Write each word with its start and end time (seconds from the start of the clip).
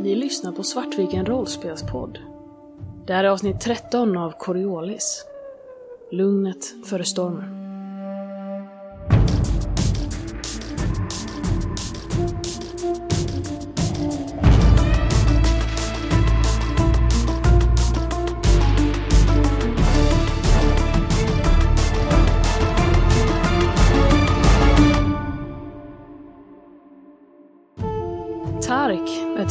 Ni 0.00 0.14
lyssnar 0.14 0.52
på 0.52 0.62
Svartviken 0.62 1.26
rollspelspodd. 1.26 2.18
Det 3.06 3.12
här 3.12 3.24
är 3.24 3.28
avsnitt 3.28 3.60
13 3.60 4.16
av 4.16 4.30
Coriolis. 4.30 5.24
Lugnet 6.10 6.86
före 6.86 7.04
stormen. 7.04 7.57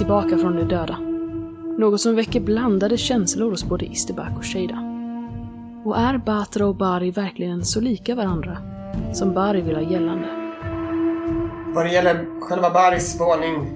Tillbaka 0.08 0.38
från 0.38 0.56
de 0.56 0.64
döda. 0.64 0.98
Något 1.78 2.02
som 2.02 2.16
väcker 2.16 2.40
blandade 2.40 2.98
känslor 2.98 3.52
hos 3.52 3.64
både 3.64 3.86
Isterback 3.86 4.38
och 4.38 4.46
Shada. 4.46 4.80
Och 5.86 5.98
är 5.98 6.18
Batra 6.18 6.68
och 6.68 6.76
Bari 6.76 7.12
verkligen 7.12 7.66
så 7.66 7.80
lika 7.80 8.16
varandra 8.16 8.58
som 9.14 9.34
Bari 9.34 9.62
vill 9.62 9.76
ha 9.76 9.82
gällande? 9.82 10.28
Vad 11.76 11.86
det 11.86 11.92
gäller 11.92 12.42
själva 12.42 12.70
Baris 12.70 13.20
våning, 13.20 13.70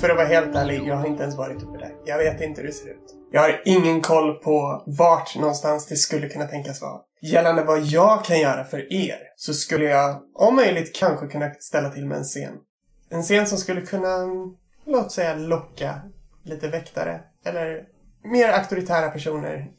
för 0.00 0.10
att 0.10 0.16
vara 0.16 0.26
helt 0.26 0.56
ärlig, 0.56 0.82
jag 0.86 0.96
har 0.96 1.06
inte 1.06 1.22
ens 1.22 1.36
varit 1.36 1.62
uppe 1.62 1.78
där. 1.78 1.92
Jag 2.04 2.18
vet 2.18 2.40
inte 2.40 2.60
hur 2.60 2.68
det 2.68 2.74
ser 2.74 2.88
ut. 2.88 3.14
Jag 3.32 3.40
har 3.40 3.62
ingen 3.64 4.00
koll 4.00 4.34
på 4.34 4.82
vart 4.86 5.36
någonstans 5.36 5.86
det 5.86 5.96
skulle 5.96 6.28
kunna 6.28 6.46
tänkas 6.46 6.82
vara. 6.82 7.00
Gällande 7.22 7.64
vad 7.64 7.80
jag 7.80 8.24
kan 8.24 8.40
göra 8.40 8.64
för 8.64 8.92
er, 8.92 9.18
så 9.36 9.54
skulle 9.54 9.84
jag 9.84 10.22
om 10.34 10.56
möjligt 10.56 10.96
kanske 10.96 11.26
kunna 11.26 11.50
ställa 11.60 11.90
till 11.90 12.06
med 12.06 12.18
en 12.18 12.24
scen. 12.24 12.54
En 13.10 13.22
scen 13.22 13.46
som 13.46 13.58
skulle 13.58 13.80
kunna, 13.80 14.26
låt 14.88 15.12
säga, 15.12 15.34
locka 15.34 16.00
lite 16.42 16.68
väktare 16.68 17.20
eller 17.44 17.84
mer 18.22 18.48
auktoritära 18.48 19.10
personer 19.10 19.70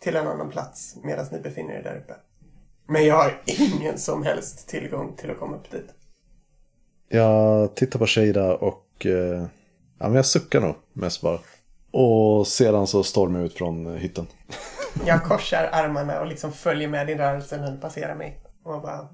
till 0.00 0.16
en 0.16 0.26
annan 0.26 0.50
plats 0.50 0.96
medan 1.04 1.26
ni 1.32 1.40
befinner 1.40 1.74
er 1.74 1.82
där 1.82 1.96
uppe. 1.96 2.14
Men 2.88 3.06
jag 3.06 3.16
har 3.16 3.42
ingen 3.44 3.98
som 3.98 4.22
helst 4.22 4.68
tillgång 4.68 5.16
till 5.16 5.30
att 5.30 5.38
komma 5.38 5.56
upp 5.56 5.70
dit. 5.70 5.94
Jag 7.08 7.74
tittar 7.74 7.98
på 7.98 8.06
Shada 8.06 8.54
och 8.54 9.06
eh, 9.06 9.46
ja, 9.98 10.06
men 10.06 10.14
jag 10.14 10.26
suckar 10.26 10.60
nog 10.60 10.74
mest 10.92 11.22
bara. 11.22 11.38
Och 11.90 12.46
sedan 12.46 12.86
så 12.86 13.02
stormar 13.02 13.38
jag 13.38 13.46
ut 13.46 13.54
från 13.54 13.96
hytten. 13.96 14.26
Jag 15.06 15.24
korsar 15.24 15.68
armarna 15.72 16.20
och 16.20 16.26
liksom 16.26 16.52
följer 16.52 16.88
med 16.88 17.06
din 17.06 17.18
rörelse 17.18 17.56
när 17.56 17.70
du 17.70 17.78
passerar 17.78 18.14
mig. 18.14 18.40
Och 18.62 18.82
bara... 18.82 19.08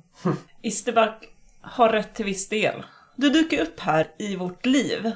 Isterback 0.63 1.29
har 1.61 1.89
rätt 1.89 2.15
till 2.15 2.25
viss 2.25 2.49
del. 2.49 2.83
Du 3.17 3.31
dyker 3.31 3.63
upp 3.63 3.81
här 3.81 4.11
i 4.19 4.37
vårt 4.37 4.67
liv 4.67 5.13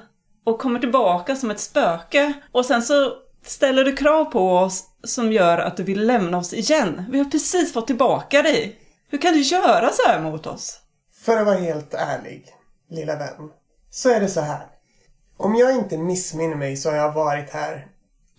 och 0.46 0.58
kommer 0.58 0.80
tillbaka 0.80 1.36
som 1.36 1.50
ett 1.50 1.60
spöke 1.60 2.32
och 2.52 2.66
sen 2.66 2.82
så 2.82 3.12
ställer 3.44 3.84
du 3.84 3.96
krav 3.96 4.24
på 4.24 4.50
oss 4.50 4.84
som 5.04 5.32
gör 5.32 5.58
att 5.58 5.76
du 5.76 5.82
vill 5.82 6.06
lämna 6.06 6.38
oss 6.38 6.52
igen. 6.52 7.04
Vi 7.10 7.18
har 7.18 7.24
precis 7.24 7.72
fått 7.72 7.86
tillbaka 7.86 8.42
dig. 8.42 8.80
Hur 9.08 9.18
kan 9.18 9.32
du 9.32 9.40
göra 9.40 9.92
så 9.92 10.08
här 10.08 10.20
mot 10.20 10.46
oss? 10.46 10.80
För 11.24 11.36
att 11.36 11.46
vara 11.46 11.56
helt 11.56 11.94
ärlig, 11.94 12.44
lilla 12.90 13.16
vän, 13.16 13.50
så 13.90 14.10
är 14.10 14.20
det 14.20 14.28
så 14.28 14.40
här. 14.40 14.66
Om 15.36 15.54
jag 15.54 15.74
inte 15.74 15.98
missminner 15.98 16.56
mig 16.56 16.76
så 16.76 16.90
har 16.90 16.96
jag 16.96 17.12
varit 17.12 17.50
här 17.50 17.86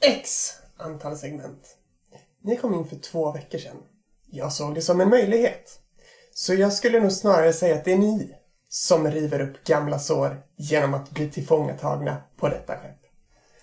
X 0.02 0.54
antal 0.78 1.18
segment. 1.18 1.78
Ni 2.44 2.58
kom 2.58 2.74
in 2.74 2.88
för 2.88 2.96
två 2.96 3.32
veckor 3.32 3.58
sedan. 3.58 3.78
Jag 4.32 4.52
såg 4.52 4.76
det 4.76 4.82
som 4.82 5.02
en 5.02 5.10
möjlighet. 5.10 5.80
Så 6.34 6.54
jag 6.54 6.74
skulle 6.74 7.00
nog 7.00 7.12
snarare 7.12 7.54
säga 7.54 7.76
att 7.76 7.86
det 7.86 7.94
är 7.94 7.98
ni 7.98 8.36
som 8.70 9.08
river 9.12 9.42
upp 9.42 9.64
gamla 9.64 10.00
sår 10.00 10.42
genom 10.56 10.94
att 10.94 11.12
bli 11.12 11.30
tillfångatagna 11.30 12.18
på 12.38 12.50
detta 12.50 12.78
skepp. 12.78 13.02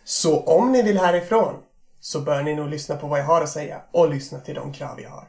Så 0.05 0.41
om 0.41 0.73
ni 0.73 0.83
vill 0.83 0.99
härifrån 0.99 1.55
så 2.01 2.21
bör 2.21 2.43
ni 2.43 2.55
nog 2.55 2.69
lyssna 2.69 2.97
på 2.97 3.07
vad 3.07 3.21
jag 3.21 3.25
har 3.25 3.43
att 3.43 3.49
säga 3.49 3.83
och 3.93 4.11
lyssna 4.11 4.41
till 4.41 4.55
de 4.55 4.73
krav 4.73 5.01
jag 5.01 5.11
har. 5.11 5.29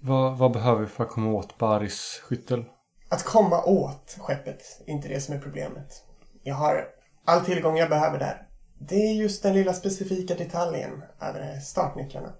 Vad, 0.00 0.38
vad 0.38 0.52
behöver 0.52 0.80
vi 0.80 0.86
för 0.86 1.04
att 1.04 1.10
komma 1.10 1.30
åt 1.30 1.58
Baris 1.58 2.20
skyttel? 2.24 2.64
Att 3.08 3.24
komma 3.24 3.64
åt 3.64 4.16
skeppet 4.18 4.62
är 4.86 4.92
inte 4.92 5.08
det 5.08 5.20
som 5.20 5.34
är 5.34 5.38
problemet. 5.38 6.04
Jag 6.42 6.54
har 6.54 6.84
all 7.24 7.40
tillgång 7.40 7.76
jag 7.76 7.88
behöver 7.88 8.18
där. 8.18 8.46
Det 8.78 8.94
är 8.94 9.12
just 9.12 9.42
den 9.42 9.54
lilla 9.54 9.72
specifika 9.72 10.34
detaljen 10.34 11.02
över 11.20 11.60
startnycklarna 11.60 12.32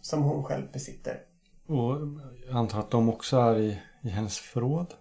som 0.00 0.22
hon 0.22 0.44
själv 0.44 0.72
besitter. 0.72 1.20
Och 1.66 1.96
jag 2.46 2.56
antar 2.56 2.78
att 2.80 2.90
de 2.90 3.08
också 3.08 3.36
är 3.36 3.58
i, 3.58 3.78
i 4.02 4.08
hennes 4.08 4.38
förråd? 4.38 4.94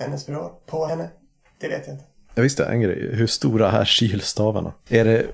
Hennes 0.00 0.26
förråd, 0.26 0.50
på 0.66 0.86
henne, 0.86 1.08
det 1.60 1.68
vet 1.68 1.86
jag 1.86 1.94
inte. 1.94 2.04
Jag 2.34 2.42
visste 2.42 2.64
en 2.64 2.80
grej. 2.80 3.10
Hur 3.16 3.26
stora 3.26 3.70
är 3.70 3.84
kylstavarna? 3.84 4.72
Är 4.88 5.04
det 5.04 5.26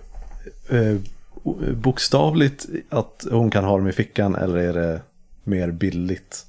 eh, 0.71 0.97
bokstavligt 1.75 2.67
att 2.89 3.27
hon 3.31 3.51
kan 3.51 3.65
ha 3.65 3.77
dem 3.77 3.89
i 3.89 3.93
fickan 3.93 4.35
eller 4.35 4.57
är 4.57 4.73
det 4.73 5.01
mer 5.45 5.71
billigt? 5.71 6.47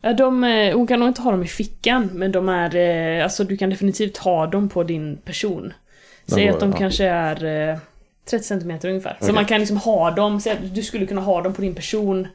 Ja, 0.00 0.12
de, 0.12 0.44
eh, 0.44 0.76
hon 0.76 0.86
kan 0.86 0.98
nog 1.00 1.08
inte 1.08 1.22
ha 1.22 1.30
dem 1.30 1.42
i 1.42 1.46
fickan, 1.46 2.10
men 2.12 2.32
de 2.32 2.48
är... 2.48 2.76
eh, 2.76 3.24
Alltså 3.24 3.44
du 3.44 3.56
kan 3.56 3.70
definitivt 3.70 4.16
ha 4.16 4.46
dem 4.46 4.68
på 4.68 4.82
din 4.82 5.16
person. 5.16 5.72
Säg 6.26 6.48
att 6.48 6.60
de 6.60 6.70
ja. 6.72 6.76
kanske 6.78 7.04
är 7.04 7.70
eh, 7.70 7.78
30 8.24 8.44
cm 8.44 8.78
ungefär. 8.84 9.16
Så 9.20 9.24
Okej. 9.24 9.34
man 9.34 9.44
kan 9.44 9.60
liksom 9.60 9.76
ha 9.76 10.10
dem, 10.10 10.40
säg 10.40 10.52
att 10.52 10.74
du 10.74 10.82
skulle 10.82 11.06
kunna 11.06 11.20
ha 11.20 11.42
dem 11.42 11.52
på 11.54 11.62
din 11.62 11.74
person. 11.74 12.26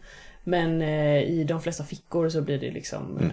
Men 0.43 0.81
eh, 0.81 1.21
i 1.23 1.43
de 1.47 1.61
flesta 1.61 1.83
fickor 1.83 2.29
så 2.29 2.41
blir 2.41 2.59
det 2.59 2.71
liksom 2.71 3.11
Mm. 3.17 3.25
eh, 3.29 3.31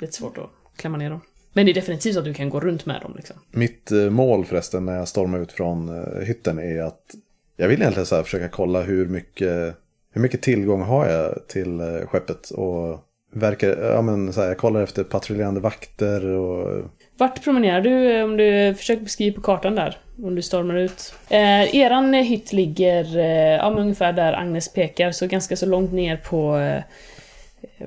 lite 0.00 0.12
svårt 0.12 0.38
att 0.38 0.50
klämma 0.76 0.98
ner 0.98 1.10
dem. 1.10 1.20
Men 1.52 1.66
det 1.66 1.72
är 1.72 1.74
definitivt 1.74 2.14
så 2.14 2.18
att 2.18 2.24
du 2.24 2.34
kan 2.34 2.50
gå 2.50 2.60
runt 2.60 2.86
med 2.86 3.00
dem 3.00 3.12
liksom. 3.16 3.36
Mitt 3.50 3.92
eh, 3.92 4.10
mål 4.10 4.44
förresten 4.44 4.84
när 4.84 4.96
jag 4.96 5.08
stormar 5.08 5.38
ut 5.38 5.52
från 5.52 5.88
eh, 5.88 6.22
hytten 6.22 6.58
är 6.58 6.82
att 6.82 7.14
jag 7.56 7.68
vill 7.68 7.80
egentligen 7.80 8.06
så 8.06 8.22
försöka 8.22 8.48
kolla 8.48 8.82
hur 8.82 9.06
mycket, 9.06 9.76
hur 10.12 10.20
mycket 10.20 10.42
tillgång 10.42 10.82
har 10.82 11.06
jag 11.06 11.48
till 11.48 11.80
eh, 11.80 12.06
skeppet 12.06 12.50
och 12.50 12.98
verkar, 13.32 13.68
ja 13.68 14.02
men 14.02 14.32
så 14.32 14.40
här, 14.40 14.48
jag 14.48 14.58
kollar 14.58 14.82
efter 14.82 15.04
patrullerande 15.04 15.60
vakter 15.60 16.24
och 16.24 16.84
Vart 17.18 17.44
promenerar 17.44 17.80
du 17.80 18.22
om 18.22 18.36
du 18.36 18.74
försöker 18.74 19.02
beskriva 19.02 19.36
på 19.36 19.42
kartan 19.42 19.74
där? 19.74 19.98
Om 20.22 20.34
du 20.34 20.42
stormar 20.42 20.74
ut. 20.74 21.14
Eh, 21.28 21.76
eran 21.76 22.14
hytt 22.14 22.52
ligger 22.52 23.18
eh, 23.18 23.56
ja, 23.56 23.74
ungefär 23.78 24.12
där 24.12 24.32
Agnes 24.32 24.72
pekar, 24.72 25.10
så 25.10 25.26
ganska 25.26 25.56
så 25.56 25.66
långt 25.66 25.92
ner 25.92 26.16
på, 26.16 26.56
eh, 26.56 26.82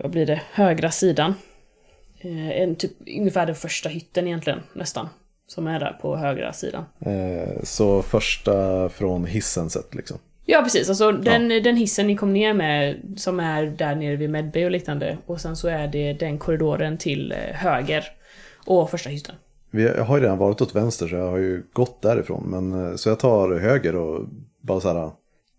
vad 0.01 0.11
blir 0.11 0.25
det, 0.25 0.41
högra 0.51 0.91
sidan. 0.91 1.33
Eh, 2.19 2.61
en, 2.61 2.75
typ, 2.75 2.91
ungefär 3.19 3.45
den 3.45 3.55
första 3.55 3.89
hytten 3.89 4.27
egentligen, 4.27 4.59
nästan. 4.73 5.09
Som 5.47 5.67
är 5.67 5.79
där 5.79 5.97
på 6.01 6.17
högra 6.17 6.53
sidan. 6.53 6.83
eh, 6.99 7.63
så 7.63 8.01
första 8.01 8.89
från 8.89 9.25
hissen 9.25 9.69
sett 9.69 9.95
liksom. 9.95 10.17
Ja 10.45 10.61
precis, 10.61 10.89
alltså 10.89 11.11
den, 11.11 11.47
den 11.47 11.75
hissen 11.75 12.07
ni 12.07 12.15
kom 12.17 12.33
ner 12.33 12.53
med 12.53 12.99
som 13.17 13.39
är 13.39 13.65
där 13.65 13.95
nere 13.95 14.15
vid 14.15 14.29
Medbay 14.29 14.65
och 14.65 14.71
liknande. 14.71 15.17
Och 15.25 15.41
sen 15.41 15.55
så 15.55 15.67
är 15.67 15.87
det 15.87 16.13
den 16.13 16.37
korridoren 16.37 16.97
till 16.97 17.31
eh, 17.31 17.37
höger. 17.37 18.05
Och 18.65 18.89
första 18.89 19.09
hytten. 19.09 19.35
Vi 19.71 19.83
jag 19.83 20.03
har 20.03 20.17
ju 20.17 20.23
redan 20.23 20.37
varit 20.37 20.61
åt 20.61 20.75
vänster 20.75 21.07
så 21.07 21.15
jag 21.15 21.29
har 21.31 21.37
ju 21.37 21.63
gått 21.73 22.01
därifrån. 22.01 22.43
Men, 22.43 22.97
så 22.97 23.09
jag 23.09 23.19
tar 23.19 23.59
höger 23.59 23.95
och 23.95 24.25
bara 24.61 24.79
så 24.79 24.93
här 24.93 25.11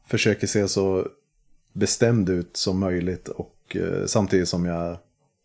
försöker 0.06 0.46
se 0.46 0.68
så 0.68 1.06
bestämd 1.72 2.28
ut 2.28 2.56
som 2.56 2.80
möjligt. 2.80 3.28
Och 3.28 3.76
samtidigt 4.06 4.48
som 4.48 4.64
jag 4.64 4.96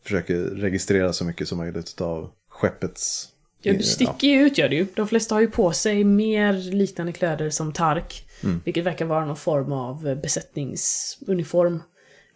försöker 0.06 0.36
registrera 0.38 1.14
så 1.14 1.26
mycket 1.26 1.48
som 1.48 1.58
möjligt 1.58 2.02
av 2.02 2.32
skeppets... 2.50 3.30
Ja, 3.62 3.74
du 3.74 3.84
sticker 3.84 4.28
ju 4.28 4.42
ut 4.42 4.58
gör 4.58 4.70
du 4.70 4.76
ju. 4.76 4.88
De 4.96 5.08
flesta 5.08 5.36
har 5.36 5.42
ju 5.42 5.48
på 5.52 5.72
sig 5.72 6.04
mer 6.04 6.54
liknande 6.54 7.12
kläder 7.14 7.50
som 7.50 7.74
Tark. 7.74 8.26
Vilket 8.66 8.84
verkar 8.84 9.06
vara 9.06 9.26
någon 9.26 9.36
form 9.38 9.72
av 9.72 10.08
eh, 10.08 10.16
besättningsuniform. 10.16 11.84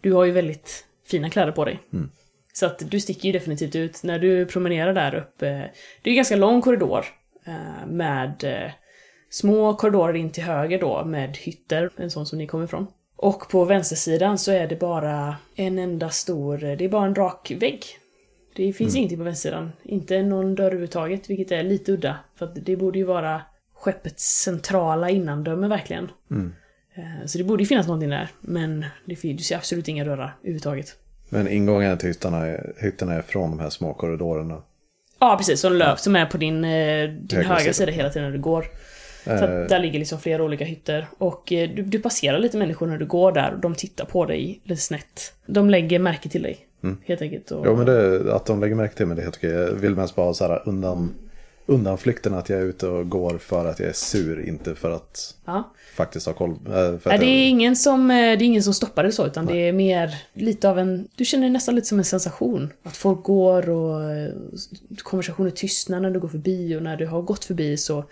Du 0.00 0.12
har 0.12 0.24
ju 0.24 0.30
väldigt 0.32 0.84
fina 1.06 1.30
kläder 1.30 1.52
på 1.52 1.64
dig. 1.64 1.80
Så 2.52 2.66
att 2.66 2.90
du 2.90 3.00
sticker 3.00 3.26
ju 3.26 3.32
definitivt 3.32 3.76
ut. 3.76 4.02
När 4.02 4.18
du 4.18 4.46
promenerar 4.46 4.94
där 4.94 5.14
uppe, 5.14 5.46
det 6.02 6.10
är 6.10 6.12
en 6.12 6.16
ganska 6.16 6.36
lång 6.36 6.62
korridor. 6.62 7.04
eh, 7.44 7.86
Med 7.86 8.44
eh, 8.44 8.70
små 9.30 9.74
korridorer 9.74 10.14
in 10.14 10.30
till 10.30 10.42
höger 10.44 10.80
då, 10.80 11.04
med 11.04 11.36
hytter, 11.36 11.90
en 11.96 12.10
sån 12.10 12.26
som 12.26 12.38
ni 12.38 12.46
kommer 12.46 12.64
ifrån. 12.64 12.86
Och 13.22 13.48
på 13.50 13.64
vänstersidan 13.64 14.38
så 14.38 14.52
är 14.52 14.66
det 14.66 14.76
bara 14.80 15.36
en 15.56 15.78
enda 15.78 16.10
stor, 16.10 16.58
det 16.58 16.84
är 16.84 16.88
bara 16.88 17.06
en 17.06 17.14
rak 17.14 17.52
vägg. 17.60 17.84
Det 18.56 18.72
finns 18.72 18.96
ingenting 18.96 19.18
på 19.18 19.24
vänstersidan. 19.24 19.72
Inte 19.82 20.22
någon 20.22 20.54
dörr 20.54 20.64
överhuvudtaget, 20.64 21.30
vilket 21.30 21.50
är 21.52 21.62
lite 21.62 21.92
udda. 21.92 22.16
För 22.38 22.46
att 22.46 22.64
det 22.66 22.76
borde 22.76 22.98
ju 22.98 23.04
vara 23.04 23.42
skeppets 23.74 24.24
centrala 24.42 25.10
innandöme 25.10 25.68
verkligen. 25.68 26.04
Eh, 26.94 27.26
Så 27.26 27.38
det 27.38 27.44
borde 27.44 27.62
ju 27.62 27.66
finnas 27.66 27.86
någonting 27.86 28.10
där. 28.10 28.28
Men 28.40 28.84
det 29.04 29.16
fin- 29.16 29.36
du 29.36 29.42
ser 29.42 29.56
absolut 29.56 29.88
inga 29.88 30.04
dörrar 30.04 30.36
överhuvudtaget. 30.40 30.96
Men 31.28 31.48
ingången 31.48 31.98
till 31.98 32.08
hyttarna 32.08 32.46
är, 32.46 32.74
hyttarna 32.78 33.14
är 33.14 33.22
från 33.22 33.50
de 33.50 33.60
här 33.60 33.70
små 33.70 33.94
korridorerna. 33.94 34.62
Ja, 35.18 35.34
precis. 35.38 35.60
Som 35.60 35.72
löp 35.72 35.98
som 35.98 36.16
är 36.16 36.26
på 36.26 36.38
din, 36.38 36.64
eh, 36.64 37.08
din 37.10 37.28
Högra 37.38 37.54
högra 37.54 37.72
sida 37.72 37.92
hela 37.92 38.10
tiden 38.10 38.28
när 38.28 38.36
du 38.36 38.42
går. 38.42 38.64
Så 39.24 39.30
att 39.30 39.68
där 39.68 39.78
ligger 39.78 39.98
liksom 39.98 40.18
flera 40.20 40.44
olika 40.44 40.64
hytter. 40.64 41.06
Och 41.18 41.52
eh, 41.52 41.70
du, 41.70 41.82
du 41.82 41.98
passerar 41.98 42.38
lite 42.38 42.56
människor 42.56 42.86
när 42.86 42.98
du 42.98 43.06
går 43.06 43.32
där 43.32 43.52
och 43.54 43.60
de 43.60 43.74
tittar 43.74 44.04
på 44.04 44.26
dig 44.26 44.60
lite 44.64 44.80
snett. 44.82 45.32
De 45.46 45.70
lägger 45.70 45.98
märke 45.98 46.28
till 46.28 46.42
dig. 46.42 46.66
Helt 47.04 47.22
enkelt. 47.22 47.50
Och, 47.50 47.66
Jo 47.66 47.76
men 47.76 47.86
det, 47.86 48.34
att 48.34 48.46
de 48.46 48.60
lägger 48.60 48.74
märke 48.74 48.94
till 48.94 49.06
mig 49.06 49.16
det 49.16 49.22
är 49.22 49.24
helt 49.24 49.36
okej. 49.36 49.50
Jag 49.50 49.72
vill 49.72 49.94
mest 49.96 50.16
bara 50.16 50.34
så 50.34 50.44
här 50.48 50.62
undan, 50.68 51.14
undanflykten 51.66 52.34
att 52.34 52.48
jag 52.48 52.58
är 52.60 52.64
ute 52.64 52.86
och 52.86 53.08
går 53.08 53.38
för 53.38 53.66
att 53.66 53.78
jag 53.80 53.88
är 53.88 53.92
sur, 53.92 54.48
inte 54.48 54.74
för 54.74 54.90
att 54.90 55.34
Ja. 55.46 55.72
faktiskt 55.96 56.26
ha 56.26 56.32
koll. 56.32 56.50
äh, 56.50 56.56
Nej, 56.66 56.98
det 57.04 57.10
är 57.26 57.40
jag, 57.40 57.48
ingen 57.48 57.76
som, 57.76 58.10
eh, 58.10 58.14
det 58.16 58.20
är 58.22 58.42
ingen 58.42 58.62
som 58.62 58.74
stoppar 58.74 59.04
det 59.04 59.12
så, 59.12 59.26
utan 59.26 59.46
det 59.46 59.56
är 59.68 59.72
mer 59.72 60.14
lite 60.32 60.68
av 60.70 60.78
en... 60.78 61.08
Du 61.16 61.24
känner 61.24 61.46
det 61.46 61.52
nästan 61.52 61.74
lite 61.74 61.86
som 61.86 61.98
en 61.98 62.04
sensation. 62.04 62.72
Att 62.82 62.96
folk 62.96 63.22
går 63.22 63.70
och 63.70 64.10
eh, 64.12 64.32
konversationer 65.02 65.50
tystnar 65.50 66.00
när 66.00 66.10
du 66.10 66.20
går 66.20 66.28
förbi 66.28 66.76
och 66.76 66.82
när 66.82 66.96
du 66.96 67.06
har 67.06 67.22
gått 67.22 67.44
förbi 67.44 67.76
så, 67.76 68.04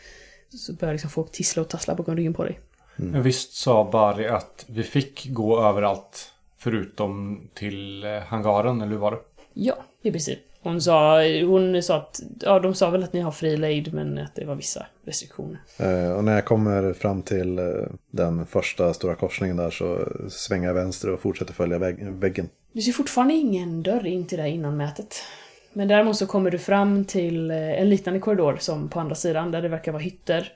så 0.50 0.72
börjar 0.72 0.94
liksom 0.94 1.10
folk 1.10 1.32
tissla 1.32 1.62
och 1.62 1.68
tassla 1.68 1.94
bakom 1.94 2.16
ryggen 2.16 2.34
på 2.34 2.44
dig. 2.44 2.60
Men 2.96 3.22
visst 3.22 3.52
sa 3.52 3.88
Barry 3.92 4.26
att 4.26 4.64
vi 4.68 4.82
fick 4.82 5.26
gå 5.30 5.60
överallt 5.62 6.32
förutom 6.58 7.40
till 7.54 8.04
eh, 8.04 8.18
hangaren, 8.18 8.80
eller 8.80 8.92
hur 8.92 8.98
var 8.98 9.10
det? 9.10 9.18
Ja, 9.54 9.74
i 10.02 10.10
princip. 10.10 10.38
Hon 10.60 10.80
sa, 10.80 11.22
hon 11.44 11.82
sa 11.82 11.96
att, 11.96 12.20
ja 12.40 12.58
de 12.60 12.74
sa 12.74 12.90
väl 12.90 13.02
att 13.02 13.12
ni 13.12 13.20
har 13.20 13.30
fri 13.30 13.56
lejd 13.56 13.94
men 13.94 14.18
att 14.18 14.34
det 14.34 14.44
var 14.44 14.54
vissa 14.54 14.86
restriktioner. 15.04 15.60
eh, 15.78 16.12
och 16.12 16.24
när 16.24 16.34
jag 16.34 16.44
kommer 16.44 16.92
fram 16.92 17.22
till 17.22 17.58
eh, 17.58 17.64
den 18.10 18.46
första 18.46 18.94
stora 18.94 19.14
korsningen 19.14 19.56
där 19.56 19.70
så 19.70 20.08
svänger 20.30 20.66
jag 20.66 20.74
vänster 20.74 21.10
och 21.10 21.20
fortsätter 21.20 21.52
följa 21.54 21.78
väg, 21.78 22.12
väggen. 22.12 22.48
Du 22.72 22.82
ser 22.82 22.92
fortfarande 22.92 23.34
ingen 23.34 23.82
dörr 23.82 24.06
in 24.06 24.26
till 24.26 24.36
det 24.36 24.42
här 24.42 24.50
innanmätet. 24.50 25.14
Men 25.72 25.88
däremot 25.88 26.16
så 26.16 26.26
kommer 26.26 26.50
du 26.50 26.58
fram 26.58 27.04
till 27.04 27.50
eh, 27.50 27.56
en 27.80 27.88
liknande 27.90 28.20
korridor 28.20 28.56
som 28.60 28.88
på 28.88 29.00
andra 29.00 29.14
sidan 29.14 29.50
där 29.50 29.62
det 29.62 29.68
verkar 29.68 29.92
vara 29.92 30.02
hytter. 30.02 30.52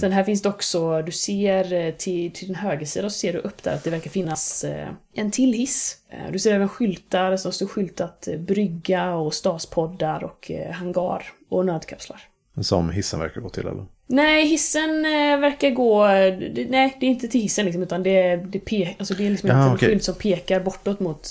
Sen 0.00 0.12
här 0.12 0.24
finns 0.24 0.42
det 0.42 0.48
också, 0.48 1.02
du 1.02 1.12
ser 1.12 1.72
eh, 1.72 1.90
till, 1.94 2.32
till 2.32 2.46
din 2.46 2.56
högersida 2.56 3.10
så 3.10 3.18
ser 3.18 3.32
du 3.32 3.38
upp 3.38 3.62
där 3.62 3.74
att 3.74 3.84
det 3.84 3.90
verkar 3.90 4.10
finnas 4.10 4.64
eh, 4.64 4.88
en 5.14 5.30
till 5.30 5.52
hiss. 5.52 5.96
Du 6.32 6.38
ser 6.38 6.54
även 6.54 6.68
skyltar 6.68 7.36
som 7.36 7.52
står 7.52 7.66
skyltat 7.66 8.28
brygga 8.38 9.14
och 9.14 9.34
staspoddar 9.34 10.24
och 10.24 10.50
hangar 10.72 11.24
och 11.48 11.66
nödkapslar. 11.66 12.20
Som 12.62 12.90
hissen 12.90 13.20
verkar 13.20 13.40
gå 13.40 13.48
till 13.48 13.66
eller? 13.66 13.86
Nej, 14.06 14.46
hissen 14.46 15.02
verkar 15.40 15.70
gå... 15.70 16.06
Nej, 16.06 16.96
det 17.00 17.06
är 17.06 17.10
inte 17.10 17.28
till 17.28 17.40
hissen 17.40 17.64
liksom, 17.64 17.82
utan 17.82 18.02
det 18.02 18.22
är, 18.22 18.36
det 18.36 18.58
pe, 18.58 18.94
alltså 18.98 19.14
det 19.14 19.26
är 19.26 19.30
liksom 19.30 19.48
Ja, 19.50 19.66
en 19.66 19.74
okej. 19.74 19.88
skylt 19.88 20.04
som 20.04 20.14
pekar 20.14 20.60
bortåt 20.60 21.00
mot... 21.00 21.30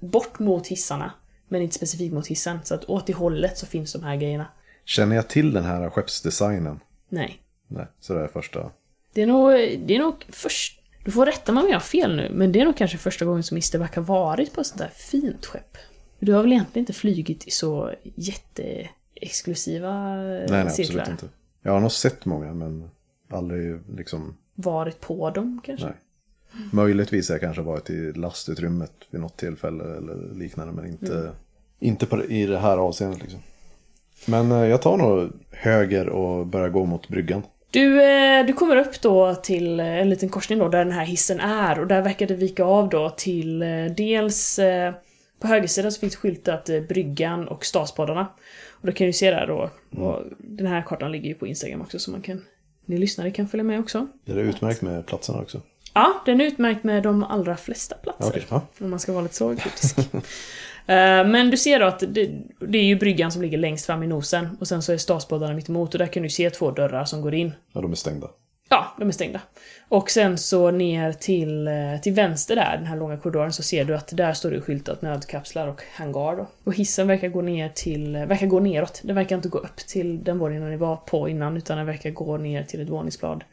Bort 0.00 0.38
mot 0.38 0.66
hissarna. 0.66 1.12
Men 1.52 1.62
inte 1.62 1.74
specifikt 1.74 2.14
mot 2.14 2.26
hissen. 2.26 2.58
Så 2.64 2.74
att 2.74 2.84
åt 2.84 3.06
det 3.06 3.12
hållet 3.12 3.58
så 3.58 3.66
finns 3.66 3.92
de 3.92 4.02
här 4.02 4.16
grejerna. 4.16 4.46
Känner 4.84 5.16
jag 5.16 5.28
till 5.28 5.52
den 5.52 5.64
här 5.64 5.90
skeppsdesignen? 5.90 6.80
Nej. 7.08 7.42
Nej, 7.68 7.86
så 8.00 8.14
det 8.14 8.20
är 8.20 8.28
första. 8.28 8.70
Det 9.12 9.22
är 9.22 9.26
nog, 9.26 9.50
det 9.86 9.94
är 9.94 9.98
nog 9.98 10.26
först... 10.28 10.82
Du 11.04 11.10
får 11.10 11.26
rätta 11.26 11.52
mig 11.52 11.62
om 11.62 11.68
jag 11.68 11.74
har 11.74 11.80
fel 11.80 12.16
nu, 12.16 12.30
men 12.34 12.52
det 12.52 12.60
är 12.60 12.64
nog 12.64 12.76
kanske 12.76 12.98
första 12.98 13.24
gången 13.24 13.42
som 13.42 13.54
Mr. 13.54 13.78
Back 13.78 13.96
har 13.96 14.02
varit 14.02 14.52
på 14.52 14.60
ett 14.60 14.66
sånt 14.66 14.78
där 14.78 14.90
fint 14.94 15.46
skepp. 15.46 15.76
Du 16.18 16.32
har 16.32 16.42
väl 16.42 16.52
egentligen 16.52 16.82
inte 16.82 16.92
flugit 16.92 17.46
i 17.46 17.50
så 17.50 17.92
jätteexklusiva 18.02 20.16
Nej, 20.16 20.46
nej, 20.48 20.70
cirklar? 20.70 21.00
absolut 21.00 21.08
inte. 21.08 21.28
Jag 21.62 21.72
har 21.72 21.80
nog 21.80 21.92
sett 21.92 22.24
många, 22.24 22.54
men 22.54 22.90
aldrig 23.30 23.80
liksom... 23.96 24.36
Varit 24.54 25.00
på 25.00 25.30
dem 25.30 25.60
kanske? 25.64 25.86
Nej. 25.86 25.96
Möjligtvis 26.72 27.28
har 27.28 27.34
jag 27.34 27.40
kanske 27.40 27.62
varit 27.62 27.90
i 27.90 28.12
lastutrymmet 28.12 28.92
vid 29.10 29.20
något 29.20 29.36
tillfälle 29.36 29.96
eller 29.96 30.34
liknande, 30.34 30.72
men 30.72 30.86
inte, 30.86 31.32
inte 31.82 32.06
på, 32.06 32.24
i 32.24 32.46
det 32.46 32.58
här 32.58 32.76
avseendet 32.76 33.22
liksom. 33.22 33.40
Men 34.26 34.52
eh, 34.52 34.66
jag 34.66 34.82
tar 34.82 34.96
nog 34.96 35.30
höger 35.50 36.08
och 36.08 36.46
börjar 36.46 36.68
gå 36.68 36.84
mot 36.84 37.08
bryggan. 37.08 37.42
Du, 37.70 38.02
eh, 38.02 38.46
du 38.46 38.52
kommer 38.52 38.76
upp 38.76 39.00
då 39.00 39.34
till 39.34 39.80
eh, 39.80 39.86
en 39.86 40.10
liten 40.10 40.28
korsning 40.28 40.58
då 40.58 40.68
där 40.68 40.84
den 40.84 40.92
här 40.92 41.04
hissen 41.04 41.40
är 41.40 41.80
och 41.80 41.86
där 41.86 42.02
verkar 42.02 42.26
det 42.26 42.34
vika 42.34 42.64
av 42.64 42.88
då 42.88 43.10
till 43.10 43.58
dels 43.96 44.60
på 45.40 45.46
högersidan 45.48 45.92
så 45.92 46.00
finns 46.00 46.16
skyltat 46.16 46.70
bryggan 46.88 47.48
och 47.48 47.64
staspoddarna. 47.64 48.26
Och 48.70 48.86
då 48.86 48.92
kan 48.92 49.06
du 49.06 49.12
se 49.12 49.30
där 49.30 49.46
då, 49.46 49.70
och 50.02 50.22
den 50.38 50.66
här 50.66 50.82
kartan 50.82 51.12
ligger 51.12 51.28
ju 51.28 51.34
på 51.34 51.46
Instagram 51.46 51.80
också 51.80 51.98
så 51.98 52.10
man 52.10 52.22
kan, 52.22 52.44
ni 52.86 52.98
lyssnare 52.98 53.30
kan 53.30 53.48
följa 53.48 53.64
med 53.64 53.80
också. 53.80 54.06
Är 54.26 54.34
det 54.34 54.40
utmärkt 54.40 54.82
med 54.82 55.06
platserna 55.06 55.40
också? 55.40 55.60
Ja, 55.94 56.22
den 56.26 56.40
är 56.40 56.44
utmärkt 56.44 56.84
med 56.84 57.02
de 57.02 57.24
allra 57.24 57.56
flesta 57.56 57.96
platser. 57.96 58.28
Okej, 58.28 58.42
ja. 58.48 58.60
Om 58.80 58.90
man 58.90 58.98
ska 58.98 59.12
vara 59.12 59.22
lite 59.22 59.36
så 59.36 59.56
kritisk. 59.56 59.98
Eh, 60.86 61.26
Men 61.26 61.50
du 61.50 61.56
ser 61.56 61.80
då 61.80 61.86
att 61.86 62.00
det, 62.08 62.30
det 62.60 62.78
är 62.78 62.84
ju 62.84 62.96
bryggan 62.96 63.32
som 63.32 63.42
ligger 63.42 63.58
längst 63.58 63.86
fram 63.86 64.02
i 64.02 64.06
nosen 64.06 64.56
och 64.60 64.68
sen 64.68 64.82
så 64.82 64.92
är 64.92 64.96
stadsbådarna 64.96 65.54
mitt 65.54 65.68
emot 65.68 65.94
och 65.94 65.98
där 65.98 66.06
kan 66.06 66.22
du 66.22 66.28
se 66.28 66.50
två 66.50 66.70
dörrar 66.70 67.04
som 67.04 67.20
går 67.22 67.34
in. 67.34 67.52
Ja, 67.72 67.80
de 67.80 67.92
är 67.92 67.96
stängda. 67.96 68.28
Ja, 68.68 68.94
de 68.98 69.08
är 69.08 69.12
stängda. 69.12 69.40
Och 69.88 70.10
sen 70.10 70.38
så 70.38 70.70
ner 70.70 71.12
till, 71.12 71.68
eh, 71.68 72.00
till 72.02 72.12
vänster 72.12 72.56
där, 72.56 72.76
den 72.76 72.86
här 72.86 72.96
långa 72.96 73.16
korridoren, 73.16 73.52
så 73.52 73.62
ser 73.62 73.84
du 73.84 73.94
att 73.94 74.16
där 74.16 74.32
står 74.32 74.50
det 74.50 74.60
skyltat 74.60 75.02
nödkapslar 75.02 75.68
och 75.68 75.82
hangar 75.94 76.36
då. 76.36 76.46
Och 76.64 76.74
hissen 76.74 77.06
verkar 77.06 77.28
gå 77.28 77.42
ner 77.42 77.68
till, 77.68 78.16
eh, 78.16 78.26
verkar 78.26 78.46
gå 78.46 78.60
neråt. 78.60 79.00
Den 79.04 79.16
verkar 79.16 79.36
inte 79.36 79.48
gå 79.48 79.58
upp 79.58 79.76
till 79.76 80.24
den 80.24 80.38
våningen 80.38 80.70
ni 80.70 80.76
var 80.76 80.96
på 80.96 81.28
innan, 81.28 81.56
utan 81.56 81.76
den 81.76 81.86
verkar 81.86 82.10
gå 82.10 82.36
ner 82.36 82.62
till 82.62 82.80
ett 82.80 82.88
våningsblad 82.88 83.44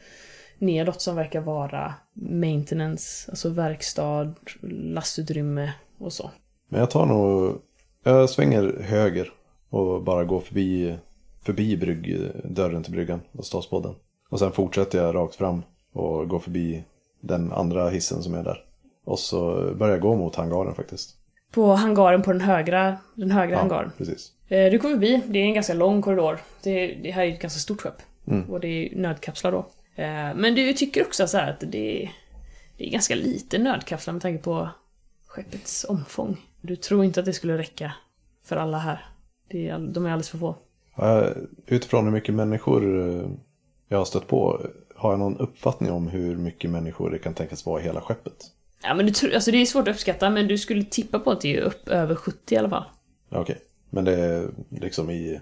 nedåt 0.57 1.01
som 1.01 1.15
verkar 1.15 1.41
vara 1.41 1.93
maintenance, 2.13 3.31
alltså 3.31 3.49
verkstad, 3.49 4.33
lastutrymme 4.61 5.71
och 5.97 6.13
så. 6.13 6.31
Men 6.69 6.79
jag 6.79 6.89
tar 6.89 7.05
nog... 7.05 7.61
Jag 8.03 8.29
svänger 8.29 8.81
höger 8.83 9.31
och 9.69 10.03
bara 10.03 10.23
går 10.23 10.39
förbi, 10.39 10.95
förbi 11.41 11.77
brygg, 11.77 12.31
dörren 12.43 12.83
till 12.83 12.91
bryggan 12.93 13.21
och 13.31 13.45
stadsbåden. 13.45 13.95
Och 14.29 14.39
sen 14.39 14.51
fortsätter 14.51 15.03
jag 15.03 15.15
rakt 15.15 15.35
fram 15.35 15.61
och 15.93 16.29
går 16.29 16.39
förbi 16.39 16.83
den 17.21 17.51
andra 17.51 17.89
hissen 17.89 18.23
som 18.23 18.33
är 18.33 18.43
där. 18.43 18.63
Och 19.05 19.19
så 19.19 19.71
börjar 19.75 19.93
jag 19.93 20.01
gå 20.01 20.15
mot 20.15 20.35
hangaren 20.35 20.75
faktiskt. 20.75 21.15
På 21.51 21.73
hangaren 21.73 22.21
på 22.21 22.31
den 22.31 22.41
högra, 22.41 22.97
den 23.15 23.31
högra 23.31 23.57
hangaren. 23.57 23.91
precis. 23.97 24.31
Eh, 24.47 24.71
Du 24.71 24.79
kommer 24.79 24.93
förbi, 24.95 25.21
det 25.27 25.39
är 25.39 25.43
en 25.43 25.53
ganska 25.53 25.73
lång 25.73 26.01
korridor. 26.01 26.39
Det, 26.63 26.87
det 26.87 27.11
här 27.11 27.23
är 27.25 27.33
ett 27.33 27.41
ganska 27.41 27.59
stort 27.59 27.81
skepp. 27.81 28.01
Och 28.49 28.59
det 28.59 28.67
är 28.67 28.95
nödkapslar 28.95 29.51
då. 29.51 29.57
Eh, 29.95 30.35
Men 30.35 30.55
du 30.55 30.73
tycker 30.73 31.01
också 31.05 31.27
så 31.27 31.37
här 31.37 31.49
att 31.51 31.59
det, 31.59 32.09
det 32.77 32.87
är 32.87 32.91
ganska 32.91 33.15
lite 33.15 33.57
nödkapslar 33.57 34.13
med 34.13 34.21
tanke 34.21 34.43
på 34.43 34.69
skeppets 35.27 35.85
omfång. 35.89 36.37
Du 36.61 36.75
tror 36.75 37.03
inte 37.03 37.19
att 37.19 37.25
det 37.25 37.33
skulle 37.33 37.57
räcka 37.57 37.93
för 38.43 38.57
alla 38.57 38.77
här. 38.77 39.05
Det 39.49 39.67
är, 39.69 39.79
de 39.79 40.05
är 40.05 40.09
alldeles 40.09 40.29
för 40.29 40.37
få. 40.37 40.55
Utifrån 41.67 42.05
hur 42.05 42.11
mycket 42.11 42.35
människor 42.35 43.09
eh, 43.09 43.29
jag 43.87 43.97
har 43.97 44.05
stött 44.05 44.27
på, 44.27 44.61
har 44.95 45.11
jag 45.11 45.19
någon 45.19 45.37
uppfattning 45.37 45.91
om 45.91 46.07
hur 46.07 46.35
mycket 46.35 46.69
människor 46.69 47.09
det 47.09 47.19
kan 47.19 47.33
tänkas 47.33 47.65
vara 47.65 47.81
i 47.81 47.83
hela 47.83 48.01
skeppet? 48.01 48.45
Ja 48.83 48.93
men 48.93 49.05
du 49.05 49.11
tror, 49.11 49.33
alltså 49.33 49.51
det 49.51 49.57
är 49.57 49.65
svårt 49.65 49.87
att 49.87 49.95
uppskatta 49.95 50.29
men 50.29 50.47
du 50.47 50.57
skulle 50.57 50.83
tippa 50.83 51.19
på 51.19 51.31
att 51.31 51.41
det 51.41 51.57
är 51.57 51.61
upp 51.61 51.87
över 51.87 52.15
70 52.15 52.55
i 52.55 52.57
alla 52.57 52.69
fall. 52.69 52.83
Okej, 53.29 53.57
men 53.89 54.05
det 54.05 54.15
är 54.15 54.49
liksom 54.69 55.09
i 55.09 55.41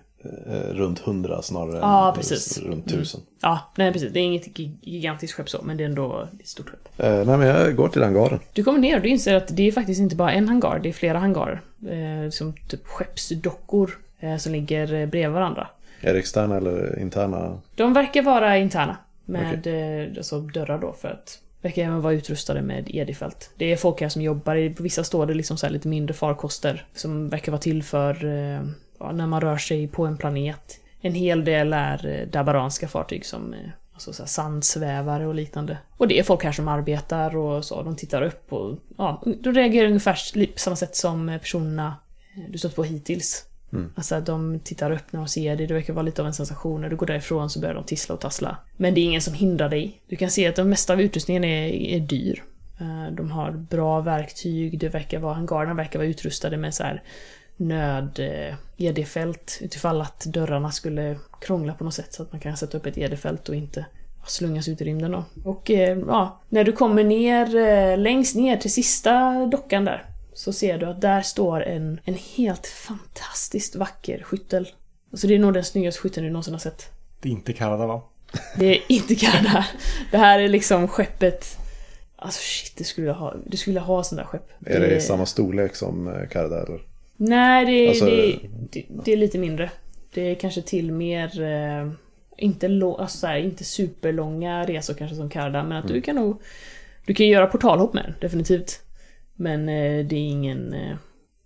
runt 0.71 1.00
hundra 1.00 1.41
snarare 1.41 1.77
Ja, 1.77 2.09
än 2.09 2.15
precis. 2.15 2.57
runt 2.57 2.90
tusen. 2.90 3.21
Ja, 3.42 3.59
nej 3.75 3.94
precis. 3.94 4.11
Det 4.13 4.19
är 4.19 4.23
inget 4.23 4.47
gi- 4.57 4.78
gigantiskt 4.81 5.33
skepp 5.33 5.49
så, 5.49 5.61
men 5.63 5.78
det 5.78 5.83
är 5.83 5.85
ändå 5.90 6.28
ett 6.40 6.47
stort 6.47 6.69
skepp. 6.69 6.99
Eh, 6.99 7.16
nej, 7.25 7.37
men 7.37 7.47
jag 7.47 7.75
går 7.75 7.87
till 7.87 8.04
hangaren. 8.04 8.40
Du 8.54 8.63
kommer 8.63 8.80
ner 8.80 8.95
och 8.95 9.01
du 9.01 9.09
inser 9.09 9.35
att 9.35 9.47
det 9.57 9.68
är 9.68 9.71
faktiskt 9.71 9.99
inte 10.01 10.16
bara 10.16 10.31
en 10.31 10.47
hangar, 10.47 10.80
det 10.83 10.90
är 10.90 10.94
flera 10.94 11.19
hangarer. 11.19 11.61
Eh, 11.90 12.30
som 12.30 12.54
typ 12.68 12.87
skeppsdockor 12.87 13.97
eh, 14.19 14.37
som 14.37 14.51
ligger 14.51 14.94
eh, 14.94 15.06
bredvid 15.07 15.33
varandra. 15.33 15.68
Är 16.01 16.13
det 16.13 16.19
externa 16.19 16.57
eller 16.57 16.99
interna? 16.99 17.59
De 17.75 17.94
verkar 17.94 18.21
vara 18.21 18.57
interna. 18.57 18.97
Med 19.25 19.68
eh, 19.68 20.07
alltså 20.18 20.40
dörrar 20.40 20.78
då 20.80 20.94
för 20.94 21.07
att 21.07 21.40
verkar 21.61 21.83
även 21.83 22.01
vara 22.01 22.13
utrustade 22.13 22.61
med 22.61 22.95
edifält. 22.95 23.49
Det 23.57 23.71
är 23.71 23.75
folk 23.78 24.01
här 24.01 24.09
som 24.09 24.21
jobbar, 24.21 24.56
i- 24.56 24.69
på 24.69 24.83
vissa 24.83 25.04
står 25.04 25.25
det 25.25 25.33
liksom 25.33 25.57
så 25.57 25.69
lite 25.69 25.87
mindre 25.87 26.13
farkoster 26.13 26.85
som 26.95 27.30
verkar 27.30 27.51
vara 27.51 27.61
till 27.61 27.83
för 27.83 28.25
eh, 28.25 28.61
ja, 28.99 29.11
när 29.11 29.27
man 29.27 29.42
rör 29.42 29.57
sig 29.57 29.87
på 29.87 30.06
en 30.06 30.18
planet. 30.18 30.80
En 31.01 31.13
hel 31.13 31.45
del 31.45 31.73
är 31.73 32.07
eh, 32.07 32.27
dabaranska 32.27 32.87
fartyg 32.87 33.25
som 33.25 33.54
eh, 33.54 33.59
alltså 33.94 34.13
så 34.13 34.25
sandsvävare 34.25 35.27
och 35.27 35.35
liknande. 35.35 35.77
Och 35.97 36.07
det 36.07 36.19
är 36.19 36.23
folk 36.23 36.44
här 36.44 36.51
som 36.51 36.68
arbetar 36.68 37.37
och 37.37 37.66
så, 37.66 37.83
de 37.83 37.95
tittar 37.95 38.21
upp 38.21 38.54
och 38.54 38.77
ja, 38.97 39.23
de 39.39 39.54
reagerar 39.54 39.87
ungefär 39.87 40.45
på 40.54 40.59
samma 40.59 40.75
sätt 40.75 40.95
som 40.95 41.30
eh, 41.30 41.39
personerna 41.39 41.95
du 42.49 42.57
stött 42.57 42.75
på 42.75 42.83
hittills. 42.83 43.44
Alltså 43.95 44.16
att 44.16 44.25
de 44.25 44.59
tittar 44.59 44.92
upp 44.92 45.11
när 45.11 45.19
de 45.19 45.27
ser 45.27 45.56
dig, 45.56 45.68
det 45.68 45.73
verkar 45.73 45.94
vara 45.94 46.04
lite 46.04 46.21
av 46.21 46.27
en 46.27 46.33
sensation. 46.33 46.81
När 46.81 46.89
du 46.89 46.95
går 46.95 47.06
därifrån 47.06 47.49
så 47.49 47.59
börjar 47.59 47.75
de 47.75 47.83
tissla 47.83 48.16
och 48.16 48.21
tassla. 48.21 48.57
Men 48.77 48.94
det 48.94 49.01
är 49.01 49.04
ingen 49.04 49.21
som 49.21 49.33
hindrar 49.33 49.69
dig. 49.69 50.01
Du 50.07 50.16
kan 50.16 50.31
se 50.31 50.47
att 50.47 50.56
de 50.56 50.69
mesta 50.69 50.94
av 50.94 51.01
utrustningen 51.01 51.44
är, 51.44 51.68
är 51.68 51.99
dyr. 51.99 52.44
De 53.11 53.31
har 53.31 53.51
bra 53.51 54.01
verktyg, 54.01 54.80
det 54.80 54.89
verkar 54.89 55.19
vara, 55.19 55.33
hangarerna 55.33 55.73
verkar 55.73 55.99
vara 55.99 56.07
utrustade 56.07 56.57
med 56.57 56.73
så 56.73 56.83
här 56.83 57.04
nöd 57.57 58.19
eh, 58.19 58.56
ED-fält 58.78 59.59
utifall 59.61 60.02
att 60.02 60.26
dörrarna 60.26 60.71
skulle 60.71 61.19
krångla 61.42 61.73
på 61.73 61.83
något 61.83 61.94
sätt 61.94 62.14
så 62.14 62.23
att 62.23 62.31
man 62.31 62.42
kan 62.42 62.57
sätta 62.57 62.78
upp 62.78 62.85
ett 62.85 62.97
ED-fält 62.97 63.49
och 63.49 63.56
inte 63.56 63.85
slungas 64.26 64.68
ut 64.68 64.81
i 64.81 64.85
rymden 64.85 65.11
då. 65.11 65.26
Och 65.44 65.71
eh, 65.71 65.97
ja, 66.07 66.42
när 66.49 66.64
du 66.64 66.71
kommer 66.71 67.04
ner, 67.04 67.56
eh, 67.56 67.97
längst 67.97 68.35
ner 68.35 68.57
till 68.57 68.73
sista 68.73 69.45
dockan 69.45 69.85
där 69.85 70.06
så 70.33 70.54
ser 70.54 70.78
du 70.78 70.85
att 70.85 71.02
där 71.02 71.21
står 71.21 71.64
en, 71.64 71.99
en 72.06 72.18
helt 72.35 72.68
fantastiskt 72.68 73.76
vacker 73.76 74.23
skyttel. 74.23 74.68
Alltså 75.11 75.28
det 75.28 75.35
är 75.35 75.40
nog 75.40 75.54
den 75.54 75.64
snyggaste 75.64 76.02
skytteln 76.02 76.26
du 76.26 76.31
någonsin 76.31 76.54
har 76.54 76.59
sett. 76.59 76.92
Det 77.21 77.30
är 77.30 77.33
inte 77.33 77.54
Kanada 77.54 77.87
va? 77.87 78.02
Det 78.56 78.66
är 78.66 78.81
inte 78.87 79.16
Kanada. 79.16 79.66
Det 80.11 80.18
här 80.18 80.40
är 80.40 80.47
liksom 80.47 80.87
skeppet... 80.87 81.57
Alltså 82.19 82.40
shit, 82.44 82.78
det 82.78 82.83
skulle 82.83 83.07
jag 83.07 83.14
ha. 83.14 83.35
Du 83.45 83.57
skulle 83.57 83.80
ha 83.80 84.04
sån 84.04 84.18
där 84.18 84.26
skepp. 84.26 84.49
Är 84.66 84.80
det 84.80 84.95
i 84.95 85.02
samma 85.02 85.26
storlek 85.26 85.76
som 85.76 86.26
Karda 86.31 86.64
eller? 86.64 86.81
Nej, 87.18 87.66
det, 87.66 87.90
Alltså- 87.90 88.06
det, 88.06 88.40
det, 88.71 88.86
det 89.06 89.14
är 89.14 89.18
lite 89.18 89.38
mindre. 89.38 89.71
Det 90.14 90.21
är 90.21 90.36
kanske 90.36 90.62
till 90.62 90.92
mer, 90.92 91.42
eh, 91.42 91.92
inte, 92.38 92.68
lo- 92.68 92.95
alltså 92.97 93.18
så 93.18 93.28
här, 93.28 93.38
inte 93.38 93.64
superlånga 93.64 94.64
resor 94.64 94.94
kanske 94.94 95.16
som 95.16 95.30
Karda, 95.30 95.64
men 95.64 95.78
att 95.78 95.88
du 95.88 96.02
kan 96.02 96.16
nog, 96.16 96.42
du 97.06 97.14
kan 97.14 97.28
göra 97.28 97.47
portalhopp 97.47 97.94
med 97.94 98.04
den, 98.04 98.14
definitivt. 98.21 98.80
Men 99.36 99.62
eh, 99.69 100.06
det 100.06 100.16
är 100.16 100.28
ingen 100.30 100.74
eh, 100.74 100.95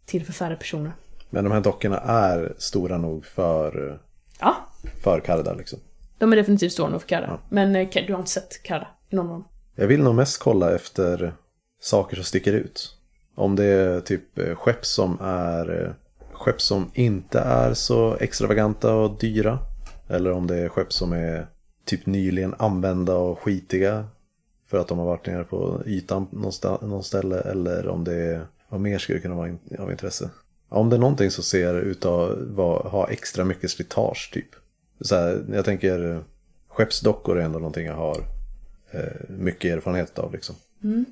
till 0.05 0.25
för 0.25 0.33
färre 0.33 0.55
personer. 0.55 0.91
Men 1.29 1.43
de 1.43 1.53
här 1.53 1.61
dockorna 1.61 1.97
är 1.99 2.53
stora 2.57 2.97
nog 2.97 3.25
för, 3.25 3.99
Ja, 4.39 4.55
för 5.03 5.19
Karda 5.19 5.53
liksom. 5.53 5.79
de 6.17 6.31
är 6.33 6.37
definitivt 6.37 6.71
stora 6.71 6.89
nog 6.89 7.01
för 7.01 7.07
Karda. 7.07 7.39
Men 7.49 7.75
eh, 7.75 7.87
du 8.07 8.13
har 8.13 8.19
inte 8.19 8.31
sett 8.31 8.63
Karda 8.63 8.87
i 9.09 9.15
någon 9.15 9.25
av 9.25 9.31
dem? 9.31 9.47
Jag 9.75 9.87
vill 9.87 10.03
nog 10.03 10.15
mest 10.15 10.37
kolla 10.39 10.75
efter 10.75 11.33
saker 11.81 12.15
som 12.15 12.25
sticker 12.25 12.53
ut. 12.53 12.97
Om 13.41 13.55
det 13.55 13.65
är 13.65 14.01
typ 14.01 14.39
eh, 14.39 14.55
skepp 14.55 14.85
som 14.85 15.17
är 15.21 15.83
eh, 15.83 15.91
skepp 16.33 16.61
som 16.61 16.91
inte 16.93 17.39
är 17.39 17.73
så 17.73 18.15
extravaganta 18.19 18.95
och 18.95 19.19
dyra. 19.19 19.59
Eller 20.07 20.31
om 20.31 20.47
det 20.47 20.57
är 20.57 20.69
skepp 20.69 20.93
som 20.93 21.13
är 21.13 21.47
typ 21.85 22.05
nyligen 22.05 22.55
använda 22.57 23.15
och 23.15 23.39
skitiga. 23.39 24.05
För 24.67 24.77
att 24.77 24.87
de 24.87 24.97
har 24.97 25.05
varit 25.05 25.27
nere 25.27 25.43
på 25.43 25.81
ytan 25.85 26.27
någonstans, 26.31 26.81
någon 26.81 27.03
ställe. 27.03 27.39
Eller 27.39 27.87
om 27.87 28.03
det 28.03 28.15
är, 28.15 28.45
vad 28.69 28.81
mer 28.81 28.97
skulle 28.97 29.19
kunna 29.19 29.35
vara 29.35 29.57
av 29.79 29.91
intresse? 29.91 30.29
Om 30.69 30.89
det 30.89 30.95
är 30.95 30.99
någonting 30.99 31.31
som 31.31 31.43
ser 31.43 31.79
ut 31.79 32.05
att 32.05 32.91
ha 32.91 33.09
extra 33.09 33.45
mycket 33.45 33.71
slitage 33.71 34.31
typ. 34.33 34.49
Så 35.01 35.15
här, 35.15 35.45
jag 35.53 35.65
tänker 35.65 36.11
eh, 36.11 36.21
skeppsdockor 36.67 37.39
är 37.39 37.41
ändå 37.41 37.59
någonting 37.59 37.85
jag 37.85 37.95
har 37.95 38.17
eh, 38.91 39.29
mycket 39.29 39.77
erfarenhet 39.77 40.19
av 40.19 40.33
liksom. 40.33 40.55
Mm. 40.83 41.05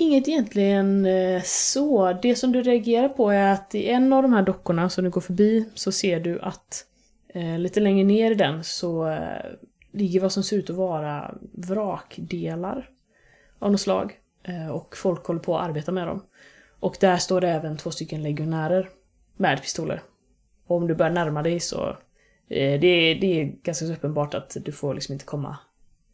Inget 0.00 0.28
egentligen 0.28 1.06
eh, 1.06 1.42
så. 1.44 2.12
Det 2.22 2.34
som 2.34 2.52
du 2.52 2.62
reagerar 2.62 3.08
på 3.08 3.30
är 3.30 3.52
att 3.52 3.74
i 3.74 3.88
en 3.88 4.12
av 4.12 4.22
de 4.22 4.32
här 4.32 4.42
dockorna 4.42 4.90
som 4.90 5.04
du 5.04 5.10
går 5.10 5.20
förbi 5.20 5.68
så 5.74 5.92
ser 5.92 6.20
du 6.20 6.40
att 6.40 6.84
eh, 7.28 7.58
lite 7.58 7.80
längre 7.80 8.04
ner 8.04 8.30
i 8.30 8.34
den 8.34 8.64
så 8.64 9.08
eh, 9.08 9.44
ligger 9.92 10.20
vad 10.20 10.32
som 10.32 10.42
ser 10.42 10.56
ut 10.56 10.70
att 10.70 10.76
vara 10.76 11.34
vrakdelar 11.52 12.90
av 13.58 13.70
något 13.70 13.80
slag. 13.80 14.18
Eh, 14.42 14.68
och 14.68 14.96
folk 14.96 15.26
håller 15.26 15.40
på 15.40 15.58
att 15.58 15.68
arbeta 15.68 15.92
med 15.92 16.06
dem. 16.06 16.22
Och 16.80 16.96
där 17.00 17.16
står 17.16 17.40
det 17.40 17.48
även 17.48 17.76
två 17.76 17.90
stycken 17.90 18.22
legionärer 18.22 18.88
med 19.36 19.62
pistoler. 19.62 20.02
Och 20.66 20.76
om 20.76 20.86
du 20.86 20.94
börjar 20.94 21.12
närma 21.12 21.42
dig 21.42 21.60
så 21.60 21.88
eh, 22.48 22.80
det, 22.80 22.86
är, 22.86 23.20
det 23.20 23.40
är 23.40 23.44
ganska 23.62 23.86
uppenbart 23.86 24.34
att 24.34 24.56
du 24.64 24.72
får 24.72 24.94
liksom 24.94 25.12
inte 25.12 25.24
komma 25.24 25.58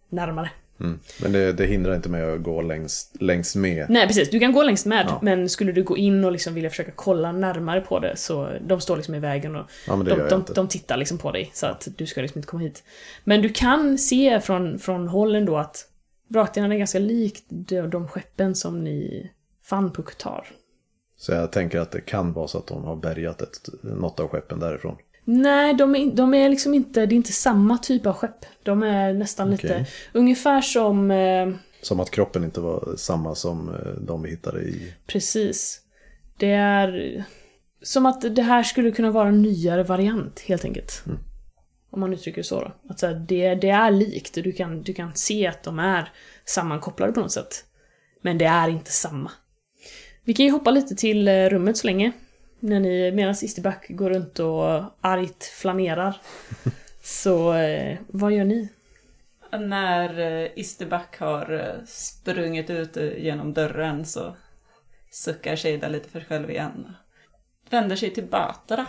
närmare. 0.08 0.50
Mm. 0.80 0.98
Men 1.22 1.32
det, 1.32 1.52
det 1.52 1.66
hindrar 1.66 1.94
inte 1.94 2.08
mig 2.08 2.34
att 2.34 2.42
gå 2.42 2.62
längs, 2.62 3.10
längs 3.20 3.56
med. 3.56 3.86
Nej 3.90 4.06
precis, 4.06 4.30
du 4.30 4.40
kan 4.40 4.52
gå 4.52 4.62
längst 4.62 4.86
med. 4.86 5.06
Ja. 5.08 5.18
Men 5.22 5.48
skulle 5.48 5.72
du 5.72 5.82
gå 5.82 5.96
in 5.96 6.24
och 6.24 6.32
liksom 6.32 6.54
vilja 6.54 6.70
försöka 6.70 6.92
kolla 6.94 7.32
närmare 7.32 7.80
på 7.80 7.98
det 7.98 8.16
så 8.16 8.50
de 8.60 8.80
står 8.80 8.96
liksom 8.96 9.14
i 9.14 9.18
vägen 9.18 9.56
och 9.56 9.66
Ja, 9.86 9.96
de, 9.96 10.28
de, 10.28 10.44
de 10.54 10.68
tittar 10.68 10.96
liksom 10.96 11.18
på 11.18 11.32
dig 11.32 11.50
så 11.54 11.66
att 11.66 11.88
du 11.96 12.06
ska 12.06 12.22
liksom 12.22 12.38
inte 12.38 12.48
komma 12.48 12.62
hit. 12.62 12.84
Men 13.24 13.42
du 13.42 13.48
kan 13.48 13.98
se 13.98 14.40
från, 14.40 14.78
från 14.78 15.08
hållen 15.08 15.44
då 15.44 15.56
att 15.56 15.88
vrakdelarna 16.28 16.74
är 16.74 16.78
ganska 16.78 16.98
likt 16.98 17.44
de, 17.48 17.80
de 17.80 18.08
skeppen 18.08 18.54
som 18.54 18.84
ni 18.84 19.30
fann 19.64 19.92
på 19.92 20.02
Qatar. 20.02 20.46
Så 21.16 21.32
jag 21.32 21.52
tänker 21.52 21.78
att 21.78 21.90
det 21.90 22.00
kan 22.00 22.32
vara 22.32 22.48
så 22.48 22.58
att 22.58 22.66
de 22.66 22.84
har 22.84 22.96
bärgat 22.96 23.42
ett, 23.42 23.68
något 23.82 24.20
av 24.20 24.28
skeppen 24.28 24.60
därifrån. 24.60 24.96
Nej, 25.24 25.74
de 25.74 25.94
är, 25.94 26.10
de 26.10 26.34
är 26.34 26.48
liksom 26.48 26.74
inte, 26.74 27.06
det 27.06 27.14
är 27.14 27.16
inte 27.16 27.32
samma 27.32 27.78
typ 27.78 28.06
av 28.06 28.12
skepp. 28.12 28.46
De 28.62 28.82
är 28.82 29.12
nästan 29.12 29.50
lite, 29.50 29.66
Okej. 29.66 29.86
ungefär 30.12 30.60
som, 30.60 31.10
eh, 31.10 31.48
Som 31.82 32.00
att 32.00 32.10
kroppen 32.10 32.44
inte 32.44 32.60
var 32.60 32.94
samma 32.96 33.34
som 33.34 33.68
eh, 33.68 34.04
de 34.06 34.22
vi 34.22 34.30
hittade 34.30 34.60
i... 34.60 34.94
precis. 35.06 35.80
Det 36.36 36.50
är 36.50 37.24
som 37.82 38.06
att 38.06 38.36
det 38.36 38.42
här 38.42 38.62
skulle 38.62 38.90
kunna 38.90 39.10
vara 39.10 39.28
en 39.28 39.42
nyare 39.42 39.82
variant 39.82 40.40
helt 40.40 40.64
enkelt. 40.64 41.04
Om 41.90 42.00
man 42.00 42.12
uttrycker 42.12 42.36
det 42.36 42.44
så 42.44 42.60
då. 42.60 42.72
Att 42.88 42.98
så 42.98 43.06
här, 43.06 43.14
det, 43.14 43.54
det 43.54 43.68
är 43.68 43.90
likt, 43.90 44.34
du 44.34 44.52
kan, 44.52 44.82
du 44.82 44.94
kan 44.94 45.14
se 45.14 45.46
att 45.46 45.62
de 45.62 45.78
är 45.78 46.12
sammankopplade 46.44 47.12
på 47.12 47.20
något 47.20 47.32
sätt. 47.32 47.64
Men 48.22 48.38
det 48.38 48.44
är 48.44 48.68
inte 48.68 48.90
samma. 48.92 49.30
Vi 50.24 50.34
kan 50.34 50.46
ju 50.46 50.52
hoppa 50.52 50.70
lite 50.70 50.94
till 50.94 51.28
eh, 51.28 51.48
rummet 51.48 51.76
så 51.76 51.86
länge. 51.86 52.12
När 52.60 52.80
ni, 52.80 53.12
medan 53.12 53.34
Isterback 53.42 53.86
går 53.88 54.10
runt 54.10 54.38
och 54.38 54.82
argt 55.00 55.44
flanerar. 55.44 56.16
så 57.02 57.54
eh, 57.54 57.98
vad 58.08 58.32
gör 58.32 58.44
ni? 58.44 58.68
När 59.50 60.20
eh, 60.20 60.50
Isterback 60.56 61.20
har 61.20 61.52
eh, 61.52 61.84
sprungit 61.86 62.70
ut 62.70 62.96
eh, 62.96 63.18
genom 63.18 63.54
dörren 63.54 64.04
så 64.04 64.36
suckar 65.10 65.56
Shada 65.56 65.88
lite 65.88 66.08
för 66.08 66.20
sig 66.20 66.28
själv 66.28 66.50
igen. 66.50 66.94
Vänder 67.70 67.96
sig 67.96 68.10
till 68.10 68.26
Batara. 68.26 68.86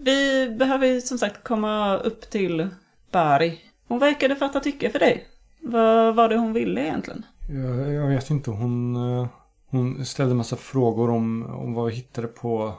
Vi 0.00 0.50
behöver 0.50 0.86
ju 0.86 1.00
som 1.00 1.18
sagt 1.18 1.44
komma 1.44 1.96
upp 1.96 2.30
till 2.30 2.68
Bari. 3.10 3.60
Hon 3.88 3.98
verkade 3.98 4.36
fatta 4.36 4.60
tycke 4.60 4.90
för 4.90 4.98
dig. 4.98 5.26
Vad 5.60 6.14
var 6.14 6.28
det 6.28 6.36
hon 6.36 6.52
ville 6.52 6.80
egentligen? 6.80 7.26
Jag, 7.48 7.92
jag 7.92 8.08
vet 8.08 8.30
inte. 8.30 8.50
Hon, 8.50 8.96
eh, 8.96 9.26
hon 9.66 10.06
ställde 10.06 10.34
massa 10.34 10.56
frågor 10.56 11.10
om, 11.10 11.46
om 11.46 11.74
vad 11.74 11.86
vi 11.86 11.94
hittade 11.94 12.28
på, 12.28 12.74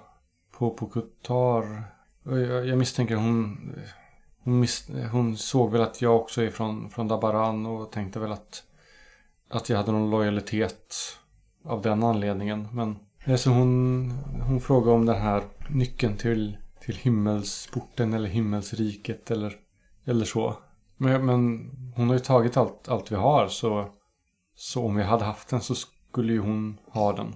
på, 0.70 0.70
på 0.70 0.86
Qatar. 0.88 1.84
Jag, 2.24 2.68
jag 2.68 2.78
misstänker 2.78 3.16
hon, 3.16 3.58
hon, 4.44 4.60
mis, 4.60 4.90
hon 5.12 5.38
såg 5.38 5.72
väl 5.72 5.82
att 5.82 6.02
jag 6.02 6.16
också 6.16 6.42
är 6.42 6.50
från, 6.50 6.90
från 6.90 7.08
Dabaran 7.08 7.66
och 7.66 7.92
tänkte 7.92 8.20
väl 8.20 8.32
att, 8.32 8.64
att 9.50 9.70
jag 9.70 9.78
hade 9.78 9.92
någon 9.92 10.10
lojalitet 10.10 10.96
av 11.66 11.82
den 11.82 12.04
anledningen. 12.04 12.68
Men 12.72 12.96
alltså 13.28 13.50
hon, 13.50 14.12
hon 14.48 14.62
frågade 14.62 14.96
om 14.96 15.06
den 15.06 15.22
här 15.22 15.44
nyckeln 15.70 16.18
till, 16.18 16.58
till 16.80 16.96
himmelsporten 16.96 18.14
eller 18.14 18.30
himmelsriket 18.30 19.32
eller, 19.32 19.56
eller 20.06 20.26
så. 20.26 20.58
Men, 20.98 21.26
men 21.26 21.72
hon 21.96 22.08
har 22.08 22.16
ju 22.16 22.20
tagit 22.20 22.58
allt, 22.58 22.90
allt 22.90 23.12
vi 23.12 23.16
har 23.16 23.48
så 23.48 23.90
så 24.56 24.86
om 24.86 24.96
vi 24.96 25.04
hade 25.04 25.26
haft 25.26 25.50
den 25.50 25.62
så 25.62 25.76
skulle 25.76 26.34
ju 26.34 26.40
hon 26.40 26.78
ha 26.88 27.14
den. 27.14 27.36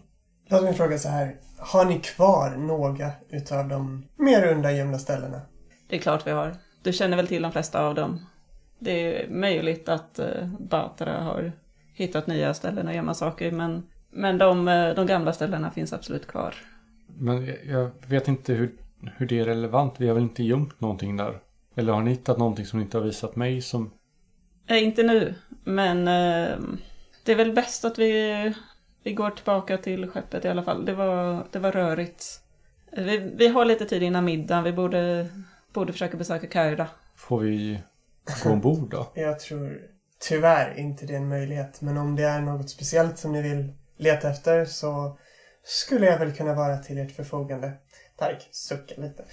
Låt 0.50 0.64
mig 0.64 0.74
fråga 0.74 0.98
så 0.98 1.10
här. 1.10 1.36
Har 1.58 1.86
ni 1.86 2.00
kvar 2.00 2.56
några 2.58 3.12
utav 3.30 3.68
de 3.68 4.06
mer 4.16 4.48
undangömda 4.48 5.00
ställena? 5.00 5.42
Det 5.90 5.96
är 5.96 6.00
klart 6.00 6.28
vi 6.28 6.32
har. 6.32 6.56
Du 6.84 6.94
känner 6.94 7.18
väl 7.18 7.28
till 7.28 7.42
de 7.42 7.52
flesta 7.52 7.86
av 7.86 7.96
dem. 7.96 8.26
Det 8.80 8.92
är 8.92 9.30
möjligt 9.30 9.90
att 9.90 10.20
eh, 10.20 10.48
Batara 10.60 11.22
har 11.22 11.52
hittat 11.94 12.28
nya 12.28 12.54
ställen 12.54 12.88
att 12.88 12.96
gömma 12.96 13.14
saker 13.14 13.52
men, 13.52 13.88
men 14.12 14.38
de, 14.38 14.68
eh, 14.68 14.96
de 14.96 15.08
gamla 15.08 15.34
ställena 15.34 15.72
finns 15.72 15.94
absolut 15.94 16.28
kvar. 16.28 16.56
Men 17.08 17.56
jag, 17.66 17.92
vet 18.08 18.28
inte 18.28 18.54
hur, 18.54 18.76
hur 19.18 19.28
det 19.28 19.40
är 19.40 19.46
relevant. 19.46 19.94
Vi 19.98 20.08
har 20.08 20.14
väl 20.14 20.24
inte 20.24 20.44
gömt 20.44 20.82
någonting 20.82 21.18
där? 21.18 21.40
Eller 21.76 21.94
har 21.94 22.02
ni 22.02 22.12
hittat 22.12 22.38
någonting 22.38 22.66
som 22.66 22.80
ni 22.80 22.86
inte 22.86 22.98
har 22.98 23.06
visat 23.06 23.36
mig 23.36 23.62
som... 23.62 23.92
Eh, 24.68 24.84
inte 24.84 25.04
nu, 25.04 25.36
men 25.64 25.98
eh, 26.08 26.58
det 27.26 27.32
är 27.32 27.36
väl 27.36 27.54
bäst 27.54 27.86
att 27.86 28.00
vi, 28.00 28.54
vi 29.08 29.14
går 29.14 29.30
tillbaka 29.30 29.78
till 29.78 30.08
skeppet 30.08 30.46
i 30.46 30.48
alla 30.48 30.64
fall. 30.64 30.86
Det 30.86 30.94
var, 30.94 31.48
det 31.52 31.60
var 31.60 31.72
rörigt. 31.72 32.42
Vi, 32.92 33.18
vi 33.18 33.48
har 33.48 33.66
lite 33.66 33.86
tid 33.86 34.04
innan 34.04 34.26
middagen. 34.26 34.64
Vi 34.64 34.74
borde, 34.74 35.28
borde 35.74 35.94
försöka 35.94 36.18
besöka 36.18 36.48
Kaira. 36.48 36.88
Får 37.16 37.40
vi 37.40 37.80
gå 38.44 38.50
ombord 38.50 38.90
då? 38.90 39.12
Jag 39.16 39.40
tror 39.40 39.82
tyvärr 40.20 40.80
inte 40.80 41.06
det 41.06 41.14
är 41.14 41.18
en 41.18 41.30
möjlighet. 41.30 41.82
Men 41.82 41.98
om 41.98 42.16
det 42.16 42.24
är 42.24 42.42
något 42.42 42.70
speciellt 42.70 43.18
som 43.18 43.32
ni 43.32 43.42
vill 43.42 43.74
leta 43.98 44.30
efter 44.30 44.66
så 44.66 45.18
skulle 45.64 46.06
jag 46.06 46.20
väl 46.20 46.34
kunna 46.34 46.54
vara 46.54 46.78
till 46.78 46.98
ert 46.98 47.12
förfogande. 47.12 47.72
Tark 48.18 48.48
suckar 48.52 49.02
lite. 49.02 49.24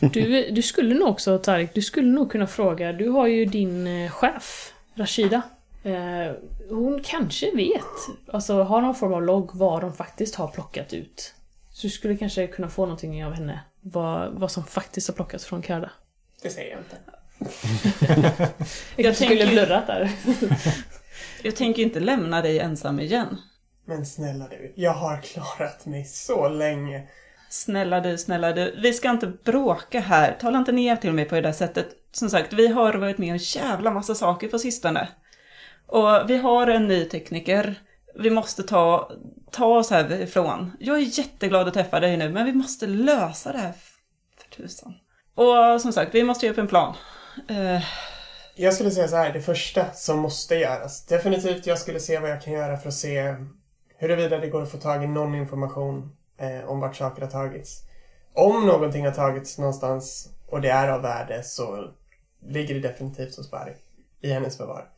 Du, 0.12 0.50
du 0.50 0.62
skulle 0.62 0.94
nog 0.94 1.08
också, 1.08 1.38
Tarik, 1.38 1.74
du 1.74 1.82
skulle 1.82 2.08
nog 2.08 2.32
kunna 2.32 2.46
fråga, 2.46 2.92
du 2.92 3.08
har 3.08 3.26
ju 3.26 3.44
din 3.44 3.86
eh, 3.86 4.10
chef, 4.10 4.74
Rashida. 4.94 5.42
Eh, 5.86 6.32
hon 6.70 7.00
kanske 7.04 7.50
vet, 7.56 7.84
alltså 8.32 8.62
har 8.62 8.80
någon 8.80 8.94
form 8.94 9.14
av 9.14 9.22
logg 9.22 9.50
vad 9.54 9.80
de 9.80 9.92
faktiskt 9.92 10.34
har 10.34 10.48
plockat 10.48 10.92
ut. 10.92 11.34
Så 11.72 11.86
du 11.86 11.90
skulle 11.90 12.16
kanske 12.16 12.46
kunna 12.46 12.68
få 12.68 12.82
någonting 12.82 13.24
av 13.24 13.32
henne, 13.32 13.60
vad, 13.80 14.32
vad 14.32 14.50
som 14.50 14.64
faktiskt 14.64 15.08
har 15.08 15.14
plockats 15.14 15.44
från 15.44 15.62
Karda. 15.62 15.90
Det 16.42 16.50
säger 16.50 16.70
jag 16.70 16.80
inte. 16.80 16.96
Jag, 18.96 19.06
Jag 19.06 19.16
skulle 19.16 19.28
tänker- 19.28 19.46
blurrat 19.46 19.86
där. 19.86 20.10
Jag 21.42 21.56
tänker 21.56 21.82
inte 21.82 22.00
lämna 22.00 22.42
dig 22.42 22.58
ensam 22.58 23.00
igen. 23.00 23.36
Men 23.84 24.06
snälla 24.06 24.48
du, 24.48 24.72
jag 24.76 24.92
har 24.92 25.20
klarat 25.20 25.86
mig 25.86 26.04
så 26.04 26.48
länge. 26.48 27.08
Snälla 27.50 28.00
du, 28.00 28.18
snälla 28.18 28.52
du. 28.52 28.80
Vi 28.82 28.92
ska 28.92 29.10
inte 29.10 29.26
bråka 29.26 30.00
här. 30.00 30.36
Tala 30.40 30.58
inte 30.58 30.72
ner 30.72 30.96
till 30.96 31.12
mig 31.12 31.24
på 31.24 31.34
det 31.34 31.40
där 31.40 31.52
sättet. 31.52 31.86
Som 32.12 32.30
sagt, 32.30 32.52
vi 32.52 32.66
har 32.68 32.94
varit 32.94 33.18
med 33.18 33.28
om 33.28 33.32
en 33.32 33.38
jävla 33.38 33.90
massa 33.90 34.14
saker 34.14 34.48
på 34.48 34.58
sistone. 34.58 35.08
Och 35.86 36.30
vi 36.30 36.36
har 36.36 36.66
en 36.66 36.88
ny 36.88 37.04
tekniker. 37.04 37.74
Vi 38.14 38.30
måste 38.30 38.62
ta, 38.62 39.12
ta 39.50 39.78
oss 39.78 39.90
härifrån. 39.90 40.72
Jag 40.80 40.96
är 40.96 41.18
jätteglad 41.18 41.68
att 41.68 41.74
träffa 41.74 42.00
dig 42.00 42.16
nu, 42.16 42.28
men 42.28 42.46
vi 42.46 42.52
måste 42.52 42.86
lösa 42.86 43.52
det 43.52 43.58
här 43.58 43.72
för 44.38 44.62
tusan. 44.62 44.94
Och 45.34 45.80
som 45.80 45.92
sagt, 45.92 46.14
vi 46.14 46.24
måste 46.24 46.46
ge 46.46 46.52
upp 46.52 46.58
en 46.58 46.68
plan. 46.68 46.94
Uh... 47.50 47.80
Jag 48.58 48.74
skulle 48.74 48.90
säga 48.90 49.08
så 49.08 49.16
här, 49.16 49.32
det 49.32 49.40
första 49.40 49.92
som 49.92 50.18
måste 50.18 50.54
göras. 50.54 51.06
Definitivt, 51.06 51.66
jag 51.66 51.78
skulle 51.78 52.00
se 52.00 52.18
vad 52.18 52.30
jag 52.30 52.42
kan 52.42 52.52
göra 52.52 52.76
för 52.76 52.88
att 52.88 52.94
se 52.94 53.36
huruvida 53.98 54.38
det 54.38 54.48
går 54.48 54.62
att 54.62 54.70
få 54.70 54.78
tag 54.78 55.04
i 55.04 55.06
någon 55.06 55.34
information 55.34 56.16
eh, 56.38 56.70
om 56.70 56.80
vart 56.80 56.96
saker 56.96 57.22
har 57.22 57.30
tagits. 57.30 57.82
Om 58.34 58.66
någonting 58.66 59.04
har 59.04 59.12
tagits 59.12 59.58
någonstans 59.58 60.28
och 60.46 60.60
det 60.60 60.68
är 60.68 60.88
av 60.88 61.02
värde 61.02 61.42
så 61.42 61.90
ligger 62.46 62.74
det 62.74 62.80
definitivt 62.80 63.36
hos 63.36 63.50
Barry 63.50 63.72
i 64.20 64.32
hennes 64.32 64.56
förvar. 64.56 64.88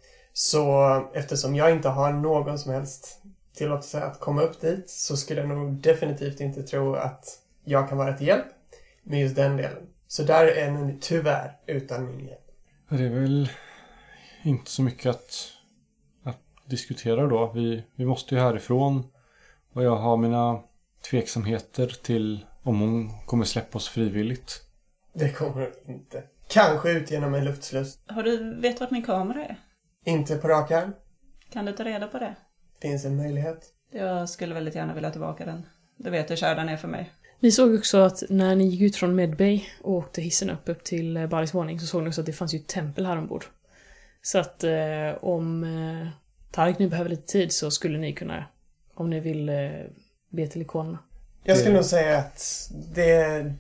Så 0.41 0.93
eftersom 1.15 1.55
jag 1.55 1.73
inte 1.73 1.89
har 1.89 2.13
någon 2.13 2.59
som 2.59 2.73
helst 2.73 3.23
tillåtelse 3.55 4.01
att 4.01 4.21
komma 4.21 4.43
upp 4.43 4.61
dit 4.61 4.91
så 4.91 5.17
skulle 5.17 5.41
jag 5.41 5.49
nog 5.49 5.73
definitivt 5.73 6.41
inte 6.41 6.63
tro 6.63 6.95
att 6.95 7.39
jag 7.65 7.89
kan 7.89 7.99
vara 7.99 8.13
till 8.13 8.27
hjälp 8.27 8.47
med 9.03 9.21
just 9.21 9.37
den 9.37 9.57
delen. 9.57 9.87
Så 10.07 10.23
där 10.23 10.47
är 10.47 10.71
ni 10.71 10.99
tyvärr 11.01 11.57
utan 11.67 12.07
min 12.07 12.27
hjälp. 12.27 12.51
Det 12.89 13.05
är 13.05 13.09
väl 13.09 13.51
inte 14.43 14.71
så 14.71 14.83
mycket 14.83 15.07
att, 15.07 15.53
att 16.25 16.41
diskutera 16.67 17.27
då. 17.27 17.53
Vi, 17.55 17.85
vi 17.95 18.05
måste 18.05 18.35
ju 18.35 18.41
härifrån. 18.41 19.07
Och 19.73 19.85
jag 19.85 19.97
har 19.97 20.17
mina 20.17 20.61
tveksamheter 21.11 21.87
till 22.03 22.47
om 22.63 22.81
hon 22.81 23.11
kommer 23.27 23.45
släppa 23.45 23.79
oss 23.79 23.89
frivilligt. 23.89 24.63
Det 25.13 25.33
kommer 25.33 25.73
hon 25.85 25.95
inte. 25.95 26.23
Kanske 26.49 26.91
ut 26.91 27.11
genom 27.11 27.35
en 27.35 27.45
luftsluss. 27.45 27.99
Har 28.07 28.23
du, 28.23 28.61
vet 28.61 28.81
vart 28.81 28.91
min 28.91 29.05
kamera 29.05 29.45
är? 29.45 29.57
Inte 30.09 30.37
på 30.37 30.49
rak 30.49 30.71
arm. 30.71 30.93
Kan 31.53 31.65
du 31.65 31.73
ta 31.73 31.85
reda 31.85 32.07
på 32.07 32.19
det? 32.19 32.35
Finns 32.83 33.05
en 33.05 33.17
möjlighet. 33.17 33.67
Jag 33.91 34.29
skulle 34.29 34.55
väldigt 34.55 34.75
gärna 34.75 34.95
vilja 34.95 35.09
ha 35.09 35.13
tillbaka 35.13 35.45
den. 35.45 35.67
Du 35.97 36.11
vet 36.11 36.31
hur 36.31 36.37
kär 36.37 36.55
den 36.55 36.69
är 36.69 36.77
för 36.77 36.89
mig. 36.89 37.11
Ni 37.41 37.51
såg 37.53 37.75
också 37.75 37.99
att 37.99 38.23
när 38.29 38.57
ni 38.57 38.65
gick 38.67 38.81
ut 38.81 38.97
från 38.97 39.15
Medbay 39.15 39.65
och 39.83 39.93
åkte 39.93 40.23
hissen 40.23 40.51
upp, 40.51 40.69
upp 40.69 40.85
till 40.85 41.17
eh, 41.17 41.27
Barrys 41.27 41.55
våning 41.55 41.81
så 41.81 41.87
såg 41.87 42.03
ni 42.03 42.09
också 42.09 42.21
att 42.21 42.27
det 42.27 42.33
fanns 42.33 42.55
ju 42.55 42.59
ett 42.59 42.67
tempel 42.67 43.07
här 43.07 43.19
ombord. 43.19 43.45
Så 44.23 44.39
att 44.39 44.65
eh, 44.65 45.15
om 45.21 45.65
eh, 45.65 46.09
Tark 46.53 46.79
nu 46.79 46.89
behöver 46.89 47.11
lite 47.11 47.27
tid 47.33 47.53
så 47.53 47.71
skulle 47.71 47.99
ni 47.99 48.13
kunna, 48.13 48.45
om 48.95 49.11
ni 49.11 49.21
vill, 49.21 49.49
eh, 49.49 49.71
be 50.31 50.47
till 50.47 50.63
ikonerna. 50.63 50.99
Jag 51.45 51.57
skulle 51.57 51.71
Det- 51.71 51.77
nog 51.77 51.85
säga 51.85 52.19
att 52.19 52.71
det... 52.95 53.53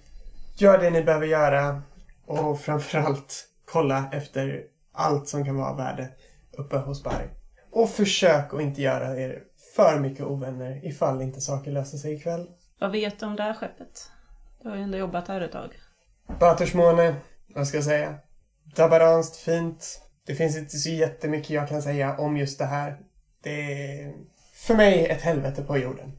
Gör 0.60 0.78
det 0.78 0.90
ni 0.90 1.02
behöver 1.02 1.26
göra 1.26 1.82
och 2.26 2.60
framförallt 2.60 3.48
kolla 3.64 4.10
efter 4.12 4.62
allt 4.92 5.28
som 5.28 5.44
kan 5.44 5.56
vara 5.56 5.70
av 5.70 5.76
värde 5.76 6.08
uppe 6.58 6.76
hos 6.76 7.04
Barry. 7.04 7.26
Och 7.70 7.90
försök 7.90 8.54
att 8.54 8.60
inte 8.60 8.82
göra 8.82 9.16
er 9.16 9.42
för 9.76 10.00
mycket 10.00 10.24
ovänner 10.24 10.86
ifall 10.86 11.22
inte 11.22 11.40
saker 11.40 11.70
löser 11.70 11.98
sig 11.98 12.14
ikväll. 12.14 12.46
Vad 12.80 12.92
vet 12.92 13.20
du 13.20 13.26
om 13.26 13.36
det 13.36 13.42
här 13.42 13.54
skeppet? 13.54 14.10
Du 14.62 14.68
har 14.68 14.76
ju 14.76 14.82
ändå 14.82 14.98
jobbat 14.98 15.28
här 15.28 15.40
ett 15.40 15.52
tag. 15.52 15.78
Batersmåne, 16.40 17.16
vad 17.54 17.68
ska 17.68 17.76
jag 17.76 17.84
säga? 17.84 18.14
Dabaranskt, 18.76 19.36
fint. 19.36 20.02
Det 20.26 20.34
finns 20.34 20.56
inte 20.56 20.76
så 20.76 20.90
jättemycket 20.90 21.50
jag 21.50 21.68
kan 21.68 21.82
säga 21.82 22.16
om 22.18 22.36
just 22.36 22.58
det 22.58 22.64
här. 22.64 22.98
Det 23.42 23.72
är 24.02 24.14
för 24.52 24.74
mig 24.74 25.06
ett 25.06 25.22
helvete 25.22 25.62
på 25.62 25.78
jorden. 25.78 26.12